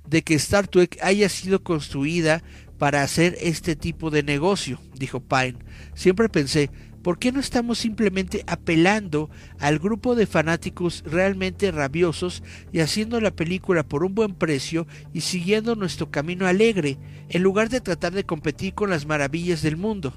de 0.08 0.24
que 0.24 0.36
Star 0.36 0.68
Trek 0.68 0.98
haya 1.02 1.30
sido 1.30 1.64
construida 1.64 2.44
para 2.80 3.04
hacer 3.04 3.38
este 3.42 3.76
tipo 3.76 4.10
de 4.10 4.24
negocio, 4.24 4.80
dijo 4.96 5.20
Pine. 5.20 5.58
Siempre 5.94 6.30
pensé, 6.30 6.72
¿por 7.04 7.20
qué 7.20 7.32
no 7.32 7.40
estamos 7.42 7.78
simplemente 7.78 8.44
apelando 8.48 9.30
al 9.60 9.80
grupo 9.80 10.16
de 10.16 10.26
fanáticos 10.26 11.04
realmente 11.06 11.72
rabiosos 11.72 12.42
y 12.72 12.80
haciendo 12.80 13.20
la 13.20 13.32
película 13.32 13.84
por 13.84 14.04
un 14.04 14.16
buen 14.16 14.34
precio 14.34 14.88
y 15.14 15.22
siguiendo 15.22 15.76
nuestro 15.76 16.10
camino 16.10 16.48
alegre, 16.48 16.98
en 17.30 17.44
lugar 17.44 17.70
de 17.70 17.82
tratar 17.82 18.14
de 18.14 18.24
competir 18.24 18.74
con 18.74 18.90
las 18.90 19.06
maravillas 19.06 19.62
del 19.62 19.76
mundo? 19.76 20.14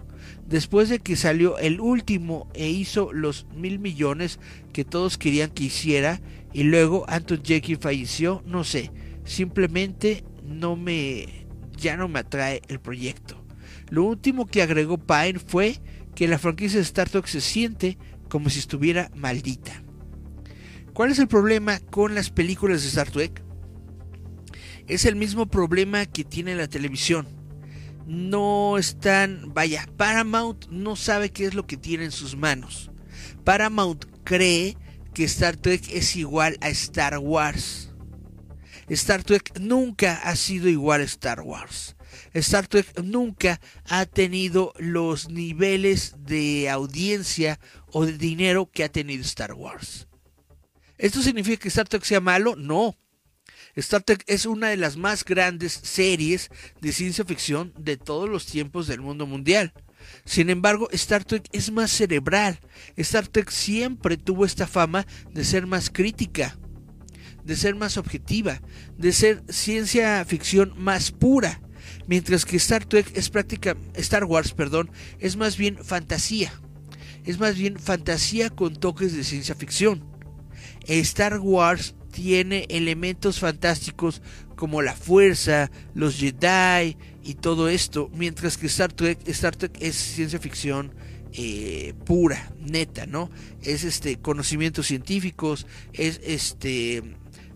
Después 0.46 0.88
de 0.88 1.00
que 1.00 1.16
salió 1.16 1.58
el 1.58 1.80
último 1.80 2.48
e 2.54 2.68
hizo 2.68 3.12
los 3.12 3.46
mil 3.56 3.80
millones 3.80 4.38
que 4.72 4.84
todos 4.84 5.18
querían 5.18 5.50
que 5.50 5.64
hiciera, 5.64 6.20
y 6.52 6.62
luego 6.62 7.04
Anton 7.08 7.42
Jackie 7.42 7.76
falleció, 7.76 8.42
no 8.46 8.62
sé, 8.62 8.92
simplemente 9.24 10.24
no 10.44 10.76
me 10.76 11.46
ya 11.76 11.96
no 11.96 12.08
me 12.08 12.20
atrae 12.20 12.62
el 12.68 12.80
proyecto. 12.80 13.44
Lo 13.88 14.04
último 14.04 14.46
que 14.46 14.62
agregó 14.62 14.98
Pine 14.98 15.38
fue 15.38 15.78
que 16.14 16.28
la 16.28 16.38
franquicia 16.38 16.78
de 16.78 16.84
Star 16.84 17.08
Trek 17.08 17.26
se 17.26 17.40
siente 17.40 17.98
como 18.28 18.50
si 18.50 18.58
estuviera 18.58 19.10
maldita. 19.14 19.82
¿Cuál 20.92 21.10
es 21.10 21.18
el 21.18 21.28
problema 21.28 21.80
con 21.80 22.14
las 22.14 22.30
películas 22.30 22.82
de 22.82 22.88
Star 22.88 23.10
Trek? 23.10 23.42
Es 24.86 25.04
el 25.04 25.16
mismo 25.16 25.46
problema 25.46 26.06
que 26.06 26.24
tiene 26.24 26.54
la 26.54 26.68
televisión. 26.68 27.26
No 28.06 28.78
están, 28.78 29.52
vaya, 29.54 29.88
Paramount 29.96 30.66
no 30.68 30.96
sabe 30.96 31.30
qué 31.30 31.46
es 31.46 31.54
lo 31.54 31.66
que 31.66 31.76
tiene 31.76 32.04
en 32.04 32.10
sus 32.10 32.36
manos. 32.36 32.90
Paramount 33.44 34.04
cree 34.24 34.76
que 35.14 35.24
Star 35.24 35.56
Trek 35.56 35.82
es 35.90 36.16
igual 36.16 36.58
a 36.60 36.68
Star 36.68 37.18
Wars. 37.18 37.91
Star 38.92 39.24
Trek 39.24 39.58
nunca 39.58 40.16
ha 40.22 40.36
sido 40.36 40.68
igual 40.68 41.00
a 41.00 41.04
Star 41.04 41.40
Wars. 41.40 41.96
Star 42.34 42.66
Trek 42.66 43.00
nunca 43.02 43.58
ha 43.88 44.04
tenido 44.04 44.74
los 44.78 45.30
niveles 45.30 46.14
de 46.18 46.68
audiencia 46.68 47.58
o 47.90 48.04
de 48.04 48.18
dinero 48.18 48.70
que 48.70 48.84
ha 48.84 48.90
tenido 48.90 49.22
Star 49.22 49.54
Wars. 49.54 50.08
¿Esto 50.98 51.22
significa 51.22 51.62
que 51.62 51.68
Star 51.68 51.88
Trek 51.88 52.04
sea 52.04 52.20
malo? 52.20 52.54
No. 52.54 52.94
Star 53.76 54.02
Trek 54.02 54.24
es 54.26 54.44
una 54.44 54.68
de 54.68 54.76
las 54.76 54.98
más 54.98 55.24
grandes 55.24 55.72
series 55.72 56.50
de 56.82 56.92
ciencia 56.92 57.24
ficción 57.24 57.72
de 57.78 57.96
todos 57.96 58.28
los 58.28 58.44
tiempos 58.44 58.88
del 58.88 59.00
mundo 59.00 59.26
mundial. 59.26 59.72
Sin 60.26 60.50
embargo, 60.50 60.90
Star 60.92 61.24
Trek 61.24 61.48
es 61.52 61.70
más 61.72 61.90
cerebral. 61.90 62.60
Star 62.96 63.26
Trek 63.26 63.48
siempre 63.48 64.18
tuvo 64.18 64.44
esta 64.44 64.66
fama 64.66 65.06
de 65.30 65.44
ser 65.44 65.66
más 65.66 65.88
crítica, 65.88 66.58
de 67.44 67.56
ser 67.56 67.74
más 67.74 67.96
objetiva, 67.96 68.60
de 68.96 69.12
ser 69.12 69.42
ciencia 69.48 70.24
ficción 70.24 70.74
más 70.76 71.10
pura, 71.10 71.60
mientras 72.06 72.44
que 72.44 72.56
Star 72.56 72.84
Trek 72.84 73.10
es 73.14 73.30
práctica 73.30 73.76
Star 73.94 74.24
Wars, 74.24 74.52
perdón, 74.52 74.90
es 75.18 75.36
más 75.36 75.56
bien 75.56 75.78
fantasía. 75.82 76.52
Es 77.24 77.38
más 77.38 77.56
bien 77.56 77.78
fantasía 77.78 78.50
con 78.50 78.74
toques 78.74 79.14
de 79.14 79.22
ciencia 79.22 79.54
ficción. 79.54 80.04
Star 80.86 81.38
Wars 81.38 81.94
tiene 82.10 82.66
elementos 82.68 83.38
fantásticos 83.38 84.22
como 84.56 84.82
la 84.82 84.94
fuerza, 84.94 85.70
los 85.94 86.16
Jedi 86.16 86.96
y 87.22 87.34
todo 87.34 87.68
esto, 87.68 88.10
mientras 88.14 88.56
que 88.56 88.66
Star 88.66 88.92
Trek, 88.92 89.18
Star 89.26 89.56
Trek 89.56 89.76
es 89.80 89.96
ciencia 89.96 90.38
ficción 90.38 90.94
eh, 91.32 91.94
pura, 92.04 92.52
neta, 92.58 93.06
¿no? 93.06 93.30
Es 93.62 93.84
este 93.84 94.16
conocimientos 94.16 94.86
científicos, 94.86 95.66
es 95.92 96.20
este 96.24 97.02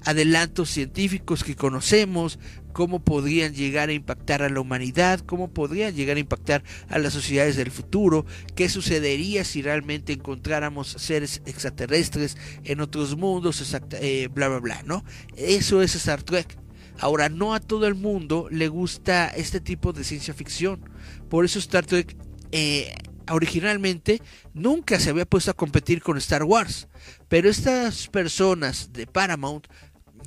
adelantos 0.06 0.70
científicos 0.70 1.42
que 1.44 1.56
conocemos, 1.56 2.38
cómo 2.72 3.00
podrían 3.02 3.54
llegar 3.54 3.88
a 3.88 3.92
impactar 3.92 4.42
a 4.42 4.48
la 4.48 4.60
humanidad, 4.60 5.20
cómo 5.20 5.48
podrían 5.48 5.94
llegar 5.94 6.16
a 6.16 6.20
impactar 6.20 6.62
a 6.88 6.98
las 6.98 7.12
sociedades 7.12 7.56
del 7.56 7.72
futuro, 7.72 8.24
qué 8.54 8.68
sucedería 8.68 9.44
si 9.44 9.62
realmente 9.62 10.12
encontráramos 10.12 10.88
seres 10.98 11.42
extraterrestres 11.44 12.36
en 12.64 12.80
otros 12.80 13.16
mundos, 13.16 13.74
eh, 14.00 14.28
bla, 14.32 14.48
bla, 14.48 14.60
bla, 14.60 14.82
¿no? 14.84 15.04
Eso 15.36 15.82
es 15.82 15.96
Star 15.96 16.22
Trek. 16.22 16.56
Ahora, 17.00 17.28
no 17.28 17.52
a 17.52 17.60
todo 17.60 17.86
el 17.88 17.96
mundo 17.96 18.46
le 18.50 18.68
gusta 18.68 19.26
este 19.28 19.60
tipo 19.60 19.92
de 19.92 20.04
ciencia 20.04 20.34
ficción. 20.34 20.88
Por 21.28 21.44
eso 21.44 21.58
Star 21.58 21.84
Trek 21.84 22.16
eh, 22.52 22.94
originalmente 23.30 24.22
nunca 24.54 25.00
se 25.00 25.10
había 25.10 25.26
puesto 25.26 25.50
a 25.50 25.54
competir 25.54 26.00
con 26.02 26.16
Star 26.18 26.44
Wars. 26.44 26.88
Pero 27.28 27.48
estas 27.48 28.08
personas 28.08 28.92
de 28.92 29.06
Paramount 29.06 29.66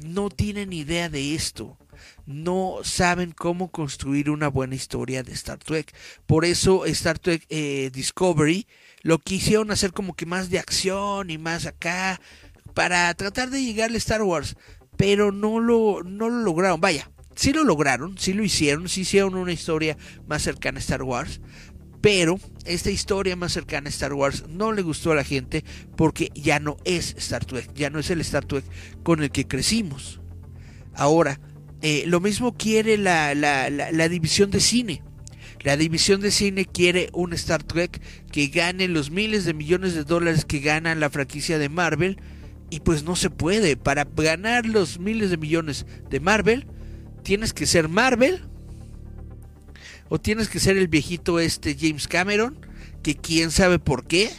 no 0.03 0.29
tienen 0.29 0.73
idea 0.73 1.09
de 1.09 1.35
esto. 1.35 1.77
No 2.25 2.77
saben 2.83 3.31
cómo 3.31 3.71
construir 3.71 4.29
una 4.29 4.47
buena 4.47 4.75
historia 4.75 5.23
de 5.23 5.33
Star 5.33 5.57
Trek. 5.59 5.93
Por 6.25 6.45
eso 6.45 6.85
Star 6.85 7.19
Trek 7.19 7.45
eh, 7.49 7.89
Discovery 7.93 8.67
lo 9.01 9.19
quisieron 9.19 9.71
hacer 9.71 9.93
como 9.93 10.15
que 10.15 10.25
más 10.25 10.49
de 10.49 10.59
acción 10.59 11.29
y 11.29 11.37
más 11.37 11.65
acá. 11.65 12.19
Para 12.73 13.13
tratar 13.15 13.49
de 13.49 13.63
llegarle 13.63 13.97
a 13.97 13.99
Star 13.99 14.21
Wars. 14.21 14.55
Pero 14.95 15.31
no 15.31 15.59
lo, 15.59 16.03
no 16.03 16.29
lo 16.29 16.43
lograron. 16.43 16.79
Vaya, 16.79 17.09
sí 17.35 17.53
lo 17.53 17.63
lograron, 17.63 18.17
sí 18.17 18.33
lo 18.33 18.43
hicieron, 18.43 18.89
sí 18.89 19.01
hicieron 19.01 19.35
una 19.35 19.53
historia 19.53 19.97
más 20.27 20.43
cercana 20.43 20.77
a 20.77 20.81
Star 20.81 21.03
Wars. 21.03 21.39
Pero 22.01 22.39
esta 22.65 22.91
historia 22.91 23.35
más 23.35 23.51
cercana 23.51 23.87
a 23.87 23.89
Star 23.89 24.13
Wars 24.13 24.45
no 24.47 24.71
le 24.71 24.81
gustó 24.81 25.11
a 25.11 25.15
la 25.15 25.23
gente 25.23 25.65
porque 25.97 26.31
ya 26.33 26.59
no 26.59 26.77
es 26.85 27.15
Star 27.17 27.45
Trek, 27.45 27.73
ya 27.73 27.89
no 27.89 27.99
es 27.99 28.09
el 28.09 28.21
Star 28.21 28.45
Trek 28.45 28.63
con 29.03 29.21
el 29.21 29.31
que 29.31 29.47
crecimos. 29.47 30.21
Ahora, 30.95 31.39
eh, 31.81 32.03
lo 32.07 32.19
mismo 32.19 32.55
quiere 32.55 32.97
la, 32.97 33.35
la, 33.35 33.69
la, 33.69 34.09
división 34.09 34.51
de 34.51 34.59
cine. 34.59 35.01
La 35.61 35.75
división 35.75 36.21
de 36.21 36.31
cine 36.31 36.65
quiere 36.65 37.09
un 37.13 37.33
Star 37.33 37.63
Trek 37.63 38.01
que 38.31 38.47
gane 38.47 38.87
los 38.87 39.11
miles 39.11 39.43
de 39.45 39.53
millones 39.53 39.93
de 39.93 40.03
dólares 40.03 40.45
que 40.45 40.59
gana 40.59 40.95
la 40.95 41.09
franquicia 41.09 41.57
de 41.57 41.69
Marvel. 41.69 42.17
Y 42.69 42.81
pues 42.81 43.03
no 43.03 43.15
se 43.15 43.29
puede. 43.29 43.77
Para 43.77 44.05
ganar 44.05 44.65
los 44.65 44.99
miles 44.99 45.31
de 45.31 45.37
millones 45.37 45.85
de 46.09 46.19
Marvel, 46.19 46.67
tienes 47.23 47.53
que 47.53 47.65
ser 47.65 47.89
Marvel 47.89 48.41
o 50.09 50.19
tienes 50.19 50.49
que 50.49 50.59
ser 50.59 50.77
el 50.77 50.87
viejito 50.87 51.39
este 51.39 51.77
James 51.79 52.07
Cameron, 52.07 52.65
que 53.03 53.15
quién 53.15 53.51
sabe 53.51 53.79
por 53.79 54.05
qué. 54.05 54.31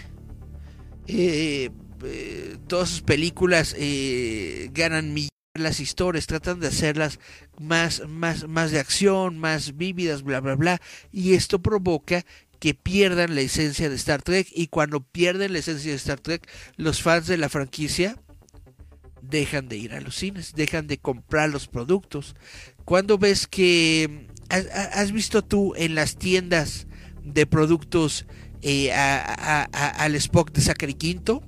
Eh, 1.06 1.70
eh, 2.04 2.56
todas 2.66 2.88
sus 2.88 3.02
películas 3.02 3.74
eh, 3.78 4.70
ganan 4.72 5.12
millones 5.12 5.30
las 5.54 5.80
historias, 5.80 6.26
tratan 6.26 6.60
de 6.60 6.68
hacerlas 6.68 7.18
más, 7.58 8.02
más, 8.08 8.48
más 8.48 8.70
de 8.70 8.78
acción, 8.78 9.38
más 9.38 9.76
vívidas, 9.76 10.22
bla, 10.22 10.40
bla, 10.40 10.54
bla, 10.54 10.80
y 11.12 11.34
esto 11.34 11.60
provoca 11.60 12.24
que 12.60 12.74
pierdan 12.74 13.34
la 13.34 13.40
esencia 13.40 13.88
de 13.88 13.96
Star 13.96 14.22
Trek 14.22 14.48
y 14.54 14.68
cuando 14.68 15.00
pierden 15.00 15.52
la 15.52 15.58
esencia 15.58 15.90
de 15.90 15.96
Star 15.96 16.20
Trek, 16.20 16.48
los 16.76 17.02
fans 17.02 17.26
de 17.26 17.38
la 17.38 17.48
franquicia 17.48 18.16
dejan 19.22 19.68
de 19.68 19.76
ir 19.76 19.94
a 19.94 20.00
los 20.00 20.16
cines, 20.16 20.54
dejan 20.54 20.86
de 20.86 20.98
comprar 20.98 21.50
los 21.50 21.68
productos. 21.68 22.36
Cuando 22.84 23.18
ves 23.18 23.46
que 23.46 24.28
¿Has 24.50 25.12
visto 25.12 25.42
tú 25.42 25.74
en 25.76 25.94
las 25.94 26.16
tiendas 26.16 26.86
de 27.22 27.46
productos 27.46 28.26
eh, 28.62 28.92
al 28.92 30.14
Spock 30.16 30.52
de 30.52 30.60
Zachary 30.60 30.94
Quinto? 30.94 31.42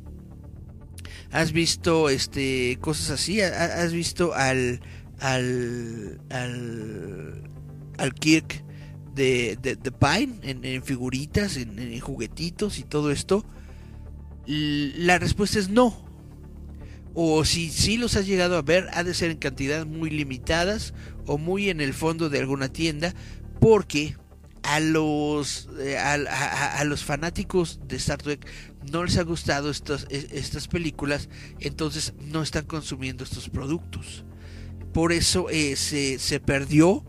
¿Has 1.32 1.52
visto 1.52 2.08
este 2.08 2.78
cosas 2.80 3.10
así? 3.10 3.40
¿Has 3.40 3.92
visto 3.92 4.34
al 4.34 4.80
al 5.18 6.20
al, 6.30 8.14
Kirk 8.14 8.64
de, 9.14 9.58
de, 9.60 9.76
Pine 9.76 10.38
en, 10.42 10.82
figuritas, 10.82 11.56
en, 11.56 11.98
juguetitos 12.00 12.78
y 12.78 12.84
todo 12.84 13.10
esto? 13.10 13.44
La 14.46 15.18
respuesta 15.18 15.58
es 15.58 15.68
no. 15.68 16.11
O 17.14 17.44
si 17.44 17.70
sí 17.70 17.96
los 17.96 18.16
has 18.16 18.26
llegado 18.26 18.56
a 18.56 18.62
ver, 18.62 18.88
ha 18.92 19.04
de 19.04 19.14
ser 19.14 19.30
en 19.30 19.38
cantidades 19.38 19.86
muy 19.86 20.10
limitadas 20.10 20.94
o 21.26 21.38
muy 21.38 21.68
en 21.68 21.80
el 21.80 21.92
fondo 21.92 22.30
de 22.30 22.38
alguna 22.38 22.68
tienda, 22.68 23.14
porque 23.60 24.16
a 24.62 24.80
los, 24.80 25.68
eh, 25.78 25.98
a, 25.98 26.84
los 26.84 27.04
fanáticos 27.04 27.80
de 27.86 27.96
Star 27.96 28.22
Trek 28.22 28.46
no 28.90 29.04
les 29.04 29.18
ha 29.18 29.22
gustado 29.22 29.70
estas, 29.70 30.06
e, 30.08 30.28
estas 30.32 30.68
películas, 30.68 31.28
entonces 31.60 32.14
no 32.20 32.42
están 32.42 32.64
consumiendo 32.64 33.24
estos 33.24 33.48
productos. 33.48 34.24
Por 34.92 35.12
eso 35.12 35.48
eh, 35.50 35.76
se, 35.76 36.18
se, 36.18 36.38
perdió 36.38 37.04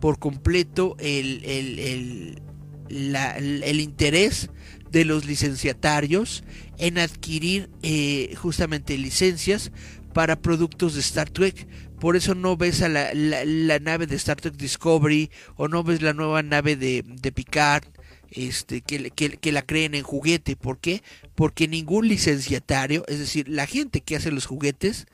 por 0.00 0.18
completo 0.18 0.96
el, 0.98 1.44
el, 1.44 2.42
el, 2.88 3.80
interés 3.80 4.50
de 4.94 5.04
los 5.04 5.24
licenciatarios 5.24 6.44
en 6.78 6.98
adquirir 6.98 7.68
eh, 7.82 8.32
justamente 8.36 8.96
licencias 8.96 9.72
para 10.12 10.40
productos 10.40 10.94
de 10.94 11.00
Star 11.00 11.28
Trek. 11.28 11.66
Por 11.98 12.14
eso 12.14 12.36
no 12.36 12.56
ves 12.56 12.80
a 12.80 12.88
la, 12.88 13.12
la, 13.12 13.80
nave 13.80 14.06
de 14.06 14.14
Star 14.14 14.40
Trek 14.40 14.54
Discovery 14.54 15.32
o 15.56 15.66
no 15.66 15.82
ves 15.82 16.00
la 16.00 16.12
nueva 16.12 16.44
nave 16.44 16.76
de, 16.76 17.02
de 17.04 17.32
Picard 17.32 17.82
este, 18.30 18.82
que, 18.82 19.10
que, 19.10 19.30
que, 19.30 19.50
la 19.50 19.62
creen 19.62 19.96
en 19.96 20.04
juguete. 20.04 20.54
¿Por 20.54 20.78
qué? 20.78 21.02
Porque 21.34 21.66
ningún 21.66 22.06
licenciatario, 22.06 23.04
es 23.08 23.18
decir, 23.18 23.48
la 23.48 23.66
gente 23.66 24.00
que 24.00 24.14
hace 24.14 24.30
los 24.30 24.46
juguetes, 24.46 25.06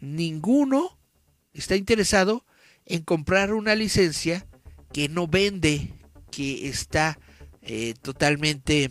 ninguno 0.00 0.98
está 1.52 1.76
interesado 1.76 2.46
en 2.86 3.02
comprar 3.02 3.52
una 3.52 3.74
licencia 3.74 4.46
que 4.94 5.10
no 5.10 5.26
vende, 5.26 5.90
que 6.30 6.68
está 6.68 7.18
eh, 7.60 7.92
totalmente 8.00 8.90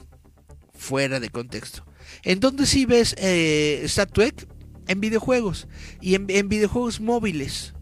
fuera 0.76 1.20
de 1.20 1.30
contexto. 1.30 1.86
¿En 2.24 2.40
dónde 2.40 2.66
sí 2.66 2.86
ves 2.86 3.16
eh, 3.18 3.82
Star 3.84 4.08
Trek? 4.08 4.48
en 4.88 5.00
videojuegos 5.00 5.68
y 6.02 6.16
en, 6.16 6.50
videojuegos 6.50 7.00
móviles. 7.00 7.74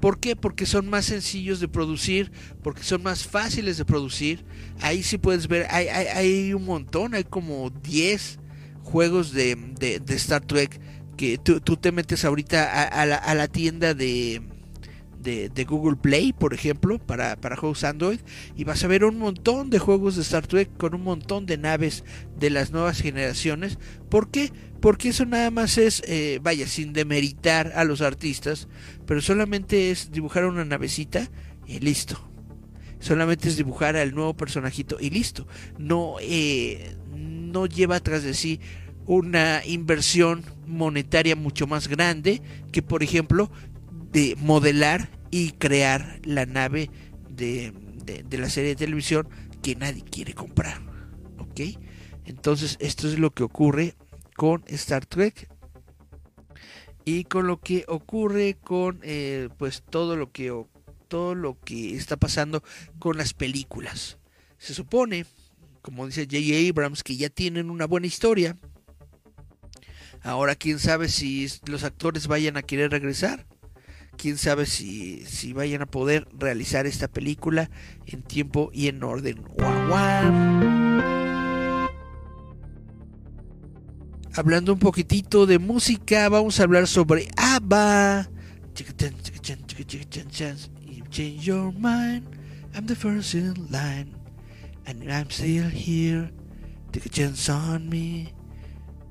¿Por 0.00 0.20
qué? 0.20 0.36
Porque 0.36 0.64
son 0.64 0.88
más 0.88 1.06
sencillos 1.06 1.58
de 1.58 1.66
producir, 1.66 2.30
porque 2.62 2.84
son 2.84 3.02
más 3.02 3.26
fáciles 3.26 3.78
de 3.78 3.84
producir. 3.84 4.44
Ahí 4.80 5.02
sí 5.02 5.18
puedes 5.18 5.48
ver, 5.48 5.66
hay, 5.70 5.88
hay, 5.88 6.52
un 6.52 6.64
montón, 6.64 7.14
hay 7.14 7.24
como 7.24 7.70
10 7.70 8.38
juegos 8.84 9.32
de, 9.32 9.56
de, 9.78 10.14
Star 10.14 10.44
Trek 10.44 10.80
que 11.16 11.36
tú, 11.36 11.60
te 11.60 11.90
metes 11.90 12.24
ahorita 12.24 12.86
a, 12.86 13.06
la, 13.06 13.16
a 13.16 13.34
la 13.34 13.48
tienda 13.48 13.92
de, 13.92 14.40
de, 15.48 15.64
Google 15.64 15.96
Play, 15.96 16.32
por 16.32 16.54
ejemplo, 16.54 16.98
para, 16.98 17.36
para 17.36 17.56
juegos 17.56 17.84
Android, 17.84 18.20
y 18.56 18.64
vas 18.64 18.82
a 18.84 18.88
ver 18.88 19.04
un 19.04 19.18
montón 19.18 19.70
de 19.70 19.78
juegos 19.78 20.16
de 20.16 20.22
Star 20.22 20.46
Trek 20.46 20.76
con 20.76 20.94
un 20.94 21.02
montón 21.02 21.46
de 21.46 21.58
naves 21.58 22.04
de 22.38 22.50
las 22.50 22.70
nuevas 22.70 23.00
generaciones. 23.00 23.78
¿Por 24.08 24.30
qué? 24.30 24.52
Porque 24.80 25.10
eso 25.10 25.26
nada 25.26 25.50
más 25.50 25.76
es, 25.78 26.02
eh, 26.06 26.38
vaya, 26.42 26.66
sin 26.66 26.92
demeritar 26.92 27.72
a 27.74 27.84
los 27.84 28.00
artistas, 28.00 28.68
pero 29.06 29.20
solamente 29.20 29.90
es 29.90 30.10
dibujar 30.10 30.44
una 30.46 30.64
navecita 30.64 31.30
y 31.66 31.80
listo. 31.80 32.24
Solamente 33.00 33.48
es 33.48 33.56
dibujar 33.56 33.96
al 33.96 34.14
nuevo 34.14 34.34
personajito 34.34 34.96
y 35.00 35.10
listo. 35.10 35.46
No, 35.78 36.16
eh, 36.20 36.96
no 37.14 37.66
lleva 37.66 37.96
atrás 37.96 38.24
de 38.24 38.34
sí 38.34 38.60
una 39.06 39.62
inversión 39.64 40.44
monetaria 40.66 41.34
mucho 41.34 41.66
más 41.66 41.88
grande 41.88 42.42
que, 42.72 42.82
por 42.82 43.02
ejemplo, 43.02 43.50
de 44.12 44.36
modelar 44.38 45.08
y 45.30 45.52
crear 45.52 46.20
la 46.24 46.46
nave 46.46 46.90
de, 47.28 47.72
la 48.30 48.50
serie 48.50 48.70
de 48.70 48.76
televisión 48.76 49.28
que 49.62 49.76
nadie 49.76 50.02
quiere 50.02 50.34
comprar. 50.34 50.80
¿Ok? 51.38 51.60
Entonces 52.24 52.76
esto 52.80 53.08
es 53.08 53.18
lo 53.18 53.30
que 53.30 53.42
ocurre 53.42 53.94
con 54.36 54.62
Star 54.66 55.06
Trek. 55.06 55.48
y 57.04 57.24
con 57.24 57.46
lo 57.46 57.58
que 57.60 57.84
ocurre 57.88 58.58
con 58.62 59.00
eh, 59.02 59.48
pues 59.56 59.82
todo 59.88 60.14
lo 60.14 60.30
que 60.30 60.52
todo 61.08 61.34
lo 61.34 61.58
que 61.58 61.96
está 61.96 62.16
pasando 62.18 62.62
con 62.98 63.16
las 63.16 63.32
películas. 63.32 64.18
Se 64.58 64.74
supone, 64.74 65.24
como 65.80 66.06
dice 66.06 66.24
J.J. 66.24 66.68
Abrams, 66.68 67.02
que 67.02 67.16
ya 67.16 67.30
tienen 67.30 67.70
una 67.70 67.86
buena 67.86 68.06
historia. 68.06 68.56
Ahora 70.22 70.54
quién 70.54 70.78
sabe 70.78 71.08
si 71.08 71.48
los 71.66 71.84
actores 71.84 72.26
vayan 72.26 72.56
a 72.56 72.62
querer 72.62 72.90
regresar. 72.90 73.46
Quién 74.18 74.36
sabe 74.36 74.66
si, 74.66 75.24
si 75.26 75.52
vayan 75.52 75.80
a 75.80 75.86
poder 75.86 76.26
realizar 76.36 76.86
esta 76.86 77.06
película 77.06 77.70
en 78.04 78.22
tiempo 78.22 78.68
y 78.74 78.88
en 78.88 79.04
orden. 79.04 79.44
Hablando 84.34 84.72
un 84.72 84.80
poquitito 84.80 85.46
de 85.46 85.60
música, 85.60 86.28
vamos 86.28 86.58
a 86.58 86.64
hablar 86.64 86.88
sobre 86.88 87.28
ABBA. 87.36 88.28
change 91.10 91.46
your 91.46 91.72
mind, 91.72 92.26
I'm 92.74 92.86
the 92.86 92.96
first 92.96 93.34
in 93.34 93.70
line, 93.70 94.14
and 94.84 95.10
I'm 95.12 95.30
still 95.30 95.68
here. 95.68 96.28
Take 96.92 97.06
a 97.06 97.08
chance 97.08 97.48
on 97.48 97.88
me. 97.88 98.34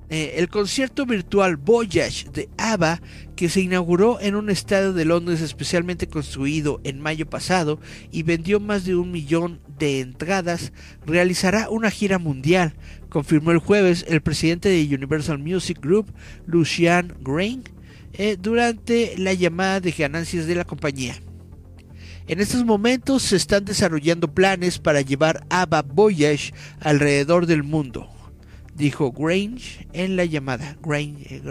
Eh, 0.09 0.35
el 0.37 0.47
concierto 0.47 1.05
virtual 1.05 1.57
Voyage 1.57 2.29
de 2.31 2.47
ABBA, 2.57 3.01
que 3.35 3.49
se 3.49 3.59
inauguró 3.59 4.21
en 4.21 4.35
un 4.35 4.49
estadio 4.49 4.93
de 4.93 5.03
Londres 5.03 5.41
especialmente 5.41 6.07
construido 6.07 6.79
en 6.85 7.01
mayo 7.01 7.29
pasado 7.29 7.81
y 8.09 8.23
vendió 8.23 8.61
más 8.61 8.85
de 8.85 8.95
un 8.95 9.11
millón 9.11 9.59
de 9.77 9.99
entradas, 9.99 10.71
realizará 11.05 11.69
una 11.69 11.91
gira 11.91 12.19
mundial, 12.19 12.73
confirmó 13.09 13.51
el 13.51 13.57
jueves 13.57 14.05
el 14.07 14.21
presidente 14.21 14.69
de 14.69 14.95
Universal 14.95 15.39
Music 15.39 15.79
Group, 15.81 16.13
Lucian 16.45 17.13
Grain, 17.19 17.63
eh, 18.13 18.37
durante 18.39 19.17
la 19.17 19.33
llamada 19.33 19.81
de 19.81 19.91
ganancias 19.91 20.47
de 20.47 20.55
la 20.55 20.63
compañía. 20.63 21.15
En 22.29 22.39
estos 22.39 22.63
momentos 22.63 23.23
se 23.23 23.35
están 23.35 23.65
desarrollando 23.65 24.33
planes 24.33 24.79
para 24.79 25.01
llevar 25.01 25.45
ABBA 25.49 25.81
Voyage 25.81 26.53
alrededor 26.79 27.45
del 27.45 27.63
mundo 27.63 28.09
dijo 28.77 29.11
Grange 29.11 29.87
en 29.93 30.15
la 30.15 30.25
llamada. 30.25 30.77
Grange, 30.81 31.41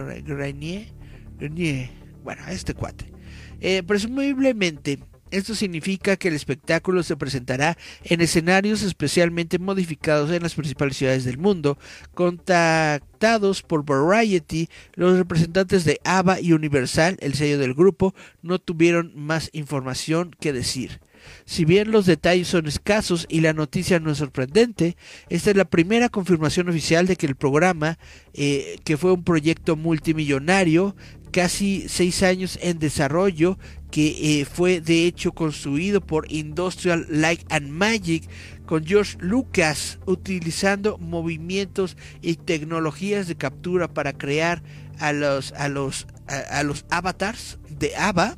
Granier, 1.38 1.90
bueno, 2.22 2.42
este 2.48 2.72
cuate. 2.72 3.12
Eh, 3.60 3.82
presumiblemente, 3.82 5.00
esto 5.30 5.54
significa 5.56 6.16
que 6.16 6.28
el 6.28 6.34
espectáculo 6.34 7.02
se 7.02 7.16
presentará 7.16 7.76
en 8.04 8.20
escenarios 8.20 8.82
especialmente 8.82 9.58
modificados 9.58 10.30
en 10.30 10.42
las 10.42 10.54
principales 10.54 10.96
ciudades 10.96 11.24
del 11.24 11.38
mundo. 11.38 11.78
Contactados 12.14 13.62
por 13.62 13.84
Variety, 13.84 14.68
los 14.94 15.18
representantes 15.18 15.84
de 15.84 16.00
ABBA 16.04 16.40
y 16.40 16.52
Universal, 16.52 17.16
el 17.20 17.34
sello 17.34 17.58
del 17.58 17.74
grupo, 17.74 18.14
no 18.42 18.60
tuvieron 18.60 19.12
más 19.16 19.50
información 19.52 20.30
que 20.38 20.52
decir. 20.52 21.00
Si 21.44 21.64
bien 21.64 21.90
los 21.90 22.06
detalles 22.06 22.48
son 22.48 22.66
escasos 22.66 23.26
y 23.28 23.40
la 23.40 23.52
noticia 23.52 24.00
no 24.00 24.10
es 24.10 24.18
sorprendente, 24.18 24.96
esta 25.28 25.50
es 25.50 25.56
la 25.56 25.64
primera 25.64 26.08
confirmación 26.08 26.68
oficial 26.68 27.06
de 27.06 27.16
que 27.16 27.26
el 27.26 27.36
programa, 27.36 27.98
eh, 28.34 28.78
que 28.84 28.96
fue 28.96 29.12
un 29.12 29.24
proyecto 29.24 29.76
multimillonario, 29.76 30.96
casi 31.30 31.86
seis 31.88 32.22
años 32.22 32.58
en 32.62 32.78
desarrollo, 32.78 33.58
que 33.90 34.40
eh, 34.40 34.44
fue 34.44 34.80
de 34.80 35.06
hecho 35.06 35.32
construido 35.32 36.00
por 36.00 36.30
Industrial 36.32 37.06
Light 37.08 37.44
and 37.50 37.68
Magic 37.68 38.28
con 38.66 38.84
George 38.84 39.16
Lucas, 39.20 39.98
utilizando 40.06 40.98
movimientos 40.98 41.96
y 42.20 42.36
tecnologías 42.36 43.28
de 43.28 43.36
captura 43.36 43.88
para 43.88 44.12
crear 44.12 44.62
a 44.98 45.12
los, 45.12 45.52
a 45.52 45.68
los, 45.68 46.06
a 46.50 46.62
los 46.62 46.84
avatars 46.90 47.58
de 47.68 47.94
ABBA 47.96 48.36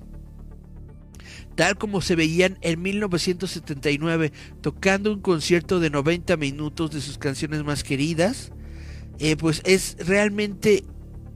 tal 1.59 1.76
como 1.76 2.00
se 2.00 2.14
veían 2.14 2.56
en 2.61 2.80
1979, 2.80 4.30
tocando 4.61 5.12
un 5.12 5.20
concierto 5.20 5.80
de 5.80 5.90
90 5.90 6.36
minutos 6.36 6.92
de 6.92 7.00
sus 7.00 7.18
canciones 7.18 7.64
más 7.64 7.82
queridas, 7.82 8.52
eh, 9.18 9.36
pues 9.36 9.61
es 9.64 9.96
realmente 9.98 10.84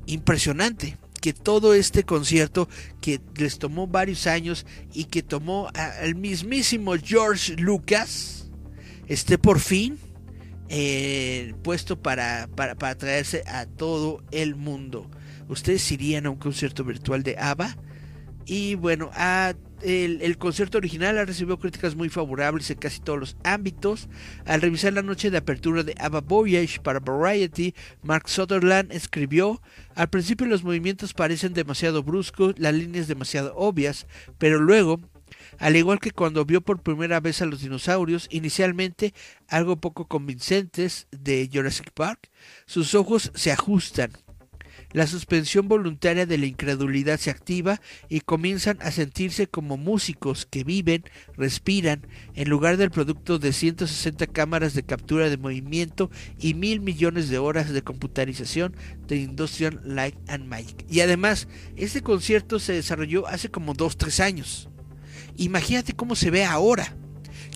impresionante 0.06 0.96
que 1.20 1.32
todo 1.32 1.74
este 1.74 2.04
concierto 2.04 2.68
que 3.00 3.20
les 3.34 3.58
tomó 3.58 3.88
varios 3.88 4.28
años 4.28 4.64
y 4.94 5.06
que 5.06 5.24
tomó 5.24 5.70
al 5.74 6.14
mismísimo 6.14 6.94
George 7.02 7.56
Lucas 7.56 8.48
esté 9.08 9.38
por 9.38 9.58
fin 9.58 9.98
eh, 10.68 11.52
puesto 11.64 12.00
para, 12.00 12.48
para, 12.54 12.76
para 12.76 12.94
traerse 12.94 13.42
a 13.48 13.66
todo 13.66 14.22
el 14.30 14.54
mundo. 14.54 15.10
¿Ustedes 15.48 15.90
irían 15.90 16.26
a 16.26 16.30
un 16.30 16.38
concierto 16.38 16.84
virtual 16.84 17.24
de 17.24 17.36
ABBA? 17.38 17.76
Y 18.46 18.74
bueno, 18.76 19.10
a 19.14 19.54
el, 19.82 20.38
concierto 20.38 20.78
original 20.78 21.18
ha 21.18 21.24
recibido 21.24 21.58
críticas 21.58 21.94
muy 21.94 22.08
favorables 22.08 22.70
en 22.70 22.78
casi 22.78 23.00
todos 23.00 23.18
los 23.18 23.36
ámbitos. 23.44 24.08
Al 24.44 24.60
revisar 24.60 24.92
la 24.92 25.02
noche 25.02 25.30
de 25.30 25.38
apertura 25.38 25.82
de 25.82 25.94
ABBA 25.98 26.20
Voyage 26.20 26.80
para 26.80 27.00
Variety, 27.00 27.74
Mark 28.02 28.28
Sutherland 28.28 28.92
escribió: 28.92 29.60
Al 29.94 30.08
principio 30.08 30.46
los 30.46 30.64
movimientos 30.64 31.14
parecen 31.14 31.54
demasiado 31.54 32.02
bruscos, 32.02 32.54
las 32.58 32.74
líneas 32.74 33.08
demasiado 33.08 33.54
obvias, 33.56 34.06
pero 34.38 34.58
luego, 34.58 35.00
al 35.58 35.76
igual 35.76 36.00
que 36.00 36.10
cuando 36.10 36.44
vio 36.44 36.60
por 36.60 36.82
primera 36.82 37.20
vez 37.20 37.42
a 37.42 37.46
los 37.46 37.60
dinosaurios, 37.60 38.28
inicialmente 38.30 39.14
algo 39.48 39.76
poco 39.76 40.06
convincentes 40.06 41.08
de 41.10 41.48
Jurassic 41.52 41.90
Park, 41.92 42.30
sus 42.66 42.94
ojos 42.94 43.32
se 43.34 43.52
ajustan 43.52 44.12
la 44.92 45.06
suspensión 45.06 45.68
voluntaria 45.68 46.26
de 46.26 46.38
la 46.38 46.46
incredulidad 46.46 47.18
se 47.18 47.30
activa 47.30 47.80
y 48.08 48.20
comienzan 48.20 48.78
a 48.80 48.90
sentirse 48.90 49.46
como 49.46 49.76
músicos 49.76 50.46
que 50.46 50.64
viven, 50.64 51.04
respiran, 51.36 52.06
en 52.34 52.48
lugar 52.48 52.76
del 52.76 52.90
producto 52.90 53.38
de 53.38 53.52
160 53.52 54.26
cámaras 54.28 54.74
de 54.74 54.82
captura 54.82 55.30
de 55.30 55.36
movimiento 55.36 56.10
y 56.38 56.54
mil 56.54 56.80
millones 56.80 57.28
de 57.28 57.38
horas 57.38 57.72
de 57.72 57.82
computarización 57.82 58.74
de 59.06 59.16
Industrial 59.16 59.80
Light 59.84 60.16
and 60.28 60.46
Magic. 60.46 60.84
Y 60.90 61.00
además, 61.00 61.48
este 61.76 62.02
concierto 62.02 62.58
se 62.58 62.72
desarrolló 62.72 63.26
hace 63.26 63.50
como 63.50 63.74
2-3 63.74 64.20
años. 64.20 64.68
Imagínate 65.36 65.94
cómo 65.94 66.14
se 66.14 66.30
ve 66.30 66.44
ahora, 66.44 66.94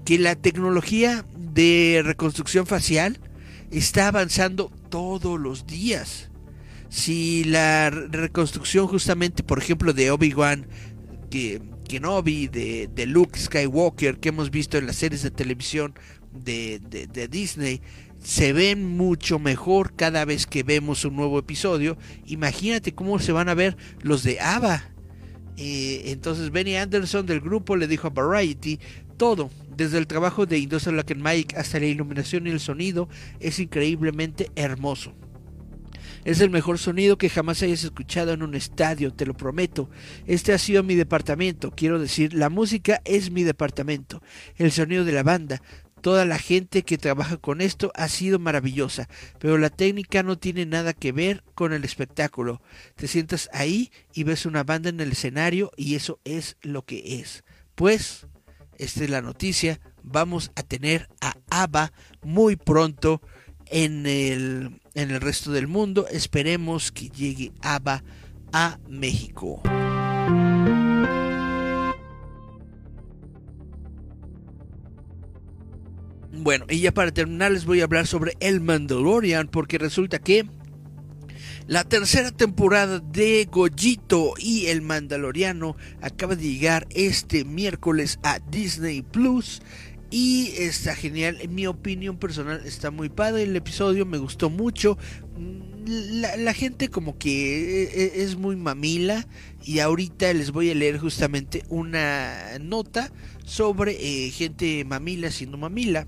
que 0.05 0.19
la 0.19 0.37
tecnología 0.37 1.27
de 1.37 2.03
reconstrucción 2.05 2.67
facial 2.67 3.19
está 3.71 4.09
avanzando 4.09 4.71
todos 4.89 5.39
los 5.41 5.67
días 5.67 6.31
si 6.97 7.45
la 7.45 7.91
reconstrucción 7.91 8.87
justamente, 8.87 9.43
por 9.43 9.59
ejemplo, 9.59 9.93
de 9.93 10.11
Obi-Wan 10.11 10.67
que, 11.31 11.61
Kenobi, 11.87 12.49
de, 12.49 12.89
de 12.89 13.05
Luke 13.05 13.39
Skywalker, 13.39 14.19
que 14.19 14.31
hemos 14.31 14.51
visto 14.51 14.79
en 14.79 14.87
las 14.87 14.97
series 14.97 15.23
de 15.23 15.31
televisión 15.31 15.93
de, 16.33 16.81
de, 16.81 17.29
Disney, 17.29 17.83
se 18.25 18.55
ven 18.55 18.97
mucho 18.97 19.39
mejor 19.39 19.95
cada 19.95 20.25
vez 20.25 20.47
que 20.47 20.63
vemos 20.63 21.05
un 21.05 21.17
nuevo 21.17 21.39
episodio. 21.39 21.99
Imagínate 22.25 22.95
cómo 22.95 23.19
se 23.19 23.33
van 23.33 23.51
a 23.51 23.55
ver 23.55 23.77
los 24.01 24.23
de 24.23 24.41
Ava. 24.41 24.83
Eh, 25.59 26.05
entonces 26.07 26.51
Benny 26.51 26.77
Anderson 26.77 27.27
del 27.27 27.43
grupo 27.43 27.77
le 27.77 27.89
dijo 27.89 28.07
a 28.07 28.11
Variety 28.11 28.81
todo, 29.19 29.51
desde 29.77 29.99
el 29.99 30.07
trabajo 30.07 30.47
de 30.47 30.61
Industrial 30.61 30.97
Lock 30.97 31.11
and 31.11 31.23
Mike 31.23 31.57
hasta 31.57 31.79
la 31.79 31.87
iluminación 31.87 32.47
y 32.47 32.51
el 32.51 32.61
sonido, 32.61 33.11
es 33.39 33.59
increíblemente 33.59 34.51
hermoso. 34.57 35.13
Es 36.27 36.41
el 36.41 36.51
mejor 36.51 36.79
sonido 36.79 37.19
que 37.19 37.31
jamás 37.31 37.63
hayas 37.63 37.85
escuchado 37.85 38.33
en 38.33 38.43
un 38.43 38.57
estadio, 38.57 39.13
te 39.13 39.27
lo 39.27 39.35
prometo. 39.35 39.89
Este 40.27 40.53
ha 40.53 40.59
sido 40.59 40.83
mi 40.83 40.97
departamento, 40.97 41.71
quiero 41.71 42.01
decir, 42.01 42.35
la 42.35 42.51
música 42.51 43.01
es 43.05 43.31
mi 43.31 43.45
departamento. 43.45 44.21
El 44.57 44.73
sonido 44.73 45.05
de 45.05 45.13
la 45.13 45.23
banda, 45.23 45.63
toda 46.01 46.25
la 46.25 46.37
gente 46.37 46.83
que 46.83 46.99
trabaja 46.99 47.37
con 47.37 47.61
esto 47.61 47.93
ha 47.95 48.09
sido 48.09 48.41
maravillosa, 48.41 49.09
pero 49.39 49.57
la 49.57 49.71
técnica 49.71 50.25
no 50.25 50.37
tiene 50.37 50.67
nada 50.67 50.95
que 50.95 51.13
ver 51.13 51.45
con 51.55 51.73
el 51.73 51.85
espectáculo. 51.85 52.61
Te 52.97 53.07
sientas 53.07 53.49
ahí 53.53 53.93
y 54.13 54.25
ves 54.25 54.47
una 54.47 54.65
banda 54.65 54.89
en 54.89 54.99
el 54.99 55.13
escenario 55.13 55.71
y 55.77 55.95
eso 55.95 56.19
es 56.25 56.57
lo 56.61 56.85
que 56.85 57.21
es. 57.21 57.45
Pues, 57.77 58.27
esta 58.79 59.05
es 59.05 59.11
la 59.11 59.23
noticia, 59.23 59.79
vamos 60.03 60.51
a 60.57 60.65
tener 60.65 61.09
a 61.21 61.37
ABBA 61.51 61.93
muy 62.25 62.57
pronto 62.57 63.23
en 63.71 64.07
el, 64.07 64.81
en 64.95 65.11
el 65.11 65.21
resto 65.21 65.53
del 65.53 65.69
mundo. 65.69 66.07
Esperemos 66.11 66.93
que 66.93 67.09
llegue 67.09 67.53
ABBA 67.63 68.03
a 68.53 68.79
México. 68.89 69.63
Bueno, 76.33 76.67
y 76.69 76.81
ya 76.81 76.93
para 76.93 77.13
terminar 77.13 77.51
les 77.51 77.65
voy 77.65 77.81
a 77.81 77.85
hablar 77.85 78.07
sobre 78.07 78.35
El 78.41 78.61
Mandalorian 78.61 79.49
porque 79.49 79.79
resulta 79.79 80.19
que 80.19 80.47
la 81.67 81.83
tercera 81.83 82.31
temporada 82.31 83.01
de 83.01 83.49
Gojito 83.51 84.35
y 84.39 84.67
El 84.67 84.83
Mandaloriano 84.83 85.77
acaba 86.01 86.37
de 86.37 86.45
llegar 86.45 86.87
este 86.91 87.45
miércoles 87.45 88.21
a 88.23 88.39
Disney 88.39 89.03
Plus 89.03 89.61
y 90.17 90.55
está 90.57 90.95
genial, 90.95 91.37
en 91.43 91.55
mi 91.55 91.67
opinión 91.67 92.17
personal 92.17 92.63
está 92.65 92.91
muy 92.91 93.11
padre 93.11 93.43
el 93.43 93.55
episodio, 93.55 94.07
me 94.07 94.17
gustó 94.17 94.49
mucho. 94.49 94.97
la, 95.87 96.39
la 96.39 96.55
gente 96.55 96.89
como 96.89 97.19
que 97.19 97.83
eh, 97.83 97.91
eh, 97.93 98.13
es 98.23 98.35
muy 98.37 98.57
mamila 98.57 99.29
y 99.63 99.81
ahorita 99.81 100.33
les 100.33 100.53
voy 100.53 100.71
a 100.71 100.75
leer 100.75 100.97
justamente 100.97 101.65
una 101.69 102.59
nota 102.63 103.13
sobre 103.45 103.93
eh, 104.01 104.31
gente 104.31 104.87
mamila 104.87 105.31
siendo 105.31 105.59
mamila. 105.59 106.07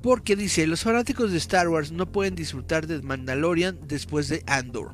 Porque 0.00 0.36
dice, 0.36 0.68
los 0.68 0.84
fanáticos 0.84 1.32
de 1.32 1.38
Star 1.38 1.68
Wars 1.68 1.90
no 1.90 2.06
pueden 2.12 2.36
disfrutar 2.36 2.86
de 2.86 3.02
Mandalorian 3.02 3.80
después 3.84 4.28
de 4.28 4.44
Andor. 4.46 4.92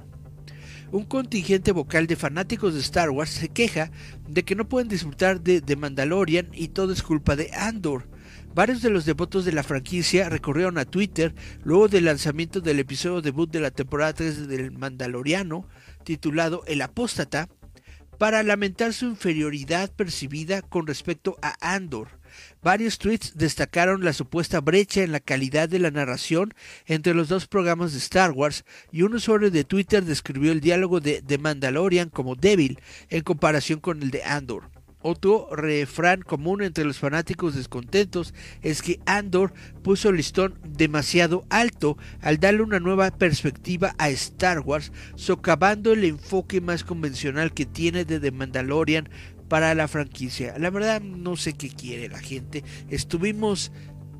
Un 0.92 1.04
contingente 1.04 1.72
vocal 1.72 2.06
de 2.06 2.16
fanáticos 2.16 2.72
de 2.72 2.80
Star 2.80 3.10
Wars 3.10 3.28
se 3.28 3.50
queja 3.50 3.90
de 4.26 4.44
que 4.44 4.54
no 4.54 4.66
pueden 4.66 4.88
disfrutar 4.88 5.42
de 5.42 5.76
Mandalorian 5.76 6.48
y 6.54 6.68
todo 6.68 6.94
es 6.94 7.02
culpa 7.02 7.36
de 7.36 7.50
Andor. 7.52 8.15
Varios 8.54 8.82
de 8.82 8.90
los 8.90 9.04
devotos 9.04 9.44
de 9.44 9.52
la 9.52 9.62
franquicia 9.62 10.28
recorrieron 10.28 10.78
a 10.78 10.84
Twitter 10.84 11.34
luego 11.62 11.88
del 11.88 12.06
lanzamiento 12.06 12.60
del 12.60 12.78
episodio 12.78 13.20
debut 13.20 13.50
de 13.50 13.60
la 13.60 13.70
temporada 13.70 14.14
3 14.14 14.48
del 14.48 14.72
Mandaloriano, 14.72 15.68
titulado 16.04 16.62
El 16.66 16.82
Apóstata, 16.82 17.48
para 18.18 18.42
lamentar 18.42 18.92
su 18.92 19.06
inferioridad 19.06 19.90
percibida 19.92 20.62
con 20.62 20.86
respecto 20.86 21.36
a 21.42 21.74
Andor. 21.74 22.08
Varios 22.62 22.98
tweets 22.98 23.36
destacaron 23.36 24.04
la 24.04 24.12
supuesta 24.12 24.60
brecha 24.60 25.02
en 25.02 25.12
la 25.12 25.20
calidad 25.20 25.68
de 25.68 25.78
la 25.78 25.90
narración 25.90 26.54
entre 26.86 27.14
los 27.14 27.28
dos 27.28 27.46
programas 27.46 27.92
de 27.92 27.98
Star 27.98 28.32
Wars 28.32 28.64
y 28.92 29.02
un 29.02 29.14
usuario 29.14 29.50
de 29.50 29.64
Twitter 29.64 30.04
describió 30.04 30.52
el 30.52 30.60
diálogo 30.60 31.00
de 31.00 31.22
The 31.22 31.38
Mandalorian 31.38 32.10
como 32.10 32.34
débil 32.34 32.80
en 33.08 33.22
comparación 33.22 33.80
con 33.80 34.02
el 34.02 34.10
de 34.10 34.24
Andor. 34.24 34.75
Otro 35.08 35.46
refrán 35.54 36.22
común 36.22 36.62
entre 36.62 36.84
los 36.84 36.98
fanáticos 36.98 37.54
descontentos 37.54 38.34
es 38.60 38.82
que 38.82 38.98
Andor 39.06 39.54
puso 39.84 40.08
el 40.08 40.16
listón 40.16 40.58
demasiado 40.64 41.44
alto 41.48 41.96
al 42.20 42.40
darle 42.40 42.62
una 42.62 42.80
nueva 42.80 43.12
perspectiva 43.12 43.94
a 43.98 44.08
Star 44.08 44.58
Wars, 44.58 44.90
socavando 45.14 45.92
el 45.92 46.02
enfoque 46.02 46.60
más 46.60 46.82
convencional 46.82 47.54
que 47.54 47.66
tiene 47.66 48.04
de 48.04 48.18
The 48.18 48.32
Mandalorian 48.32 49.08
para 49.48 49.76
la 49.76 49.86
franquicia. 49.86 50.58
La 50.58 50.70
verdad 50.70 51.00
no 51.00 51.36
sé 51.36 51.52
qué 51.52 51.68
quiere 51.68 52.08
la 52.08 52.18
gente. 52.18 52.64
Estuvimos 52.88 53.70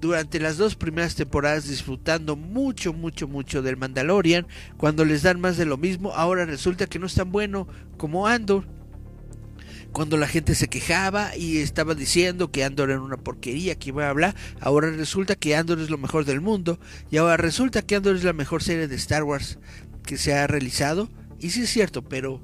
durante 0.00 0.38
las 0.38 0.56
dos 0.56 0.76
primeras 0.76 1.16
temporadas 1.16 1.68
disfrutando 1.68 2.36
mucho, 2.36 2.92
mucho, 2.92 3.26
mucho 3.26 3.60
del 3.60 3.76
Mandalorian. 3.76 4.46
Cuando 4.76 5.04
les 5.04 5.24
dan 5.24 5.40
más 5.40 5.56
de 5.56 5.66
lo 5.66 5.78
mismo, 5.78 6.12
ahora 6.12 6.44
resulta 6.44 6.86
que 6.86 7.00
no 7.00 7.06
es 7.06 7.14
tan 7.14 7.32
bueno 7.32 7.66
como 7.96 8.28
Andor 8.28 8.75
cuando 9.96 10.18
la 10.18 10.28
gente 10.28 10.54
se 10.54 10.68
quejaba 10.68 11.34
y 11.38 11.56
estaba 11.56 11.94
diciendo 11.94 12.50
que 12.50 12.64
Andor 12.64 12.90
era 12.90 13.00
una 13.00 13.16
porquería, 13.16 13.76
que 13.76 13.88
iba 13.88 14.04
a 14.04 14.10
hablar, 14.10 14.34
ahora 14.60 14.90
resulta 14.90 15.36
que 15.36 15.56
Andor 15.56 15.80
es 15.80 15.88
lo 15.88 15.96
mejor 15.96 16.26
del 16.26 16.42
mundo 16.42 16.78
y 17.10 17.16
ahora 17.16 17.38
resulta 17.38 17.80
que 17.80 17.96
Andor 17.96 18.14
es 18.14 18.22
la 18.22 18.34
mejor 18.34 18.62
serie 18.62 18.88
de 18.88 18.96
Star 18.96 19.22
Wars 19.22 19.58
que 20.04 20.18
se 20.18 20.34
ha 20.34 20.46
realizado. 20.46 21.08
Y 21.40 21.48
sí 21.48 21.62
es 21.62 21.70
cierto, 21.70 22.02
pero 22.02 22.42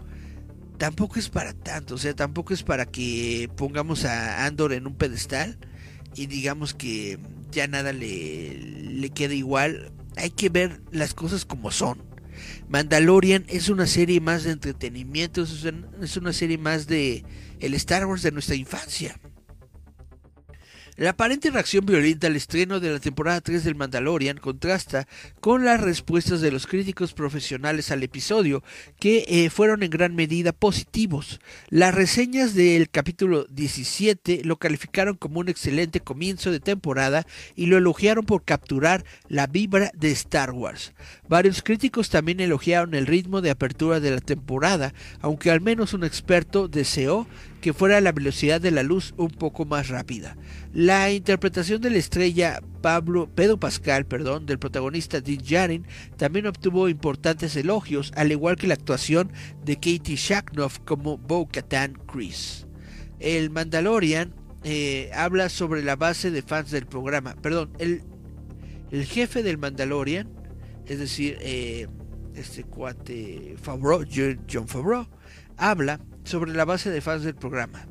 tampoco 0.78 1.18
es 1.18 1.28
para 1.28 1.52
tanto, 1.52 1.96
o 1.96 1.98
sea, 1.98 2.14
tampoco 2.14 2.54
es 2.54 2.62
para 2.62 2.86
que 2.86 3.50
pongamos 3.54 4.06
a 4.06 4.46
Andor 4.46 4.72
en 4.72 4.86
un 4.86 4.94
pedestal 4.94 5.58
y 6.14 6.28
digamos 6.28 6.72
que 6.72 7.18
ya 7.50 7.66
nada 7.66 7.92
le, 7.92 8.54
le 8.56 9.10
queda 9.10 9.34
igual. 9.34 9.92
Hay 10.16 10.30
que 10.30 10.48
ver 10.48 10.80
las 10.90 11.12
cosas 11.12 11.44
como 11.44 11.70
son. 11.70 12.11
Mandalorian 12.68 13.44
es 13.48 13.68
una 13.68 13.86
serie 13.86 14.20
más 14.20 14.44
de 14.44 14.52
entretenimiento, 14.52 15.42
es 15.42 16.16
una 16.16 16.32
serie 16.32 16.58
más 16.58 16.86
de 16.86 17.24
el 17.60 17.74
Star 17.74 18.06
Wars 18.06 18.22
de 18.22 18.32
nuestra 18.32 18.54
infancia. 18.54 19.18
La 20.96 21.10
aparente 21.10 21.50
reacción 21.50 21.86
violenta 21.86 22.26
al 22.26 22.36
estreno 22.36 22.78
de 22.78 22.90
la 22.90 23.00
temporada 23.00 23.40
3 23.40 23.64
del 23.64 23.76
Mandalorian 23.76 24.36
contrasta 24.36 25.08
con 25.40 25.64
las 25.64 25.80
respuestas 25.80 26.42
de 26.42 26.52
los 26.52 26.66
críticos 26.66 27.14
profesionales 27.14 27.90
al 27.90 28.02
episodio, 28.02 28.62
que 29.00 29.24
eh, 29.26 29.48
fueron 29.48 29.82
en 29.82 29.88
gran 29.88 30.14
medida 30.14 30.52
positivos. 30.52 31.40
Las 31.70 31.94
reseñas 31.94 32.54
del 32.54 32.90
capítulo 32.90 33.46
17 33.48 34.42
lo 34.44 34.56
calificaron 34.58 35.16
como 35.16 35.40
un 35.40 35.48
excelente 35.48 36.00
comienzo 36.00 36.50
de 36.50 36.60
temporada 36.60 37.26
y 37.56 37.66
lo 37.66 37.78
elogiaron 37.78 38.26
por 38.26 38.44
capturar 38.44 39.02
la 39.28 39.46
vibra 39.46 39.92
de 39.94 40.10
Star 40.10 40.50
Wars. 40.50 40.92
Varios 41.26 41.62
críticos 41.62 42.10
también 42.10 42.38
elogiaron 42.38 42.92
el 42.92 43.06
ritmo 43.06 43.40
de 43.40 43.48
apertura 43.48 43.98
de 43.98 44.10
la 44.10 44.20
temporada, 44.20 44.92
aunque 45.22 45.50
al 45.50 45.62
menos 45.62 45.94
un 45.94 46.04
experto 46.04 46.68
deseó 46.68 47.26
que 47.62 47.72
fuera 47.72 48.00
la 48.00 48.10
velocidad 48.10 48.60
de 48.60 48.72
la 48.72 48.82
luz 48.82 49.14
un 49.16 49.30
poco 49.30 49.64
más 49.64 49.88
rápida. 49.88 50.36
La 50.74 51.12
interpretación 51.12 51.80
de 51.80 51.90
la 51.90 51.98
estrella 51.98 52.60
Pablo, 52.82 53.30
Pedro 53.32 53.56
Pascal, 53.56 54.04
perdón, 54.04 54.46
del 54.46 54.58
protagonista 54.58 55.20
Dean 55.20 55.44
Jarin 55.44 55.86
también 56.16 56.48
obtuvo 56.48 56.88
importantes 56.88 57.54
elogios, 57.54 58.12
al 58.16 58.32
igual 58.32 58.56
que 58.56 58.66
la 58.66 58.74
actuación 58.74 59.30
de 59.64 59.76
Katie 59.76 60.16
Shaknoff 60.16 60.80
como 60.80 61.18
Bo-Katan 61.18 61.94
Chris. 62.12 62.66
El 63.20 63.50
Mandalorian 63.50 64.34
eh, 64.64 65.10
habla 65.14 65.48
sobre 65.48 65.84
la 65.84 65.94
base 65.94 66.32
de 66.32 66.42
fans 66.42 66.72
del 66.72 66.86
programa. 66.86 67.36
Perdón, 67.40 67.70
el, 67.78 68.02
el 68.90 69.04
jefe 69.04 69.44
del 69.44 69.58
Mandalorian, 69.58 70.28
es 70.86 70.98
decir, 70.98 71.38
eh, 71.40 71.86
este 72.34 72.64
cuate 72.64 73.54
Favreau, 73.62 74.04
John 74.50 74.66
Favreau, 74.66 75.06
habla 75.56 76.00
sobre 76.24 76.52
la 76.52 76.64
base 76.64 76.90
de 76.90 77.00
fans 77.00 77.24
del 77.24 77.34
programa. 77.34 77.86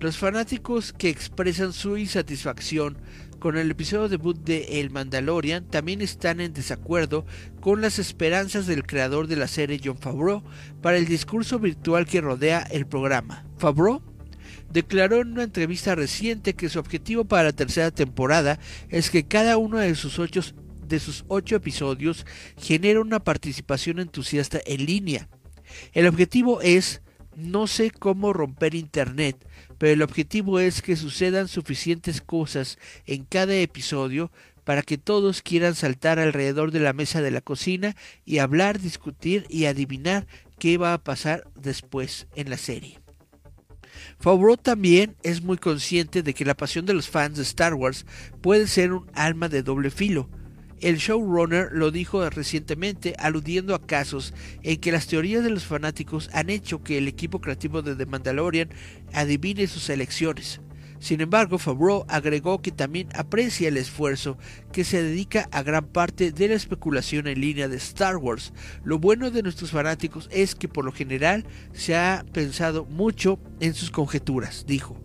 Los 0.00 0.18
fanáticos 0.18 0.92
que 0.92 1.08
expresan 1.08 1.72
su 1.72 1.96
insatisfacción 1.96 2.98
con 3.38 3.56
el 3.56 3.70
episodio 3.70 4.08
debut 4.08 4.36
de 4.36 4.80
El 4.80 4.90
Mandalorian 4.90 5.64
también 5.68 6.00
están 6.00 6.40
en 6.40 6.52
desacuerdo 6.52 7.26
con 7.60 7.80
las 7.80 7.98
esperanzas 7.98 8.66
del 8.66 8.84
creador 8.84 9.26
de 9.26 9.36
la 9.36 9.48
serie 9.48 9.80
John 9.84 9.98
Favreau 9.98 10.42
para 10.80 10.96
el 10.96 11.06
discurso 11.06 11.58
virtual 11.58 12.06
que 12.06 12.20
rodea 12.20 12.60
el 12.70 12.86
programa. 12.86 13.44
Favreau 13.58 14.02
declaró 14.72 15.20
en 15.20 15.32
una 15.32 15.42
entrevista 15.42 15.94
reciente 15.94 16.54
que 16.54 16.68
su 16.68 16.78
objetivo 16.78 17.24
para 17.24 17.44
la 17.44 17.52
tercera 17.52 17.90
temporada 17.90 18.58
es 18.88 19.10
que 19.10 19.24
cada 19.24 19.56
uno 19.56 19.78
de 19.78 19.94
sus 19.94 20.18
ocho, 20.18 20.40
de 20.86 20.98
sus 20.98 21.24
ocho 21.28 21.56
episodios 21.56 22.26
genere 22.56 22.98
una 22.98 23.20
participación 23.20 23.98
entusiasta 23.98 24.60
en 24.66 24.86
línea. 24.86 25.28
El 25.92 26.06
objetivo 26.06 26.60
es 26.60 27.02
no 27.36 27.66
sé 27.66 27.90
cómo 27.90 28.32
romper 28.32 28.74
Internet, 28.74 29.36
pero 29.78 29.92
el 29.92 30.02
objetivo 30.02 30.60
es 30.60 30.82
que 30.82 30.96
sucedan 30.96 31.48
suficientes 31.48 32.20
cosas 32.20 32.78
en 33.06 33.24
cada 33.24 33.54
episodio 33.54 34.30
para 34.64 34.82
que 34.82 34.98
todos 34.98 35.42
quieran 35.42 35.74
saltar 35.74 36.18
alrededor 36.18 36.70
de 36.70 36.80
la 36.80 36.92
mesa 36.92 37.20
de 37.20 37.30
la 37.30 37.40
cocina 37.40 37.96
y 38.24 38.38
hablar, 38.38 38.78
discutir 38.78 39.44
y 39.48 39.64
adivinar 39.64 40.26
qué 40.58 40.78
va 40.78 40.94
a 40.94 41.02
pasar 41.02 41.44
después 41.56 42.28
en 42.36 42.50
la 42.50 42.56
serie. 42.56 43.00
Favreau 44.18 44.56
también 44.56 45.16
es 45.22 45.42
muy 45.42 45.58
consciente 45.58 46.22
de 46.22 46.34
que 46.34 46.44
la 46.44 46.56
pasión 46.56 46.86
de 46.86 46.94
los 46.94 47.08
fans 47.08 47.36
de 47.36 47.42
Star 47.42 47.74
Wars 47.74 48.06
puede 48.40 48.66
ser 48.68 48.92
un 48.92 49.10
alma 49.14 49.48
de 49.48 49.62
doble 49.62 49.90
filo, 49.90 50.28
el 50.82 50.96
showrunner 50.98 51.70
lo 51.72 51.90
dijo 51.90 52.28
recientemente 52.28 53.14
aludiendo 53.18 53.74
a 53.74 53.86
casos 53.86 54.34
en 54.62 54.78
que 54.78 54.92
las 54.92 55.06
teorías 55.06 55.44
de 55.44 55.50
los 55.50 55.64
fanáticos 55.64 56.28
han 56.32 56.50
hecho 56.50 56.82
que 56.82 56.98
el 56.98 57.08
equipo 57.08 57.40
creativo 57.40 57.82
de 57.82 57.96
The 57.96 58.06
Mandalorian 58.06 58.70
adivine 59.12 59.66
sus 59.68 59.88
elecciones. 59.88 60.60
Sin 60.98 61.20
embargo, 61.20 61.58
Favreau 61.58 62.04
agregó 62.06 62.62
que 62.62 62.70
también 62.70 63.08
aprecia 63.14 63.66
el 63.66 63.76
esfuerzo 63.76 64.38
que 64.70 64.84
se 64.84 65.02
dedica 65.02 65.48
a 65.50 65.64
gran 65.64 65.86
parte 65.86 66.30
de 66.30 66.46
la 66.46 66.54
especulación 66.54 67.26
en 67.26 67.40
línea 67.40 67.66
de 67.66 67.76
Star 67.76 68.18
Wars. 68.18 68.52
Lo 68.84 69.00
bueno 69.00 69.32
de 69.32 69.42
nuestros 69.42 69.72
fanáticos 69.72 70.28
es 70.30 70.54
que 70.54 70.68
por 70.68 70.84
lo 70.84 70.92
general 70.92 71.44
se 71.72 71.96
ha 71.96 72.24
pensado 72.32 72.84
mucho 72.84 73.40
en 73.58 73.74
sus 73.74 73.90
conjeturas, 73.90 74.64
dijo. 74.66 74.96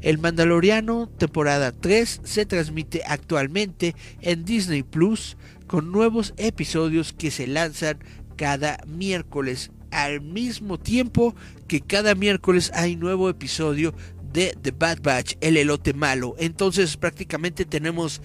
El 0.00 0.18
Mandaloriano 0.18 1.08
temporada 1.08 1.72
3 1.72 2.22
se 2.24 2.46
transmite 2.46 3.02
actualmente 3.06 3.94
en 4.20 4.44
Disney 4.44 4.82
Plus 4.82 5.36
con 5.66 5.92
nuevos 5.92 6.34
episodios 6.36 7.12
que 7.12 7.30
se 7.30 7.46
lanzan 7.46 7.98
cada 8.36 8.78
miércoles 8.86 9.70
al 9.90 10.20
mismo 10.20 10.78
tiempo 10.78 11.34
que 11.68 11.80
cada 11.80 12.14
miércoles 12.14 12.70
hay 12.74 12.96
nuevo 12.96 13.28
episodio 13.28 13.94
de 14.32 14.56
The 14.60 14.70
Bad 14.70 15.02
Batch, 15.02 15.34
el 15.40 15.56
elote 15.56 15.92
malo. 15.92 16.34
Entonces 16.38 16.96
prácticamente 16.96 17.64
tenemos 17.64 18.22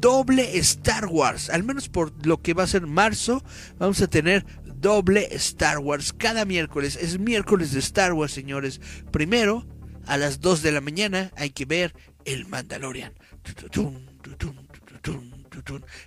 doble 0.00 0.58
Star 0.58 1.06
Wars, 1.06 1.48
al 1.50 1.64
menos 1.64 1.88
por 1.88 2.26
lo 2.26 2.42
que 2.42 2.54
va 2.54 2.64
a 2.64 2.66
ser 2.66 2.86
marzo, 2.86 3.42
vamos 3.78 4.00
a 4.02 4.06
tener 4.06 4.44
doble 4.84 5.28
Star 5.32 5.78
Wars 5.78 6.12
cada 6.12 6.44
miércoles. 6.44 6.98
Es 7.00 7.18
miércoles 7.18 7.72
de 7.72 7.80
Star 7.80 8.12
Wars, 8.12 8.32
señores. 8.32 8.82
Primero 9.10 9.66
a 10.06 10.16
las 10.16 10.40
2 10.40 10.62
de 10.62 10.72
la 10.72 10.80
mañana 10.80 11.32
hay 11.36 11.50
que 11.50 11.64
ver 11.64 11.94
el 12.24 12.46
Mandalorian. 12.46 13.12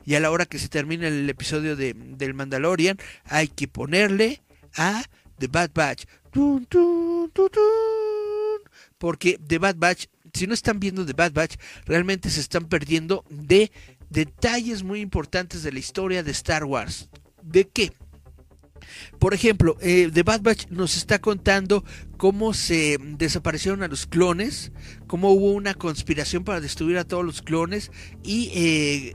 Y 0.06 0.16
a 0.16 0.20
la 0.20 0.32
hora 0.32 0.46
que 0.46 0.60
se 0.60 0.70
termine 0.70 1.08
el 1.08 1.30
episodio 1.30 1.76
de, 1.76 1.94
del 1.94 2.34
Mandalorian, 2.34 2.98
hay 3.26 3.48
que 3.48 3.68
ponerle 3.68 4.42
a 4.76 5.04
The 5.40 5.48
Bad 5.48 5.72
Batch. 5.74 6.06
Porque 8.98 9.40
The 9.46 9.58
Bad 9.58 9.76
Batch, 9.78 10.06
si 10.34 10.48
no 10.48 10.54
están 10.54 10.80
viendo 10.80 11.06
The 11.06 11.14
Bad 11.14 11.34
Batch, 11.34 11.56
realmente 11.86 12.30
se 12.30 12.40
están 12.40 12.66
perdiendo 12.66 13.24
de 13.30 13.72
detalles 14.10 14.84
muy 14.84 15.02
importantes 15.02 15.64
de 15.64 15.72
la 15.72 15.80
historia 15.80 16.24
de 16.24 16.32
Star 16.32 16.64
Wars. 16.64 17.10
¿De 17.42 17.68
qué? 17.68 17.94
Por 19.20 19.34
ejemplo, 19.34 19.78
eh, 19.82 20.10
The 20.14 20.24
Bad 20.24 20.42
Batch 20.42 20.68
nos 20.70 20.98
está 20.98 21.20
contando 21.20 21.84
cómo 22.18 22.54
se 22.54 22.98
desaparecieron 23.00 23.84
a 23.84 23.88
los 23.88 24.06
clones, 24.06 24.72
cómo 25.08 25.32
hubo 25.32 25.52
una 25.52 25.74
conspiración 25.74 26.44
para 26.44 26.62
destruir 26.62 26.98
a 26.98 27.06
todos 27.06 27.26
los 27.26 27.42
clones 27.42 27.92
y 28.24 28.52
eh, 28.54 29.14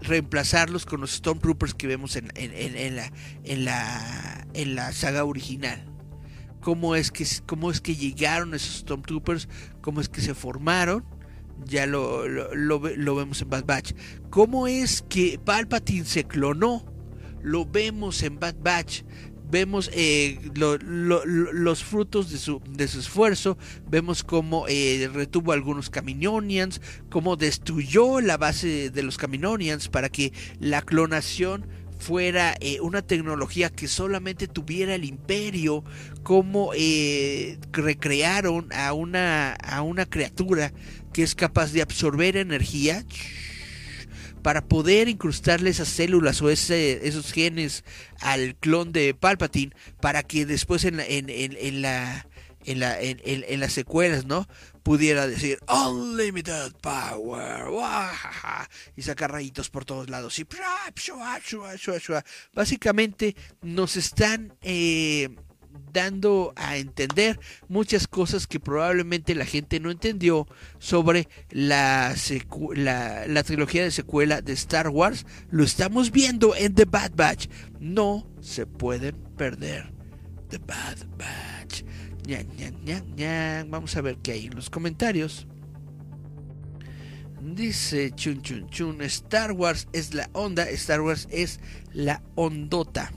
reemplazarlos 0.00 0.86
con 0.86 1.00
los 1.00 1.12
Stormtroopers 1.12 1.74
que 1.74 1.86
vemos 1.86 2.16
en, 2.16 2.28
la, 2.28 3.12
en, 3.44 3.64
la, 3.64 4.46
en 4.54 4.74
la 4.74 4.92
saga 4.92 5.24
original. 5.24 5.84
Cómo 6.60 6.96
es, 6.96 7.10
que, 7.10 7.26
cómo 7.46 7.70
es 7.70 7.80
que 7.80 7.96
llegaron 7.96 8.54
esos 8.54 8.78
Stormtroopers, 8.78 9.48
cómo 9.80 10.00
es 10.00 10.08
que 10.08 10.20
se 10.20 10.34
formaron, 10.34 11.04
ya 11.64 11.86
lo, 11.86 12.28
lo, 12.28 12.54
lo 12.54 13.14
vemos 13.14 13.42
en 13.42 13.50
Bad 13.50 13.64
Batch. 13.64 13.92
Cómo 14.30 14.66
es 14.66 15.02
que 15.08 15.40
Palpatine 15.42 16.04
se 16.04 16.24
clonó, 16.24 16.84
lo 17.42 17.64
vemos 17.66 18.22
en 18.22 18.38
Bad 18.38 18.56
Batch. 18.60 19.02
Vemos 19.50 19.90
eh, 19.94 20.38
lo- 20.56 20.76
lo- 20.76 21.24
lo- 21.24 21.52
los 21.54 21.82
frutos 21.82 22.30
de 22.30 22.36
su, 22.36 22.60
de 22.68 22.86
su 22.86 23.00
esfuerzo, 23.00 23.56
vemos 23.88 24.22
cómo 24.22 24.66
eh, 24.68 25.08
retuvo 25.10 25.52
algunos 25.52 25.88
Caminonians, 25.88 26.82
cómo 27.08 27.36
destruyó 27.36 28.20
la 28.20 28.36
base 28.36 28.90
de 28.90 29.02
los 29.02 29.16
Caminonians 29.16 29.88
para 29.88 30.10
que 30.10 30.34
la 30.60 30.82
clonación 30.82 31.66
fuera 31.98 32.54
eh, 32.60 32.78
una 32.82 33.00
tecnología 33.00 33.70
que 33.70 33.88
solamente 33.88 34.48
tuviera 34.48 34.94
el 34.94 35.04
imperio, 35.06 35.82
cómo 36.22 36.72
eh, 36.76 37.58
recrearon 37.72 38.68
a 38.74 38.92
una, 38.92 39.54
a 39.54 39.80
una 39.80 40.04
criatura 40.04 40.74
que 41.14 41.22
es 41.22 41.34
capaz 41.34 41.72
de 41.72 41.80
absorber 41.80 42.36
energía 42.36 43.02
para 44.48 44.62
poder 44.62 45.10
incrustarle 45.10 45.68
esas 45.68 45.88
células 45.88 46.40
o 46.40 46.48
ese, 46.48 47.06
esos 47.06 47.34
genes 47.34 47.84
al 48.18 48.56
clon 48.56 48.92
de 48.92 49.12
Palpatine 49.12 49.76
para 50.00 50.22
que 50.22 50.46
después 50.46 50.86
en 50.86 51.82
la, 51.82 52.26
las 52.64 53.72
secuelas, 53.74 54.24
¿no? 54.24 54.48
Pudiera 54.82 55.26
decir 55.26 55.58
Unlimited 55.68 56.72
Power, 56.80 57.68
¡guajaja! 57.68 58.70
y 58.96 59.02
sacar 59.02 59.32
rayitos 59.32 59.68
por 59.68 59.84
todos 59.84 60.08
lados. 60.08 60.38
Y 60.38 60.46
básicamente 62.54 63.36
nos 63.60 63.98
están 63.98 64.56
eh, 64.62 65.28
dando 65.92 66.52
a 66.56 66.76
entender 66.76 67.38
muchas 67.68 68.06
cosas 68.06 68.46
que 68.46 68.60
probablemente 68.60 69.34
la 69.34 69.44
gente 69.44 69.80
no 69.80 69.90
entendió 69.90 70.46
sobre 70.78 71.28
la, 71.50 72.14
la, 72.74 73.42
trilogía 73.42 73.84
de 73.84 73.90
secuela 73.90 74.40
de 74.40 74.52
Star 74.52 74.88
Wars. 74.88 75.26
Lo 75.50 75.64
estamos 75.64 76.10
viendo 76.10 76.54
en 76.54 76.74
The 76.74 76.84
Bad 76.84 77.12
Batch. 77.14 77.48
No 77.80 78.26
se 78.40 78.66
pueden 78.66 79.16
perder 79.36 79.92
The 80.48 80.58
Bad 80.58 81.06
Batch. 81.16 81.82
Ña, 82.26 82.42
ña, 82.42 82.70
ña, 82.84 83.02
ña. 83.16 83.64
Vamos 83.68 83.96
a 83.96 84.02
ver 84.02 84.18
qué 84.18 84.32
hay 84.32 84.46
en 84.46 84.54
los 84.54 84.70
comentarios. 84.70 85.46
Dice 87.40 88.10
Chun 88.14 88.42
Chun 88.42 88.68
Chun, 88.68 89.00
Star 89.02 89.52
Wars 89.52 89.88
es 89.92 90.12
la 90.12 90.28
onda, 90.32 90.68
Star 90.70 91.00
Wars 91.00 91.28
es 91.30 91.60
la 91.92 92.22
ondota. 92.34 93.12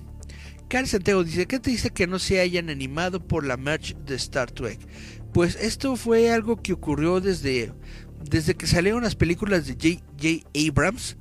Carl 0.71 0.87
Santiago 0.87 1.25
dice, 1.25 1.47
¿qué 1.47 1.59
te 1.59 1.69
dice 1.69 1.89
que 1.89 2.07
no 2.07 2.17
se 2.17 2.39
hayan 2.39 2.69
animado 2.69 3.19
por 3.27 3.45
la 3.45 3.57
merch 3.57 3.93
de 4.05 4.15
Star 4.15 4.51
Trek? 4.51 4.79
Pues 5.33 5.57
esto 5.57 5.97
fue 5.97 6.31
algo 6.31 6.61
que 6.61 6.71
ocurrió 6.71 7.19
desde, 7.19 7.73
desde 8.23 8.55
que 8.55 8.67
salieron 8.67 9.03
las 9.03 9.15
películas 9.15 9.67
de 9.67 9.73
J.J. 9.73 10.47
Abrams. 10.57 11.17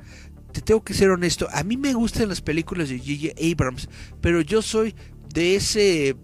Te 0.53 0.61
tengo 0.61 0.85
que 0.85 0.95
ser 0.95 1.11
honesto, 1.11 1.49
a 1.51 1.65
mí 1.65 1.77
me 1.77 1.95
gustan 1.95 2.29
las 2.29 2.41
películas 2.41 2.91
de 2.91 3.01
J.J. 3.01 3.35
Abrams, 3.51 3.89
pero 4.21 4.41
yo 4.41 4.63
soy 4.63 4.95
de 5.35 5.57
ese, 5.57 6.15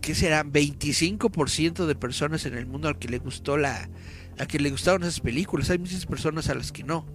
¿qué 0.00 0.16
será? 0.16 0.44
25% 0.44 1.86
de 1.86 1.94
personas 1.94 2.44
en 2.44 2.54
el 2.54 2.66
mundo 2.66 2.88
al 2.88 2.98
que 2.98 3.06
le 3.06 3.18
gustó 3.18 3.56
la, 3.56 3.88
a 4.36 4.46
que 4.46 4.58
le 4.58 4.70
gustaron 4.70 5.04
esas 5.04 5.20
películas. 5.20 5.70
Hay 5.70 5.78
muchas 5.78 6.06
personas 6.06 6.48
a 6.48 6.56
las 6.56 6.72
que 6.72 6.82
no. 6.82 7.06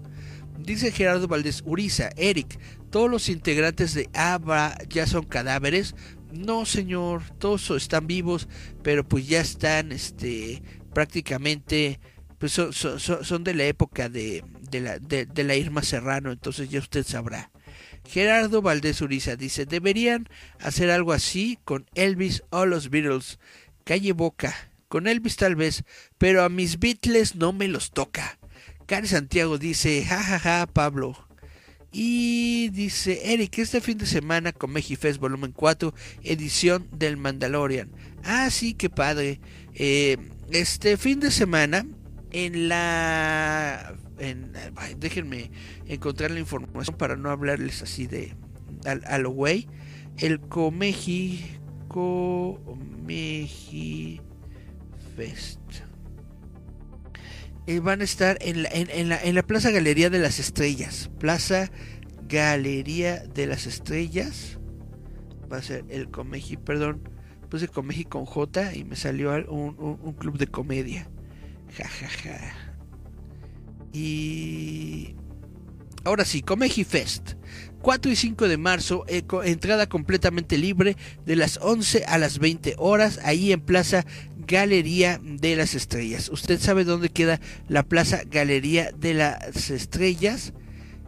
Dice 0.59 0.91
Gerardo 0.91 1.27
Valdés 1.27 1.61
Uriza, 1.65 2.09
Eric, 2.15 2.59
todos 2.89 3.09
los 3.09 3.27
integrantes 3.29 3.93
de 3.93 4.09
ABBA 4.13 4.77
ya 4.89 5.07
son 5.07 5.25
cadáveres. 5.25 5.95
No, 6.31 6.65
señor, 6.65 7.23
todos 7.37 7.69
están 7.71 8.07
vivos, 8.07 8.47
pero 8.81 9.07
pues 9.07 9.27
ya 9.27 9.41
están, 9.41 9.91
este, 9.91 10.63
prácticamente, 10.93 11.99
pues 12.39 12.51
son, 12.53 12.73
son- 12.73 12.99
son- 12.99 13.23
son 13.25 13.43
de 13.43 13.53
la 13.53 13.65
época 13.65 14.09
de, 14.09 14.43
de 14.71 14.81
la, 14.81 14.99
de, 14.99 15.25
de 15.25 15.43
la 15.43 15.55
Irma 15.55 15.83
Serrano, 15.83 16.31
entonces 16.31 16.69
ya 16.69 16.79
usted 16.79 17.05
sabrá. 17.05 17.51
Gerardo 18.07 18.61
Valdés 18.61 19.01
Uriza 19.01 19.35
dice, 19.35 19.65
deberían 19.65 20.27
hacer 20.59 20.89
algo 20.91 21.13
así 21.13 21.59
con 21.65 21.85
Elvis 21.95 22.43
o 22.49 22.65
los 22.65 22.89
Beatles. 22.89 23.39
Calle 23.85 24.13
Boca, 24.13 24.55
con 24.87 25.07
Elvis 25.07 25.35
tal 25.35 25.55
vez, 25.55 25.83
pero 26.17 26.43
a 26.43 26.49
mis 26.49 26.79
Beatles 26.79 27.35
no 27.35 27.53
me 27.53 27.67
los 27.67 27.91
toca. 27.91 28.39
Cari 28.85 29.07
Santiago 29.07 29.57
dice, 29.57 30.03
jajaja, 30.03 30.39
ja, 30.39 30.59
ja, 30.59 30.67
Pablo. 30.67 31.15
Y 31.91 32.69
dice, 32.69 33.33
Eric, 33.33 33.59
este 33.59 33.79
fin 33.79 33.97
de 33.99 34.05
semana 34.07 34.51
con 34.51 34.71
Mejifest 34.71 35.19
Volumen 35.19 35.51
4, 35.51 35.93
edición 36.23 36.87
del 36.91 37.17
Mandalorian. 37.17 37.91
Ah, 38.23 38.49
sí, 38.49 38.73
qué 38.73 38.89
padre. 38.89 39.39
Eh, 39.75 40.17
este 40.51 40.97
fin 40.97 41.19
de 41.19 41.29
semana, 41.31 41.85
en 42.31 42.67
la... 42.67 43.95
En, 44.19 44.53
déjenme 44.97 45.51
encontrar 45.87 46.31
la 46.31 46.39
información 46.39 46.97
para 46.97 47.15
no 47.15 47.29
hablarles 47.29 47.81
así 47.83 48.07
de... 48.07 48.35
al- 48.85 49.03
a 49.05 49.17
lo. 49.19 49.35
El 50.17 50.39
Comeji... 50.49 51.59
Comeji 51.89 53.39
Fest. 55.15 55.59
Eh, 57.65 57.79
van 57.79 58.01
a 58.01 58.03
estar 58.03 58.37
en 58.41 58.63
la, 58.63 58.69
en, 58.71 59.09
la, 59.09 59.21
en 59.21 59.35
la 59.35 59.43
Plaza 59.43 59.71
Galería 59.71 60.09
de 60.09 60.19
las 60.19 60.39
Estrellas. 60.39 61.09
Plaza 61.19 61.71
Galería 62.27 63.19
de 63.33 63.47
las 63.47 63.65
Estrellas. 63.67 64.59
Va 65.51 65.57
a 65.57 65.61
ser 65.61 65.85
el 65.89 66.09
Comeji, 66.09 66.57
perdón. 66.57 67.07
Puse 67.49 67.67
Comeji 67.67 68.05
con 68.05 68.25
J 68.25 68.73
y 68.75 68.83
me 68.83 68.95
salió 68.95 69.31
al- 69.31 69.47
un, 69.47 69.75
un- 69.79 70.13
club 70.13 70.37
de 70.37 70.47
comedia. 70.47 71.07
Ja, 71.77 71.87
ja, 71.87 72.07
ja. 72.09 72.53
Y... 73.93 75.15
Ahora 76.05 76.25
sí, 76.25 76.41
Comeji 76.41 76.83
Fest. 76.83 77.33
4 77.81 78.11
y 78.11 78.15
5 78.15 78.47
de 78.47 78.57
marzo, 78.57 79.05
eh, 79.07 79.23
entrada 79.43 79.87
completamente 79.87 80.57
libre 80.57 80.95
de 81.25 81.35
las 81.35 81.57
11 81.61 82.05
a 82.05 82.17
las 82.17 82.39
20 82.39 82.75
horas, 82.77 83.19
ahí 83.23 83.51
en 83.51 83.59
Plaza 83.61 84.05
Galería 84.47 85.19
de 85.21 85.55
las 85.55 85.75
Estrellas. 85.75 86.29
¿Usted 86.29 86.59
sabe 86.59 86.83
dónde 86.83 87.09
queda 87.09 87.39
la 87.67 87.83
Plaza 87.83 88.21
Galería 88.25 88.91
de 88.91 89.13
las 89.13 89.69
Estrellas? 89.69 90.53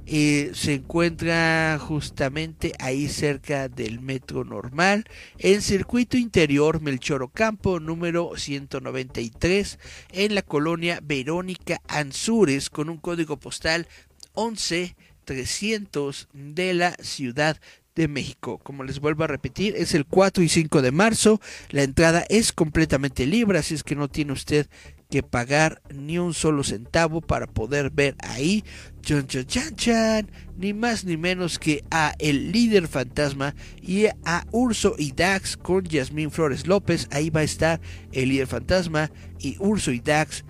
Eh, 0.08 0.52
se 0.54 0.76
encuentra 0.76 1.80
justamente 1.80 2.74
ahí 2.78 3.08
cerca 3.08 3.70
del 3.70 4.00
metro 4.02 4.44
normal, 4.44 5.06
en 5.40 5.64
circuito 5.64 6.16
interior 6.16 6.80
Melchor 6.80 7.24
Ocampo, 7.24 7.80
número 7.80 8.34
193, 8.38 9.80
en 10.12 10.36
la 10.36 10.44
colonia 10.44 11.00
Verónica 11.02 11.82
Ansures, 11.88 12.70
con 12.70 12.92
un 12.92 12.98
código 12.98 13.38
postal 13.38 13.88
11300 14.36 16.28
de 16.34 16.76
la 16.76 16.92
Ciudad 17.02 17.60
de 17.96 18.08
México. 18.08 18.60
Como 18.60 18.84
les 18.84 19.00
vuelvo 19.00 19.24
a 19.24 19.28
repetir, 19.28 19.76
es 19.78 19.94
el 19.94 20.06
4 20.06 20.44
y 20.44 20.50
5 20.50 20.82
de 20.82 20.92
marzo. 20.92 21.42
La 21.70 21.84
entrada 21.84 22.26
es 22.30 22.52
completamente 22.52 23.26
libre, 23.26 23.60
así 23.60 23.74
es 23.74 23.84
que 23.84 23.96
no 23.96 24.10
tiene 24.10 24.34
usted 24.34 24.68
que 25.10 25.24
pagar 25.24 25.82
ni 25.94 26.18
un 26.18 26.34
solo 26.34 26.64
centavo 26.64 27.22
para 27.22 27.48
poder 27.48 27.92
ver 27.92 28.16
ahí 28.20 28.64
chan, 29.02 29.28
chan, 29.28 29.46
chan, 29.46 29.76
chan, 29.76 30.32
ni 30.58 30.74
más 30.74 31.06
ni 31.06 31.16
menos 31.16 31.60
que 31.60 31.84
a 31.92 32.16
el 32.18 32.52
líder 32.52 32.88
fantasma 32.88 33.56
y 33.82 34.08
a 34.26 34.46
Urso 34.52 34.96
y 34.98 35.12
Dax 35.12 35.58
con 35.58 35.84
Yasmín 35.84 36.32
Flores 36.32 36.68
López. 36.68 37.08
Ahí 37.12 37.30
va 37.30 37.42
a 37.42 37.44
estar 37.44 37.80
el 38.12 38.30
líder 38.30 38.48
fantasma 38.48 39.12
y 39.40 39.58
Urso 39.60 39.92
y 39.92 40.00
Dax 40.00 40.44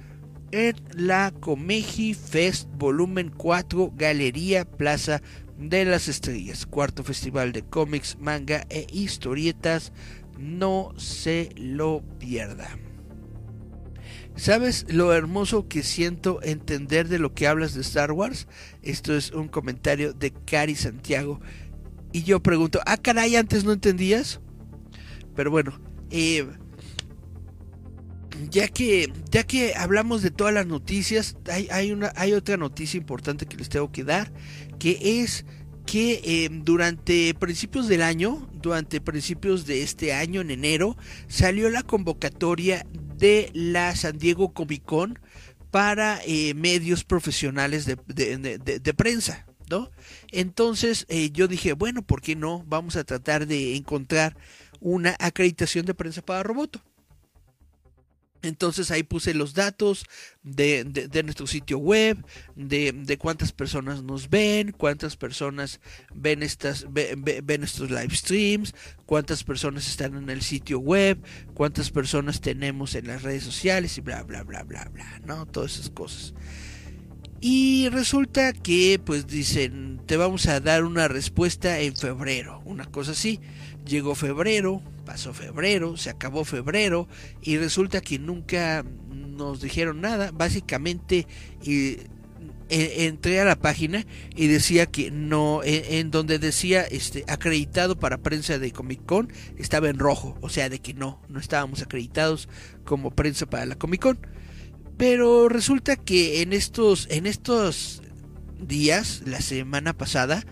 en 0.51 0.75
la 0.93 1.33
Comeji 1.41 2.13
Fest 2.13 2.69
Volumen 2.77 3.29
4 3.35 3.91
Galería 3.95 4.63
Plaza 4.63 5.21
de 5.57 5.85
las 5.85 6.07
Estrellas, 6.07 6.65
cuarto 6.65 7.03
festival 7.03 7.51
de 7.51 7.63
cómics, 7.63 8.17
manga 8.19 8.65
e 8.69 8.87
historietas. 8.91 9.93
No 10.37 10.93
se 10.97 11.49
lo 11.55 12.03
pierda. 12.19 12.77
¿Sabes 14.35 14.85
lo 14.89 15.13
hermoso 15.13 15.69
que 15.69 15.81
siento 15.81 16.41
entender 16.43 17.07
de 17.07 17.19
lo 17.19 17.33
que 17.33 17.47
hablas 17.47 17.73
de 17.73 17.81
Star 17.81 18.11
Wars? 18.11 18.47
Esto 18.81 19.15
es 19.15 19.31
un 19.31 19.47
comentario 19.47 20.13
de 20.13 20.31
Cari 20.31 20.75
Santiago. 20.75 21.39
Y 22.11 22.23
yo 22.23 22.43
pregunto, 22.43 22.81
ah, 22.85 22.97
caray, 22.97 23.37
antes 23.37 23.63
no 23.63 23.71
entendías. 23.71 24.41
Pero 25.35 25.51
bueno, 25.51 25.79
eh, 26.11 26.45
ya 28.49 28.67
que 28.67 29.11
ya 29.31 29.43
que 29.43 29.73
hablamos 29.75 30.21
de 30.21 30.31
todas 30.31 30.53
las 30.53 30.67
noticias, 30.67 31.37
hay, 31.51 31.67
hay 31.71 31.91
una 31.91 32.11
hay 32.15 32.33
otra 32.33 32.57
noticia 32.57 32.97
importante 32.97 33.45
que 33.45 33.57
les 33.57 33.69
tengo 33.69 33.91
que 33.91 34.03
dar, 34.03 34.31
que 34.79 35.21
es 35.21 35.45
que 35.85 36.21
eh, 36.23 36.49
durante 36.51 37.33
principios 37.35 37.87
del 37.87 38.01
año, 38.01 38.49
durante 38.53 39.01
principios 39.01 39.65
de 39.65 39.83
este 39.83 40.13
año, 40.13 40.41
en 40.41 40.51
enero, 40.51 40.97
salió 41.27 41.69
la 41.69 41.83
convocatoria 41.83 42.85
de 43.17 43.51
la 43.53 43.95
San 43.95 44.17
Diego 44.17 44.53
Comic 44.53 44.83
Con 44.83 45.19
para 45.69 46.19
eh, 46.25 46.53
medios 46.55 47.03
profesionales 47.03 47.85
de, 47.85 47.97
de 48.07 48.93
prensa. 48.93 49.45
¿no? 49.69 49.91
Entonces 50.31 51.05
eh, 51.09 51.31
yo 51.31 51.47
dije, 51.47 51.73
bueno, 51.73 52.01
¿por 52.01 52.21
qué 52.21 52.35
no? 52.35 52.63
Vamos 52.67 52.95
a 52.95 53.03
tratar 53.03 53.47
de 53.47 53.75
encontrar 53.75 54.37
una 54.79 55.15
acreditación 55.19 55.85
de 55.85 55.93
prensa 55.93 56.21
para 56.21 56.43
Roboto. 56.43 56.81
Entonces 58.45 58.91
ahí 58.91 59.03
puse 59.03 59.33
los 59.33 59.53
datos 59.53 60.05
de, 60.43 60.83
de, 60.83 61.23
nuestro 61.23 61.47
sitio 61.47 61.77
web, 61.77 62.23
de, 62.55 62.91
de, 62.91 63.17
cuántas 63.17 63.51
personas 63.51 64.03
nos 64.03 64.29
ven, 64.29 64.71
cuántas 64.71 65.17
personas 65.17 65.79
ven, 66.13 66.43
estas, 66.43 66.85
ven, 66.91 67.23
ven 67.23 67.63
estos 67.63 67.89
live 67.89 68.15
streams, 68.15 68.73
cuántas 69.05 69.43
personas 69.43 69.87
están 69.87 70.15
en 70.15 70.29
el 70.29 70.41
sitio 70.41 70.79
web, 70.79 71.17
cuántas 71.53 71.91
personas 71.91 72.41
tenemos 72.41 72.95
en 72.95 73.07
las 73.07 73.23
redes 73.23 73.43
sociales 73.43 73.97
y 73.97 74.01
bla, 74.01 74.23
bla, 74.23 74.43
bla, 74.43 74.63
bla, 74.63 74.89
bla, 74.93 75.19
¿no? 75.25 75.45
Todas 75.45 75.73
esas 75.73 75.89
cosas. 75.89 76.33
Y 77.41 77.89
resulta 77.89 78.53
que 78.53 78.99
pues 79.03 79.27
dicen, 79.27 80.01
te 80.05 80.17
vamos 80.17 80.47
a 80.47 80.59
dar 80.59 80.83
una 80.83 81.07
respuesta 81.07 81.79
en 81.79 81.95
febrero, 81.95 82.61
una 82.65 82.85
cosa 82.85 83.11
así. 83.11 83.39
Llegó 83.85 84.15
febrero, 84.15 84.81
pasó 85.05 85.33
febrero, 85.33 85.97
se 85.97 86.09
acabó 86.09 86.43
febrero 86.43 87.07
y 87.41 87.57
resulta 87.57 88.01
que 88.01 88.19
nunca 88.19 88.83
nos 89.09 89.61
dijeron 89.61 90.01
nada. 90.01 90.31
Básicamente 90.31 91.27
y, 91.63 91.97
e, 92.67 93.05
entré 93.05 93.39
a 93.39 93.45
la 93.45 93.55
página 93.55 94.05
y 94.35 94.47
decía 94.47 94.87
que 94.87 95.11
no, 95.11 95.61
en, 95.63 95.83
en, 95.85 96.11
donde 96.11 96.39
decía 96.39 96.81
este 96.81 97.23
acreditado 97.27 97.99
para 97.99 98.17
prensa 98.17 98.57
de 98.57 98.71
Comic 98.71 99.05
Con 99.05 99.31
estaba 99.57 99.89
en 99.89 99.99
rojo, 99.99 100.35
o 100.41 100.49
sea 100.49 100.67
de 100.69 100.79
que 100.79 100.95
no, 100.95 101.21
no 101.29 101.39
estábamos 101.39 101.83
acreditados 101.83 102.49
como 102.83 103.11
prensa 103.11 103.45
para 103.45 103.67
la 103.67 103.75
Comic 103.75 104.01
Con. 104.01 104.19
Pero 104.97 105.49
resulta 105.49 105.95
que 105.95 106.41
en 106.41 106.53
estos, 106.53 107.07
en 107.11 107.27
estos 107.27 108.01
días, 108.59 109.21
la 109.25 109.41
semana 109.41 109.93
pasada, 109.93 110.45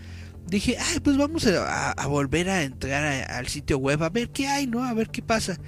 dije, 0.47 0.77
ay, 0.79 0.99
pues 0.99 1.17
vamos 1.17 1.45
a, 1.47 2.07
volver 2.07 2.49
a 2.49 2.63
entrar 2.63 3.29
al 3.31 3.47
sitio 3.47 3.77
web 3.77 4.03
a 4.03 4.09
ver 4.09 4.29
qué 4.29 4.47
hay, 4.47 4.67
¿no? 4.67 4.83
A 4.83 4.93
ver 4.93 5.09
qué 5.09 5.21
pasa. 5.21 5.59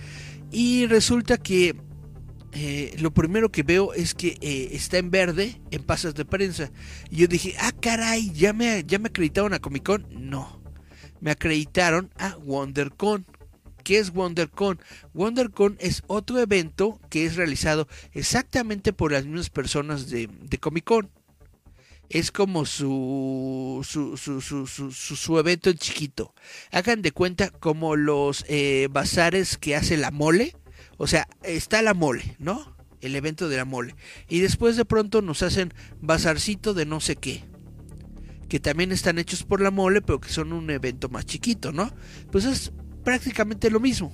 Y 0.52 0.86
resulta 0.86 1.38
que 1.38 1.76
eh, 2.54 2.96
lo 3.00 3.14
primero 3.14 3.52
que 3.52 3.64
veo 3.64 3.94
es 3.94 4.14
que 4.14 4.38
eh, 4.42 4.70
está 4.72 4.98
en 4.98 5.12
verde 5.12 5.62
en 5.72 5.84
pasas 5.84 6.16
de 6.16 6.26
prensa. 6.26 6.72
Y 7.10 7.18
yo 7.18 7.28
dije, 7.28 7.56
ah, 7.60 7.72
caray, 7.74 8.32
¿ya 8.32 8.54
me, 8.54 8.84
ya 8.86 9.00
me 9.00 9.08
acreditaron 9.08 9.54
a 9.54 9.60
Comic 9.60 9.84
Con? 9.84 10.08
No, 10.12 10.62
me 11.20 11.32
acreditaron 11.32 12.12
a 12.18 12.38
WonderCon. 12.38 13.26
¿Qué 13.84 14.00
es 14.00 14.12
WonderCon? 14.16 14.80
WonderCon 15.14 15.78
es 15.80 16.04
otro 16.08 16.40
evento 16.40 17.00
que 17.10 17.26
es 17.26 17.36
realizado 17.36 17.88
exactamente 18.14 18.94
por 18.94 19.12
las 19.12 19.26
mismas 19.26 19.50
personas 19.50 20.10
de, 20.10 20.28
de 20.28 20.58
Comic 20.58 20.86
Con. 20.86 21.12
Es 22.10 22.32
como 22.32 22.66
su 22.66 23.82
su, 23.88 24.18
su, 24.18 24.42
su, 24.42 24.68
su, 24.68 24.92
su 24.92 25.40
evento 25.40 25.70
en 25.70 25.78
chiquito. 25.78 26.34
Hagan 26.72 27.02
de 27.02 27.12
cuenta 27.12 27.50
como 27.50 27.96
los 27.96 28.46
eh, 28.48 28.88
bazares 28.92 29.58
que 29.58 29.76
hace 29.76 29.98
la 29.98 30.12
mole. 30.12 30.56
O 30.98 31.08
sea, 31.08 31.28
está 31.44 31.82
la 31.82 31.94
mole, 31.94 32.36
¿no? 32.40 32.76
El 33.02 33.16
evento 33.16 33.50
de 33.50 33.58
la 33.58 33.66
mole. 33.66 33.96
Y 34.30 34.40
después 34.40 34.78
de 34.78 34.86
pronto 34.86 35.22
nos 35.22 35.44
hacen 35.44 35.74
bazarcito 36.02 36.74
de 36.74 36.86
no 36.86 37.00
sé 37.00 37.16
qué 37.16 37.44
que 38.48 38.60
también 38.60 38.92
están 38.92 39.18
hechos 39.18 39.44
por 39.44 39.62
la 39.62 39.72
mole, 39.72 40.02
pero 40.02 40.22
que 40.22 40.30
son 40.30 40.54
un 40.54 40.70
evento 40.70 41.10
más 41.10 41.26
chiquito, 41.26 41.72
¿no? 41.72 41.92
Pues 42.32 42.46
es 42.46 42.72
prácticamente 43.04 43.70
lo 43.70 43.80
mismo. 43.80 44.14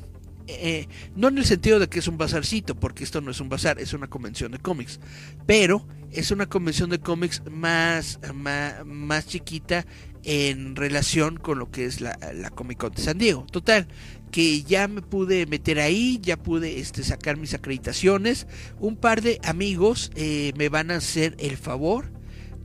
Eh, 0.60 0.88
no 1.16 1.28
en 1.28 1.38
el 1.38 1.46
sentido 1.46 1.80
de 1.80 1.88
que 1.88 2.00
es 2.00 2.08
un 2.08 2.18
bazarcito, 2.18 2.76
porque 2.76 3.04
esto 3.04 3.22
no 3.22 3.32
es 3.32 3.40
un 3.40 3.50
bazar, 3.50 3.80
es 3.80 3.94
una 3.94 4.08
convención 4.08 4.52
de 4.52 4.60
cómics, 4.60 5.00
pero 5.46 5.88
es 6.12 6.32
una 6.32 6.48
convención 6.48 6.90
de 6.90 7.00
cómics 7.00 7.42
más, 7.50 8.20
más, 8.34 8.86
más 8.86 9.28
chiquita 9.28 9.86
en 10.24 10.76
relación 10.76 11.38
con 11.38 11.58
lo 11.60 11.72
que 11.72 11.86
es 11.86 12.02
la, 12.02 12.16
Comic 12.54 12.78
Con 12.78 12.92
de 12.92 13.02
San 13.02 13.18
Diego. 13.18 13.46
Total, 13.52 13.88
que 14.32 14.64
ya 14.64 14.88
me 14.88 15.02
pude 15.02 15.46
meter 15.46 15.80
ahí, 15.80 16.20
ya 16.22 16.38
pude 16.38 16.80
este, 16.80 17.04
sacar 17.04 17.38
mis 17.38 17.54
acreditaciones. 17.54 18.48
Un 18.80 18.98
par 18.98 19.22
de 19.22 19.40
amigos 19.44 20.12
eh, 20.16 20.54
me 20.58 20.70
van 20.70 20.92
a 20.92 20.98
hacer 20.98 21.36
el 21.40 21.58
favor 21.58 22.12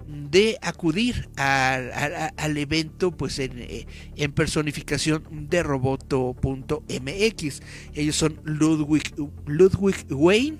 de 0.06 0.58
acudir 0.62 1.28
al, 1.36 1.90
al, 2.36 2.56
evento 2.56 3.16
pues 3.16 3.38
en, 3.38 3.86
en, 4.16 4.32
personificación 4.32 5.48
de 5.48 5.62
roboto.mx. 5.62 7.62
Ellos 7.94 8.16
son 8.16 8.40
Ludwig, 8.44 9.14
Ludwig 9.46 10.06
Wayne 10.10 10.58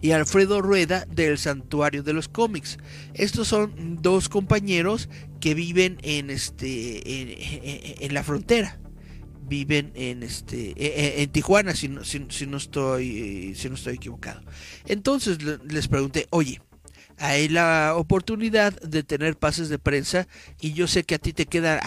y 0.00 0.12
Alfredo 0.12 0.62
Rueda 0.62 1.06
del 1.10 1.38
Santuario 1.38 2.02
de 2.02 2.12
los 2.12 2.28
Cómics. 2.28 2.78
Estos 3.14 3.48
son 3.48 4.02
dos 4.02 4.28
compañeros 4.28 5.08
que 5.40 5.54
viven 5.54 5.98
en 6.02 6.30
este 6.30 7.22
en, 7.22 7.28
en, 7.28 8.02
en 8.02 8.14
la 8.14 8.24
frontera 8.24 8.78
viven 9.48 9.92
en 9.94 10.22
este 10.22 11.22
en, 11.22 11.30
Tijuana 11.30 11.74
si 11.74 11.88
no, 11.88 12.04
si, 12.04 12.26
si 12.30 12.46
no 12.46 12.56
estoy 12.56 13.54
si 13.54 13.68
no 13.68 13.76
estoy 13.76 13.94
equivocado 13.94 14.42
entonces 14.86 15.38
les 15.68 15.88
pregunté 15.88 16.26
oye 16.30 16.60
hay 17.18 17.48
la 17.48 17.94
oportunidad 17.96 18.78
de 18.80 19.02
tener 19.02 19.36
pases 19.36 19.68
de 19.68 19.78
prensa 19.78 20.28
y 20.60 20.72
yo 20.72 20.86
sé 20.86 21.04
que 21.04 21.14
a 21.14 21.18
ti 21.18 21.32
te 21.32 21.46
queda 21.46 21.80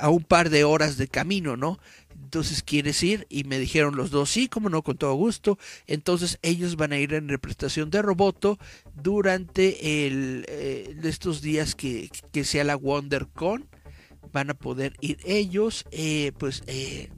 a, 0.00 0.08
un 0.10 0.24
par 0.24 0.50
de 0.50 0.64
horas 0.64 0.96
de 0.96 1.08
camino, 1.08 1.56
¿no? 1.56 1.78
Entonces, 2.22 2.62
¿quieres 2.62 3.02
ir? 3.02 3.26
Y 3.30 3.44
me 3.44 3.58
dijeron 3.58 3.96
los 3.96 4.10
dos, 4.10 4.30
sí, 4.30 4.48
como 4.48 4.68
no, 4.68 4.82
con 4.82 4.96
todo 4.96 5.14
gusto. 5.14 5.58
Entonces, 5.86 6.38
ellos 6.42 6.76
van 6.76 6.92
a 6.92 6.98
ir 6.98 7.14
en 7.14 7.28
representación 7.28 7.90
de 7.90 8.02
Roboto 8.02 8.58
durante 9.00 10.06
el, 10.06 10.44
eh, 10.48 10.96
estos 11.04 11.42
días 11.42 11.74
que, 11.74 12.10
que 12.32 12.44
sea 12.44 12.64
la 12.64 12.76
WonderCon. 12.76 13.68
Van 14.32 14.50
a 14.50 14.54
poder 14.54 14.94
ir 15.00 15.18
ellos, 15.24 15.84
eh, 15.92 16.32
pues, 16.38 16.64
eh, 16.66 17.10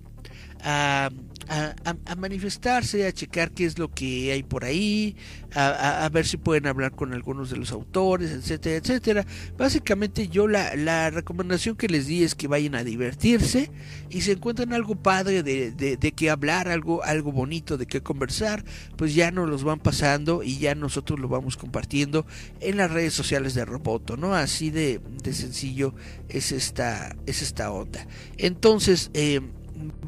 a, 0.69 1.11
a, 1.49 1.97
a, 2.05 2.17
manifestarse, 2.17 3.07
a 3.07 3.13
checar 3.13 3.53
qué 3.53 3.67
es 3.67 3.79
lo 3.79 3.89
que 3.89 4.33
hay 4.33 4.43
por 4.43 4.65
ahí, 4.65 5.15
a, 5.55 6.09
ver 6.13 6.27
si 6.27 6.39
pueden 6.39 6.67
hablar 6.67 6.91
con 6.91 7.13
algunos 7.13 7.51
de 7.51 7.57
los 7.57 7.71
autores, 7.71 8.33
etcétera, 8.33 8.77
etcétera. 8.77 9.27
Básicamente 9.57 10.27
yo 10.27 10.49
la, 10.49 11.11
recomendación 11.11 11.77
que 11.77 11.87
les 11.87 12.09
di 12.09 12.25
es 12.25 12.35
que 12.35 12.49
vayan 12.49 12.75
a 12.75 12.83
divertirse 12.83 13.71
y 14.11 14.23
si 14.23 14.33
encuentran 14.33 14.73
algo 14.73 14.97
padre 14.97 15.45
de, 15.45 15.71
de, 15.71 15.97
de 15.97 16.13
que 16.13 16.31
hablar, 16.31 16.69
algo, 16.69 17.05
algo 17.05 17.31
bonito 17.31 17.79
de 17.79 17.87
que 17.87 18.03
conversar, 18.03 18.65
pues 18.97 19.15
ya 19.15 19.31
nos 19.31 19.49
los 19.49 19.63
van 19.63 19.79
pasando 19.79 20.43
y 20.43 20.59
ya 20.59 20.75
nosotros 20.75 21.21
lo 21.21 21.29
vamos 21.29 21.57
compartiendo 21.57 22.27
en 22.61 22.77
las 22.77 22.91
redes 22.91 23.15
sociales 23.15 23.55
de 23.55 23.65
Roboto, 23.65 24.17
¿no? 24.17 24.35
Así 24.35 24.71
de, 24.71 25.01
de 25.23 25.33
sencillo 25.33 25.95
es 26.29 26.51
esta, 26.51 27.15
es 27.27 27.41
esta 27.41 27.71
onda. 27.71 28.05
Entonces, 28.37 29.11
eh, 29.15 29.41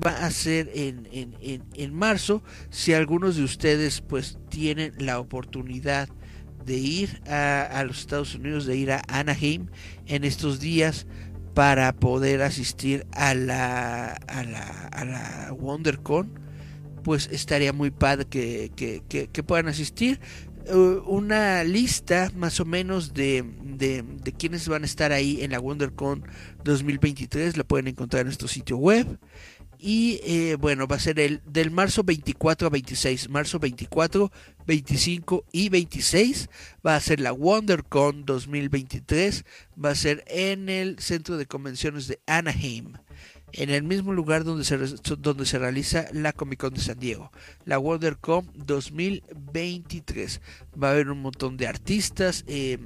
va 0.05 0.25
a 0.25 0.31
ser 0.31 0.71
en, 0.75 1.09
en, 1.13 1.37
en, 1.41 1.63
en, 1.75 1.95
marzo. 1.95 2.43
Si 2.71 2.93
algunos 2.93 3.37
de 3.37 3.45
ustedes 3.45 4.01
pues 4.01 4.39
tienen 4.49 4.93
la 4.99 5.19
oportunidad 5.19 6.09
de 6.65 6.77
ir 6.77 7.23
a, 7.27 7.83
los 7.87 8.01
Estados 8.01 8.35
Unidos, 8.35 8.67
de 8.67 8.77
ir 8.77 8.93
a 8.93 9.03
Anaheim 9.09 9.67
en 10.07 10.25
estos 10.25 10.61
días 10.61 11.07
para 11.55 11.93
poder 11.95 12.43
asistir 12.43 13.07
a 13.13 13.35
la, 13.35 14.13
a 14.13 14.45
la, 14.45 14.89
a 14.93 15.05
la 15.05 15.53
WonderCon, 15.53 16.39
pues 17.03 17.29
estaría 17.33 17.73
muy 17.73 17.91
padre 17.91 18.27
que, 18.27 18.71
que, 18.77 19.03
que, 19.09 19.29
que 19.29 19.43
puedan 19.43 19.69
asistir. 19.69 20.21
Uh, 20.71 21.01
una 21.07 21.65
lista 21.65 22.31
más 22.37 22.61
o 22.61 22.67
menos 22.67 23.15
de, 23.15 23.43
de, 23.63 24.03
de, 24.03 24.33
quienes 24.33 24.69
van 24.69 24.83
a 24.83 24.87
estar 24.87 25.13
ahí 25.13 25.41
en 25.41 25.53
la 25.53 25.61
WonderCon 25.61 26.25
2023 26.63 27.57
la 27.57 27.65
pueden 27.65 27.89
encontrar 27.89 28.21
en 28.21 28.27
nuestro 28.27 28.49
sitio 28.49 28.77
web 28.77 29.19
y 29.79 30.21
eh, 30.25 30.57
bueno, 30.57 30.87
va 30.87 30.97
a 30.97 31.01
ser 31.01 31.21
el 31.21 31.41
del 31.47 31.71
marzo 31.71 32.03
24 32.03 32.67
a 32.67 32.71
26, 32.71 33.29
marzo 33.29 33.59
24, 33.59 34.33
25 34.67 35.45
y 35.53 35.69
26 35.69 36.49
va 36.85 36.97
a 36.97 37.01
ser 37.01 37.21
la 37.21 37.33
WonderCon 37.33 38.25
2023, 38.25 39.45
va 39.83 39.91
a 39.91 39.95
ser 39.95 40.25
en 40.27 40.69
el 40.69 40.99
Centro 40.99 41.37
de 41.37 41.47
Convenciones 41.47 42.09
de 42.09 42.21
Anaheim, 42.27 42.95
en 43.53 43.71
el 43.71 43.83
mismo 43.83 44.13
lugar 44.13 44.45
donde 44.45 44.65
se, 44.65 44.77
donde 45.17 45.47
se 45.47 45.59
realiza 45.59 46.07
la 46.13 46.33
Comic 46.33 46.61
Con 46.61 46.75
de 46.75 46.81
San 46.81 46.99
Diego, 46.99 47.31
la 47.65 47.79
WonderCon 47.79 48.51
2023. 48.57 50.41
Va 50.81 50.89
a 50.89 50.93
haber 50.93 51.11
un 51.11 51.23
montón 51.23 51.57
de 51.57 51.67
artistas, 51.67 52.45
eh, 52.47 52.79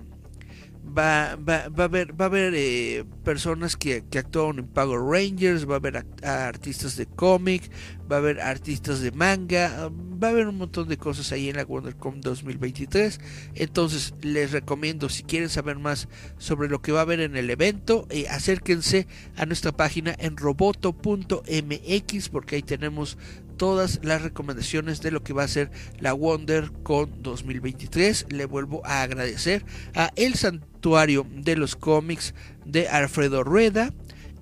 Va, 0.85 1.37
va, 1.37 1.69
va 1.69 1.85
a 1.85 1.87
haber, 1.87 2.21
va 2.21 2.27
a 2.27 2.31
eh, 2.35 3.05
personas 3.25 3.77
que, 3.77 4.05
que 4.11 4.19
actúan 4.19 4.59
en 4.59 4.67
Power 4.67 5.01
Rangers, 5.01 5.69
va 5.69 5.75
a 5.75 5.77
haber 5.77 6.05
artistas 6.23 6.97
de 6.97 7.07
cómic, 7.07 7.71
va 8.11 8.17
a 8.17 8.19
haber 8.19 8.41
artistas 8.41 9.01
de 9.01 9.13
manga, 9.13 9.91
va 10.23 10.29
a 10.29 10.31
haber 10.33 10.49
un 10.49 10.59
montón 10.59 10.89
de 10.89 10.99
cosas 10.99 11.33
ahí 11.33 11.49
en 11.49 11.57
la 11.57 11.65
WonderCon 11.65 12.21
2023. 12.21 13.21
Entonces 13.55 14.13
les 14.21 14.53
recomiendo, 14.53 15.09
si 15.09 15.23
quieren 15.23 15.49
saber 15.49 15.79
más 15.79 16.09
sobre 16.37 16.69
lo 16.69 16.83
que 16.83 16.93
va 16.93 16.99
a 16.99 17.03
haber 17.03 17.21
en 17.21 17.37
el 17.37 17.49
evento, 17.49 18.07
eh, 18.11 18.27
acérquense 18.29 19.07
a 19.37 19.47
nuestra 19.47 19.73
página 19.73 20.15
en 20.19 20.37
roboto.mx 20.37 22.29
porque 22.29 22.57
ahí 22.57 22.63
tenemos 22.63 23.17
todas 23.57 24.01
las 24.03 24.23
recomendaciones 24.23 25.01
de 25.01 25.11
lo 25.11 25.23
que 25.23 25.33
va 25.33 25.45
a 25.45 25.49
ser 25.49 25.71
la 25.99 26.15
WonderCon 26.15 27.23
2023. 27.23 28.27
Le 28.31 28.45
vuelvo 28.45 28.85
a 28.85 29.03
agradecer 29.03 29.65
a 29.95 30.11
El 30.17 30.35
Santuario 30.35 31.27
de 31.31 31.57
los 31.57 31.77
Cómics 31.77 32.35
de 32.65 32.89
Alfredo 32.89 33.45
Rueda 33.45 33.93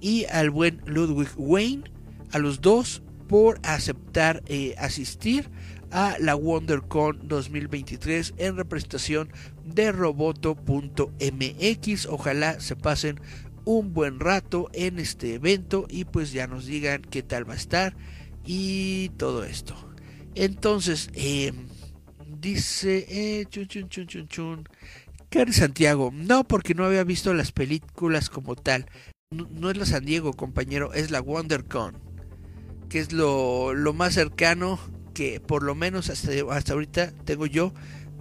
y 0.01 0.25
al 0.27 0.51
buen 0.51 0.81
Ludwig 0.87 1.31
Wayne, 1.37 1.85
a 2.33 2.39
los 2.39 2.61
dos 2.61 3.03
por 3.29 3.61
aceptar 3.63 4.43
eh, 4.47 4.75
asistir 4.79 5.51
a 5.91 6.17
la 6.19 6.37
WonderCon 6.37 7.29
2023 7.29 8.35
en 8.39 8.57
representación 8.57 9.31
de 9.65 9.93
roboto.mx. 9.93 10.57
Ojalá 12.07 12.61
se 12.61 12.77
pasen 12.77 13.21
un 13.65 13.93
buen 13.93 14.21
rato 14.21 14.71
en 14.73 14.99
este 14.99 15.35
evento 15.35 15.87
y 15.89 16.05
pues 16.05 16.33
ya 16.33 16.47
nos 16.47 16.67
digan 16.67 17.03
qué 17.03 17.23
tal 17.23 17.49
va 17.49 17.55
a 17.55 17.59
estar 17.59 17.97
y 18.53 19.11
todo 19.11 19.45
esto. 19.45 19.77
Entonces, 20.35 21.09
eh, 21.15 21.53
dice 22.27 23.07
eh, 23.09 23.47
chun, 23.49 23.69
chun, 23.69 23.89
chun, 23.89 24.27
chun. 24.27 24.69
Cari 25.29 25.53
Santiago, 25.53 26.11
no 26.13 26.43
porque 26.43 26.75
no 26.75 26.85
había 26.85 27.05
visto 27.05 27.33
las 27.33 27.53
películas 27.53 28.29
como 28.29 28.57
tal. 28.57 28.87
No, 29.31 29.47
no 29.53 29.71
es 29.71 29.77
la 29.77 29.87
San 29.87 30.05
Diego, 30.05 30.33
compañero, 30.33 30.93
es 30.95 31.13
la 31.13 31.21
WonderCon, 31.21 31.97
que 32.89 32.99
es 32.99 33.13
lo, 33.13 33.73
lo 33.73 33.93
más 33.93 34.15
cercano 34.15 34.81
que 35.15 35.39
por 35.39 35.63
lo 35.63 35.77
menos 35.77 36.11
hasta, 36.11 36.33
hasta 36.51 36.73
ahorita 36.73 37.13
tengo 37.25 37.47
yo 37.47 37.73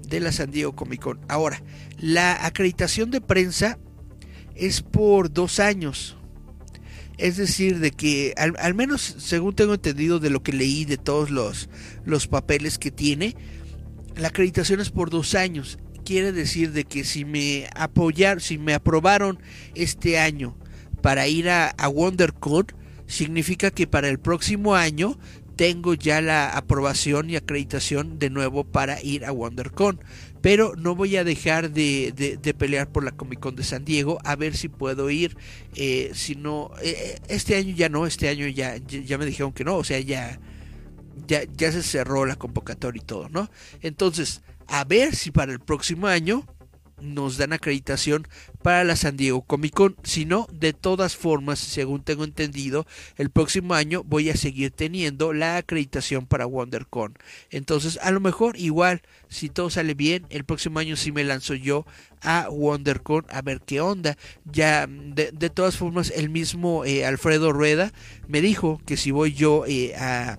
de 0.07 0.19
la 0.19 0.31
San 0.31 0.51
Diego 0.51 0.75
Comic 0.75 1.01
Con. 1.01 1.21
Ahora, 1.27 1.63
la 1.97 2.45
acreditación 2.45 3.09
de 3.09 3.21
prensa 3.21 3.79
es 4.53 4.83
por 4.83 5.33
dos 5.33 5.59
años. 5.59 6.18
Es 7.19 7.35
decir, 7.35 7.79
de 7.79 7.91
que 7.91 8.33
al, 8.37 8.73
menos 8.73 9.01
según 9.19 9.53
tengo 9.53 9.73
entendido 9.73 10.19
de 10.19 10.29
lo 10.29 10.41
que 10.41 10.53
leí 10.53 10.85
de 10.85 10.97
todos 10.97 11.29
los, 11.29 11.69
los 12.05 12.27
papeles 12.27 12.77
que 12.79 12.91
tiene, 12.91 13.35
la 14.15 14.29
acreditación 14.29 14.79
es 14.79 14.89
por 14.89 15.09
dos 15.09 15.35
años. 15.35 15.79
Quiere 16.05 16.31
decir 16.31 16.71
de 16.71 16.85
que 16.85 17.03
si 17.03 17.25
me 17.25 17.67
apoyaron, 17.75 18.39
si 18.39 18.57
me 18.57 18.73
aprobaron 18.73 19.37
este 19.75 20.17
año 20.17 20.57
para 21.01 21.27
ir 21.27 21.49
a, 21.49 21.67
a 21.67 21.89
WonderCon, 21.89 22.67
significa 23.05 23.69
que 23.69 23.85
para 23.85 24.07
el 24.07 24.19
próximo 24.19 24.75
año 24.75 25.19
tengo 25.57 25.95
ya 25.95 26.21
la 26.21 26.55
aprobación 26.55 27.29
y 27.29 27.35
acreditación 27.35 28.17
de 28.17 28.29
nuevo 28.29 28.63
para 28.63 29.03
ir 29.03 29.25
a 29.25 29.33
WonderCon. 29.33 29.99
Pero 30.41 30.73
no 30.77 30.95
voy 30.95 31.17
a 31.17 31.23
dejar 31.23 31.71
de, 31.71 32.13
de, 32.15 32.37
de 32.37 32.53
pelear 32.53 32.91
por 32.91 33.03
la 33.03 33.11
Comic 33.11 33.39
Con 33.39 33.55
de 33.55 33.63
San 33.63 33.85
Diego 33.85 34.19
a 34.23 34.35
ver 34.35 34.55
si 34.55 34.69
puedo 34.69 35.09
ir. 35.09 35.37
Eh, 35.75 36.11
si 36.13 36.35
no, 36.35 36.71
eh, 36.81 37.19
este 37.27 37.55
año 37.55 37.75
ya 37.75 37.89
no, 37.89 38.05
este 38.05 38.29
año 38.29 38.47
ya, 38.47 38.77
ya 38.77 39.17
me 39.17 39.25
dijeron 39.25 39.51
que 39.51 39.63
no, 39.63 39.75
o 39.75 39.83
sea, 39.83 39.99
ya, 39.99 40.39
ya, 41.27 41.43
ya 41.43 41.71
se 41.71 41.83
cerró 41.83 42.25
la 42.25 42.35
convocatoria 42.35 43.01
y 43.01 43.05
todo, 43.05 43.29
¿no? 43.29 43.49
Entonces, 43.81 44.41
a 44.67 44.83
ver 44.83 45.15
si 45.15 45.31
para 45.31 45.51
el 45.51 45.59
próximo 45.59 46.07
año 46.07 46.45
nos 47.01 47.37
dan 47.37 47.53
acreditación 47.53 48.27
para 48.61 48.83
la 48.83 48.95
San 48.95 49.17
Diego 49.17 49.41
Comic 49.41 49.73
Con. 49.73 49.95
Si 50.03 50.25
no, 50.25 50.47
de 50.51 50.73
todas 50.73 51.15
formas, 51.15 51.59
según 51.59 52.03
tengo 52.03 52.23
entendido, 52.23 52.85
el 53.17 53.29
próximo 53.29 53.73
año 53.73 54.03
voy 54.03 54.29
a 54.29 54.35
seguir 54.35 54.71
teniendo 54.71 55.33
la 55.33 55.57
acreditación 55.57 56.25
para 56.25 56.47
WonderCon. 56.47 57.17
Entonces, 57.51 57.99
a 58.01 58.11
lo 58.11 58.19
mejor 58.19 58.57
igual, 58.57 59.01
si 59.27 59.49
todo 59.49 59.69
sale 59.69 59.93
bien, 59.93 60.25
el 60.29 60.43
próximo 60.43 60.79
año 60.79 60.95
sí 60.95 61.11
me 61.11 61.23
lanzo 61.23 61.53
yo 61.53 61.85
a 62.21 62.47
WonderCon 62.49 63.25
a 63.29 63.41
ver 63.41 63.61
qué 63.61 63.81
onda. 63.81 64.17
Ya, 64.45 64.87
de, 64.87 65.31
de 65.31 65.49
todas 65.49 65.77
formas, 65.77 66.11
el 66.15 66.29
mismo 66.29 66.85
eh, 66.85 67.05
Alfredo 67.05 67.53
Rueda 67.53 67.91
me 68.27 68.41
dijo 68.41 68.81
que 68.85 68.97
si 68.97 69.11
voy 69.11 69.33
yo 69.33 69.65
eh, 69.67 69.95
a 69.95 70.37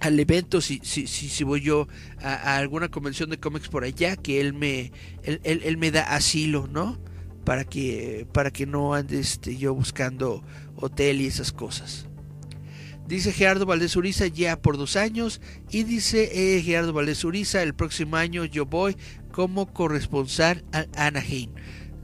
al 0.00 0.20
evento, 0.20 0.60
si, 0.60 0.80
si, 0.82 1.06
si, 1.06 1.28
si 1.28 1.44
voy 1.44 1.60
yo 1.60 1.88
a, 2.20 2.34
a, 2.34 2.56
alguna 2.58 2.88
convención 2.88 3.30
de 3.30 3.38
cómics 3.38 3.68
por 3.68 3.84
allá, 3.84 4.16
que 4.16 4.40
él 4.40 4.54
me, 4.54 4.92
él, 5.22 5.40
él, 5.44 5.60
él, 5.64 5.76
me 5.76 5.90
da 5.90 6.14
asilo, 6.14 6.68
¿no? 6.68 6.98
Para 7.44 7.64
que, 7.64 8.26
para 8.32 8.50
que 8.50 8.66
no 8.66 8.94
ande 8.94 9.18
este, 9.18 9.56
yo 9.56 9.74
buscando 9.74 10.44
hotel 10.76 11.20
y 11.20 11.26
esas 11.26 11.52
cosas. 11.52 12.06
Dice 13.06 13.32
Gerardo 13.32 13.64
Valdés 13.64 13.96
Uriza 13.96 14.26
ya 14.26 14.60
por 14.60 14.76
dos 14.76 14.94
años. 14.94 15.40
Y 15.70 15.84
dice 15.84 16.56
eh, 16.56 16.62
Gerardo 16.62 16.92
Valdés 16.92 17.24
Uriza, 17.24 17.62
el 17.62 17.74
próximo 17.74 18.16
año 18.16 18.44
yo 18.44 18.66
voy 18.66 18.96
como 19.32 19.72
corresponsal 19.72 20.62
a 20.72 20.84
Anaheim. 20.94 21.50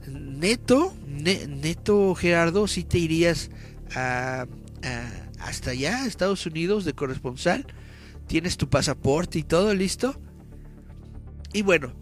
Neto, 0.07 0.95
ne, 1.07 1.45
neto 1.47 2.15
Gerardo, 2.15 2.67
si 2.67 2.83
te 2.83 2.97
irías 2.97 3.51
a, 3.95 4.47
a, 4.83 5.45
hasta 5.45 5.71
allá, 5.71 6.07
Estados 6.07 6.47
Unidos, 6.47 6.85
de 6.85 6.93
corresponsal 6.93 7.67
tienes 8.27 8.57
tu 8.57 8.69
pasaporte 8.69 9.39
y 9.39 9.43
todo 9.43 9.73
listo. 9.73 10.19
Y 11.53 11.61
bueno, 11.61 11.93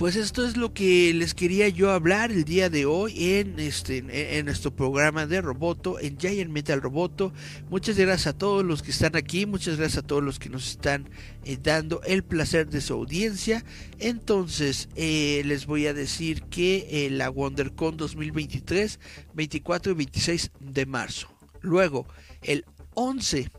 pues 0.00 0.16
esto 0.16 0.46
es 0.46 0.56
lo 0.56 0.72
que 0.72 1.12
les 1.12 1.34
quería 1.34 1.68
yo 1.68 1.90
hablar 1.90 2.32
el 2.32 2.44
día 2.44 2.70
de 2.70 2.86
hoy 2.86 3.34
en 3.34 3.60
este 3.60 3.98
en, 4.38 4.46
nuestro 4.46 4.74
programa 4.74 5.26
de 5.26 5.42
Roboto, 5.42 6.00
en 6.00 6.16
Giant 6.18 6.50
Metal 6.50 6.80
Roboto. 6.80 7.34
Muchas 7.68 7.98
gracias 7.98 8.28
a 8.28 8.38
todos 8.38 8.64
los 8.64 8.82
que 8.82 8.92
están 8.92 9.14
aquí, 9.14 9.44
muchas 9.44 9.76
gracias 9.76 10.02
a 10.02 10.06
todos 10.06 10.22
los 10.22 10.38
que 10.38 10.48
nos 10.48 10.70
están 10.70 11.10
eh, 11.44 11.58
dando 11.62 12.00
el 12.04 12.24
placer 12.24 12.70
de 12.70 12.80
su 12.80 12.94
audiencia. 12.94 13.62
Entonces, 13.98 14.88
eh, 14.96 15.42
les 15.44 15.66
voy 15.66 15.86
a 15.86 15.92
decir 15.92 16.44
que 16.44 16.86
eh, 16.90 17.10
la 17.10 17.28
WonderCon 17.28 17.98
2023, 17.98 18.98
24 19.34 19.92
y 19.92 19.94
26 19.96 20.50
de 20.60 20.86
marzo. 20.86 21.28
Luego, 21.60 22.06
el 22.40 22.64
11 22.94 23.50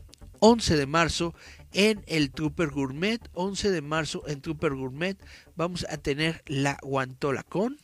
11 0.44 0.76
de 0.76 0.86
marzo 0.86 1.34
en 1.72 2.02
el 2.08 2.32
Trooper 2.32 2.70
Gourmet. 2.70 3.20
11 3.32 3.70
de 3.70 3.80
marzo 3.80 4.24
en 4.26 4.40
Trooper 4.40 4.74
Gourmet 4.74 5.16
vamos 5.54 5.86
a 5.88 5.98
tener 5.98 6.42
la 6.46 6.78
Guantola 6.82 7.44
con. 7.44 7.78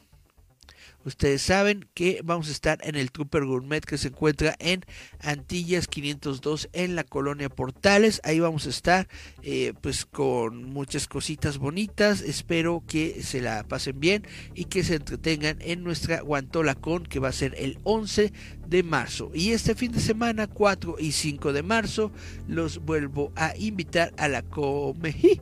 Ustedes 1.05 1.43
saben 1.43 1.89
que 1.95 2.21
vamos 2.25 2.49
a 2.49 2.53
estar 2.53 2.79
en 2.83 2.97
el 2.97 3.13
Trooper 3.13 3.45
Gourmet 3.45 3.85
que 3.85 3.99
se 3.99 4.09
encuentra 4.09 4.57
en 4.59 4.85
Antillas 5.21 5.87
502 5.87 6.69
en 6.73 6.97
la 6.97 7.05
colonia 7.05 7.49
Portales. 7.49 8.21
Ahí 8.25 8.41
vamos 8.41 8.67
a 8.67 8.71
estar 8.71 9.09
eh, 9.43 9.73
pues 9.81 10.05
con 10.05 10.65
muchas 10.65 11.07
cositas 11.07 11.59
bonitas. 11.59 12.21
Espero 12.21 12.83
que 12.87 13.23
se 13.23 13.41
la 13.41 13.65
pasen 13.65 14.01
bien 14.01 14.27
y 14.55 14.65
que 14.65 14.85
se 14.85 14.97
entretengan 14.97 15.59
en 15.61 15.85
nuestra 15.85 16.21
Guantola 16.21 16.75
Con 16.75 17.05
que 17.05 17.21
va 17.21 17.29
a 17.29 17.33
ser 17.33 17.55
el 17.59 17.79
11 17.85 18.33
de 18.67 18.83
marzo. 18.83 19.31
Y 19.35 19.53
este 19.53 19.75
fin 19.75 19.93
de 19.93 20.01
semana 20.01 20.47
4 20.47 20.97
y 20.99 21.13
5 21.13 21.53
de 21.53 21.63
marzo 21.63 22.13
los 22.47 22.79
vuelvo 22.79 23.33
a 23.37 23.57
invitar 23.57 24.13
a 24.19 24.29
la 24.29 24.43
Come 24.43 25.41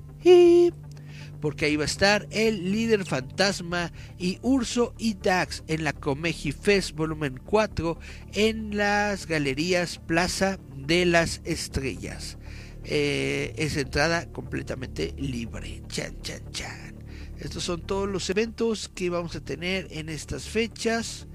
porque 1.41 1.67
ahí 1.67 1.77
va 1.77 1.85
a 1.85 1.87
estar 1.87 2.27
el 2.31 2.73
líder 2.73 3.05
fantasma 3.05 3.93
y 4.19 4.39
Urso 4.43 4.95
y 4.99 5.15
Dax 5.15 5.65
en 5.69 5.85
la 5.85 5.93
Comeji 5.93 6.53
Fest 6.53 6.93
volumen 6.93 7.41
4 7.45 7.99
en 8.35 8.77
las 8.77 9.27
galerías 9.27 9.99
Plaza 9.99 10.59
de 10.77 11.07
las 11.07 11.41
Estrellas. 11.45 12.39
Eh, 12.85 13.53
es 13.57 13.77
entrada 13.77 14.31
completamente 14.33 15.13
libre. 15.19 15.83
Chan, 15.89 16.21
chan, 16.23 16.43
chan. 16.53 16.95
Estos 17.39 17.65
son 17.65 17.83
todos 17.83 18.09
los 18.09 18.31
eventos 18.31 18.89
que 18.89 19.11
vamos 19.11 19.35
a 19.37 19.41
tener 19.41 19.89
en 19.91 20.09
estas 20.09 20.49
fechas. 20.49 21.27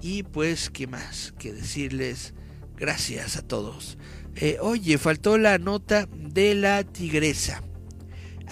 Y 0.00 0.22
pues, 0.22 0.70
¿qué 0.70 0.86
más? 0.86 1.34
Que 1.38 1.52
decirles 1.52 2.34
gracias 2.76 3.36
a 3.36 3.42
todos. 3.42 3.98
Eh, 4.36 4.58
oye, 4.60 4.96
faltó 4.98 5.38
la 5.38 5.58
nota 5.58 6.08
de 6.12 6.54
la 6.54 6.84
tigresa. 6.84 7.62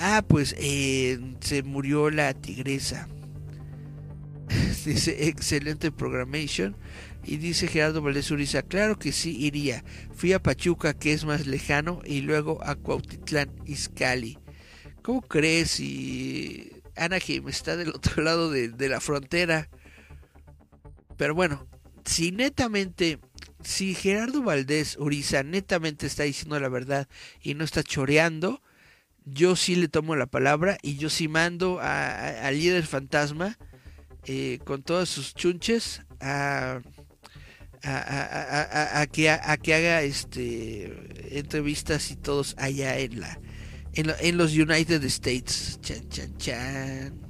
Ah, 0.03 0.25
pues 0.27 0.55
eh, 0.59 1.21
se 1.41 1.63
murió 1.63 2.09
la 2.11 2.33
tigresa. 2.33 3.07
dice 4.87 5.29
excelente 5.29 5.93
programation. 5.93 6.75
Y 7.23 7.37
dice 7.37 7.69
Gerardo 7.69 8.01
Valdés 8.01 8.31
Uriza, 8.31 8.63
claro 8.63 8.99
que 8.99 9.13
sí 9.13 9.37
iría. 9.37 9.85
Fui 10.15 10.33
a 10.33 10.43
Pachuca, 10.43 10.95
que 10.95 11.13
es 11.13 11.27
más 11.27 11.47
lejano, 11.47 12.01
y 12.07 12.23
luego 12.23 12.65
a 12.65 12.77
Cuautitlán, 12.77 13.51
Izcalli. 13.67 14.39
¿Cómo 15.03 15.21
crees? 15.21 15.79
Y 15.81 16.73
Anaheim 16.97 17.49
está 17.49 17.77
del 17.77 17.91
otro 17.91 18.23
lado 18.23 18.51
de, 18.51 18.71
de 18.71 18.89
la 18.89 19.01
frontera. 19.01 19.69
Pero 21.19 21.35
bueno, 21.35 21.69
si 22.07 22.33
netamente, 22.33 23.19
si 23.63 23.95
Gerardo 23.95 24.43
Valdés 24.43 24.97
Uriza 24.97 25.43
netamente 25.43 26.07
está 26.07 26.23
diciendo 26.23 26.59
la 26.59 26.71
verdad 26.71 27.07
y 27.43 27.53
no 27.53 27.65
está 27.65 27.83
choreando, 27.83 28.63
yo 29.25 29.57
sí 29.57 29.77
le 29.77 29.89
tomo 29.89 30.17
la 30.17 30.27
palabra 30.27 30.79
y 30.83 30.97
yo 30.97 31.11
sí 31.11 31.29
mando 31.29 31.81
al 31.81 32.59
líder 32.59 32.85
fantasma 32.85 33.59
eh, 34.27 34.59
con 34.65 34.83
todos 34.83 35.09
sus 35.09 35.35
chunches 35.35 36.03
a, 36.21 36.81
que, 39.13 39.31
a, 39.31 39.57
que 39.57 39.75
haga 39.75 40.03
este 40.03 41.39
entrevistas 41.39 42.11
y 42.11 42.17
todos 42.17 42.55
allá 42.59 42.99
en 42.99 43.21
la 43.21 43.41
en, 43.95 44.37
los 44.37 44.53
United 44.53 45.03
States. 45.05 45.79
Chan, 45.81 46.09
chan, 46.09 46.37
chan. 46.39 47.21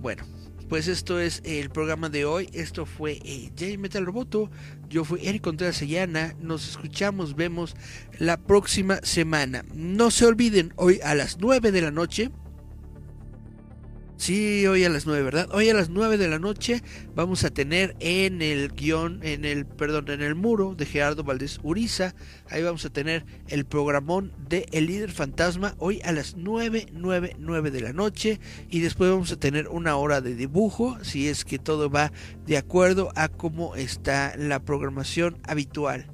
Bueno, 0.00 0.24
pues 0.70 0.86
esto 0.86 1.18
es 1.18 1.42
el 1.44 1.68
programa 1.68 2.08
de 2.08 2.24
hoy. 2.24 2.48
Esto 2.52 2.86
fue 2.86 3.20
eh, 3.24 3.50
J 3.58 3.76
Metal 3.76 4.06
Roboto. 4.06 4.52
Yo 4.88 5.04
fui 5.04 5.26
Eric 5.26 5.42
Contreras 5.42 5.82
Ayana. 5.82 6.36
Nos 6.40 6.68
escuchamos, 6.68 7.34
vemos 7.34 7.74
la 8.20 8.36
próxima 8.36 9.00
semana. 9.02 9.64
No 9.74 10.12
se 10.12 10.26
olviden, 10.26 10.72
hoy 10.76 11.00
a 11.02 11.16
las 11.16 11.38
9 11.40 11.72
de 11.72 11.82
la 11.82 11.90
noche 11.90 12.30
Sí, 14.20 14.66
hoy 14.66 14.84
a 14.84 14.90
las 14.90 15.06
9, 15.06 15.22
¿verdad? 15.22 15.48
Hoy 15.50 15.70
a 15.70 15.74
las 15.74 15.88
9 15.88 16.18
de 16.18 16.28
la 16.28 16.38
noche 16.38 16.82
vamos 17.14 17.42
a 17.44 17.48
tener 17.48 17.96
en 18.00 18.42
el 18.42 18.68
guion, 18.68 19.20
en 19.22 19.46
el, 19.46 19.64
perdón, 19.64 20.10
en 20.10 20.20
el 20.20 20.34
muro 20.34 20.74
de 20.74 20.84
Gerardo 20.84 21.24
Valdés 21.24 21.58
Uriza, 21.62 22.14
ahí 22.50 22.62
vamos 22.62 22.84
a 22.84 22.90
tener 22.90 23.24
el 23.48 23.64
programón 23.64 24.34
de 24.46 24.66
El 24.72 24.88
Líder 24.88 25.10
Fantasma, 25.10 25.74
hoy 25.78 26.02
a 26.04 26.12
las 26.12 26.36
9, 26.36 26.88
9, 26.92 27.36
9 27.38 27.70
de 27.70 27.80
la 27.80 27.94
noche, 27.94 28.40
y 28.68 28.80
después 28.80 29.10
vamos 29.10 29.32
a 29.32 29.40
tener 29.40 29.68
una 29.68 29.96
hora 29.96 30.20
de 30.20 30.34
dibujo, 30.34 31.02
si 31.02 31.28
es 31.28 31.46
que 31.46 31.58
todo 31.58 31.88
va 31.88 32.12
de 32.44 32.58
acuerdo 32.58 33.12
a 33.16 33.28
cómo 33.28 33.74
está 33.74 34.36
la 34.36 34.62
programación 34.62 35.38
habitual. 35.44 36.10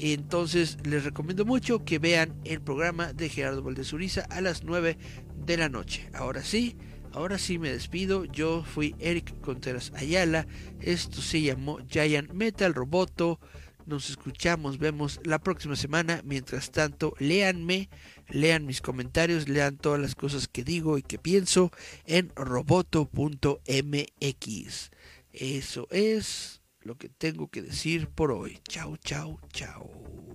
Entonces 0.00 0.76
les 0.82 1.04
recomiendo 1.04 1.44
mucho 1.44 1.84
que 1.84 2.00
vean 2.00 2.34
el 2.42 2.60
programa 2.60 3.12
de 3.12 3.28
Gerardo 3.28 3.62
Valdés 3.62 3.92
Uriza 3.92 4.22
a 4.22 4.40
las 4.40 4.64
9 4.64 4.98
de 5.46 5.56
la 5.56 5.68
noche. 5.68 6.10
Ahora 6.12 6.42
sí, 6.42 6.76
Ahora 7.14 7.38
sí 7.38 7.60
me 7.60 7.70
despido. 7.70 8.24
Yo 8.24 8.64
fui 8.64 8.96
Eric 8.98 9.40
Contreras 9.40 9.92
Ayala. 9.94 10.48
Esto 10.80 11.22
se 11.22 11.40
llamó 11.42 11.78
Giant 11.88 12.32
Metal 12.32 12.74
Roboto. 12.74 13.38
Nos 13.86 14.10
escuchamos, 14.10 14.78
vemos 14.78 15.20
la 15.22 15.38
próxima 15.38 15.76
semana. 15.76 16.22
Mientras 16.24 16.72
tanto, 16.72 17.14
léanme, 17.20 17.88
lean 18.28 18.66
mis 18.66 18.80
comentarios, 18.80 19.48
lean 19.48 19.76
todas 19.76 20.00
las 20.00 20.16
cosas 20.16 20.48
que 20.48 20.64
digo 20.64 20.98
y 20.98 21.02
que 21.02 21.18
pienso 21.18 21.70
en 22.04 22.32
roboto.mx. 22.34 23.60
Eso 25.30 25.86
es 25.92 26.62
lo 26.80 26.96
que 26.96 27.08
tengo 27.10 27.46
que 27.48 27.62
decir 27.62 28.08
por 28.08 28.32
hoy. 28.32 28.58
Chao, 28.68 28.96
chao, 28.96 29.38
chao. 29.52 30.33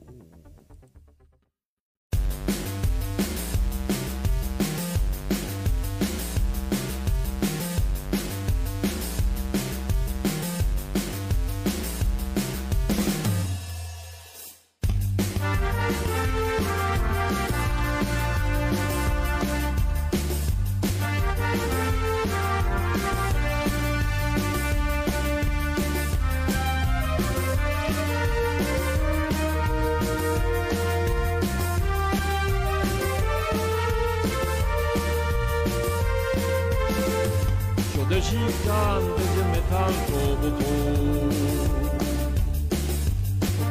Tandy 38.66 39.42
metal 39.52 39.94
to 40.08 40.22
bo 40.42 40.50
bo. 40.58 40.72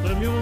Premium 0.03 0.39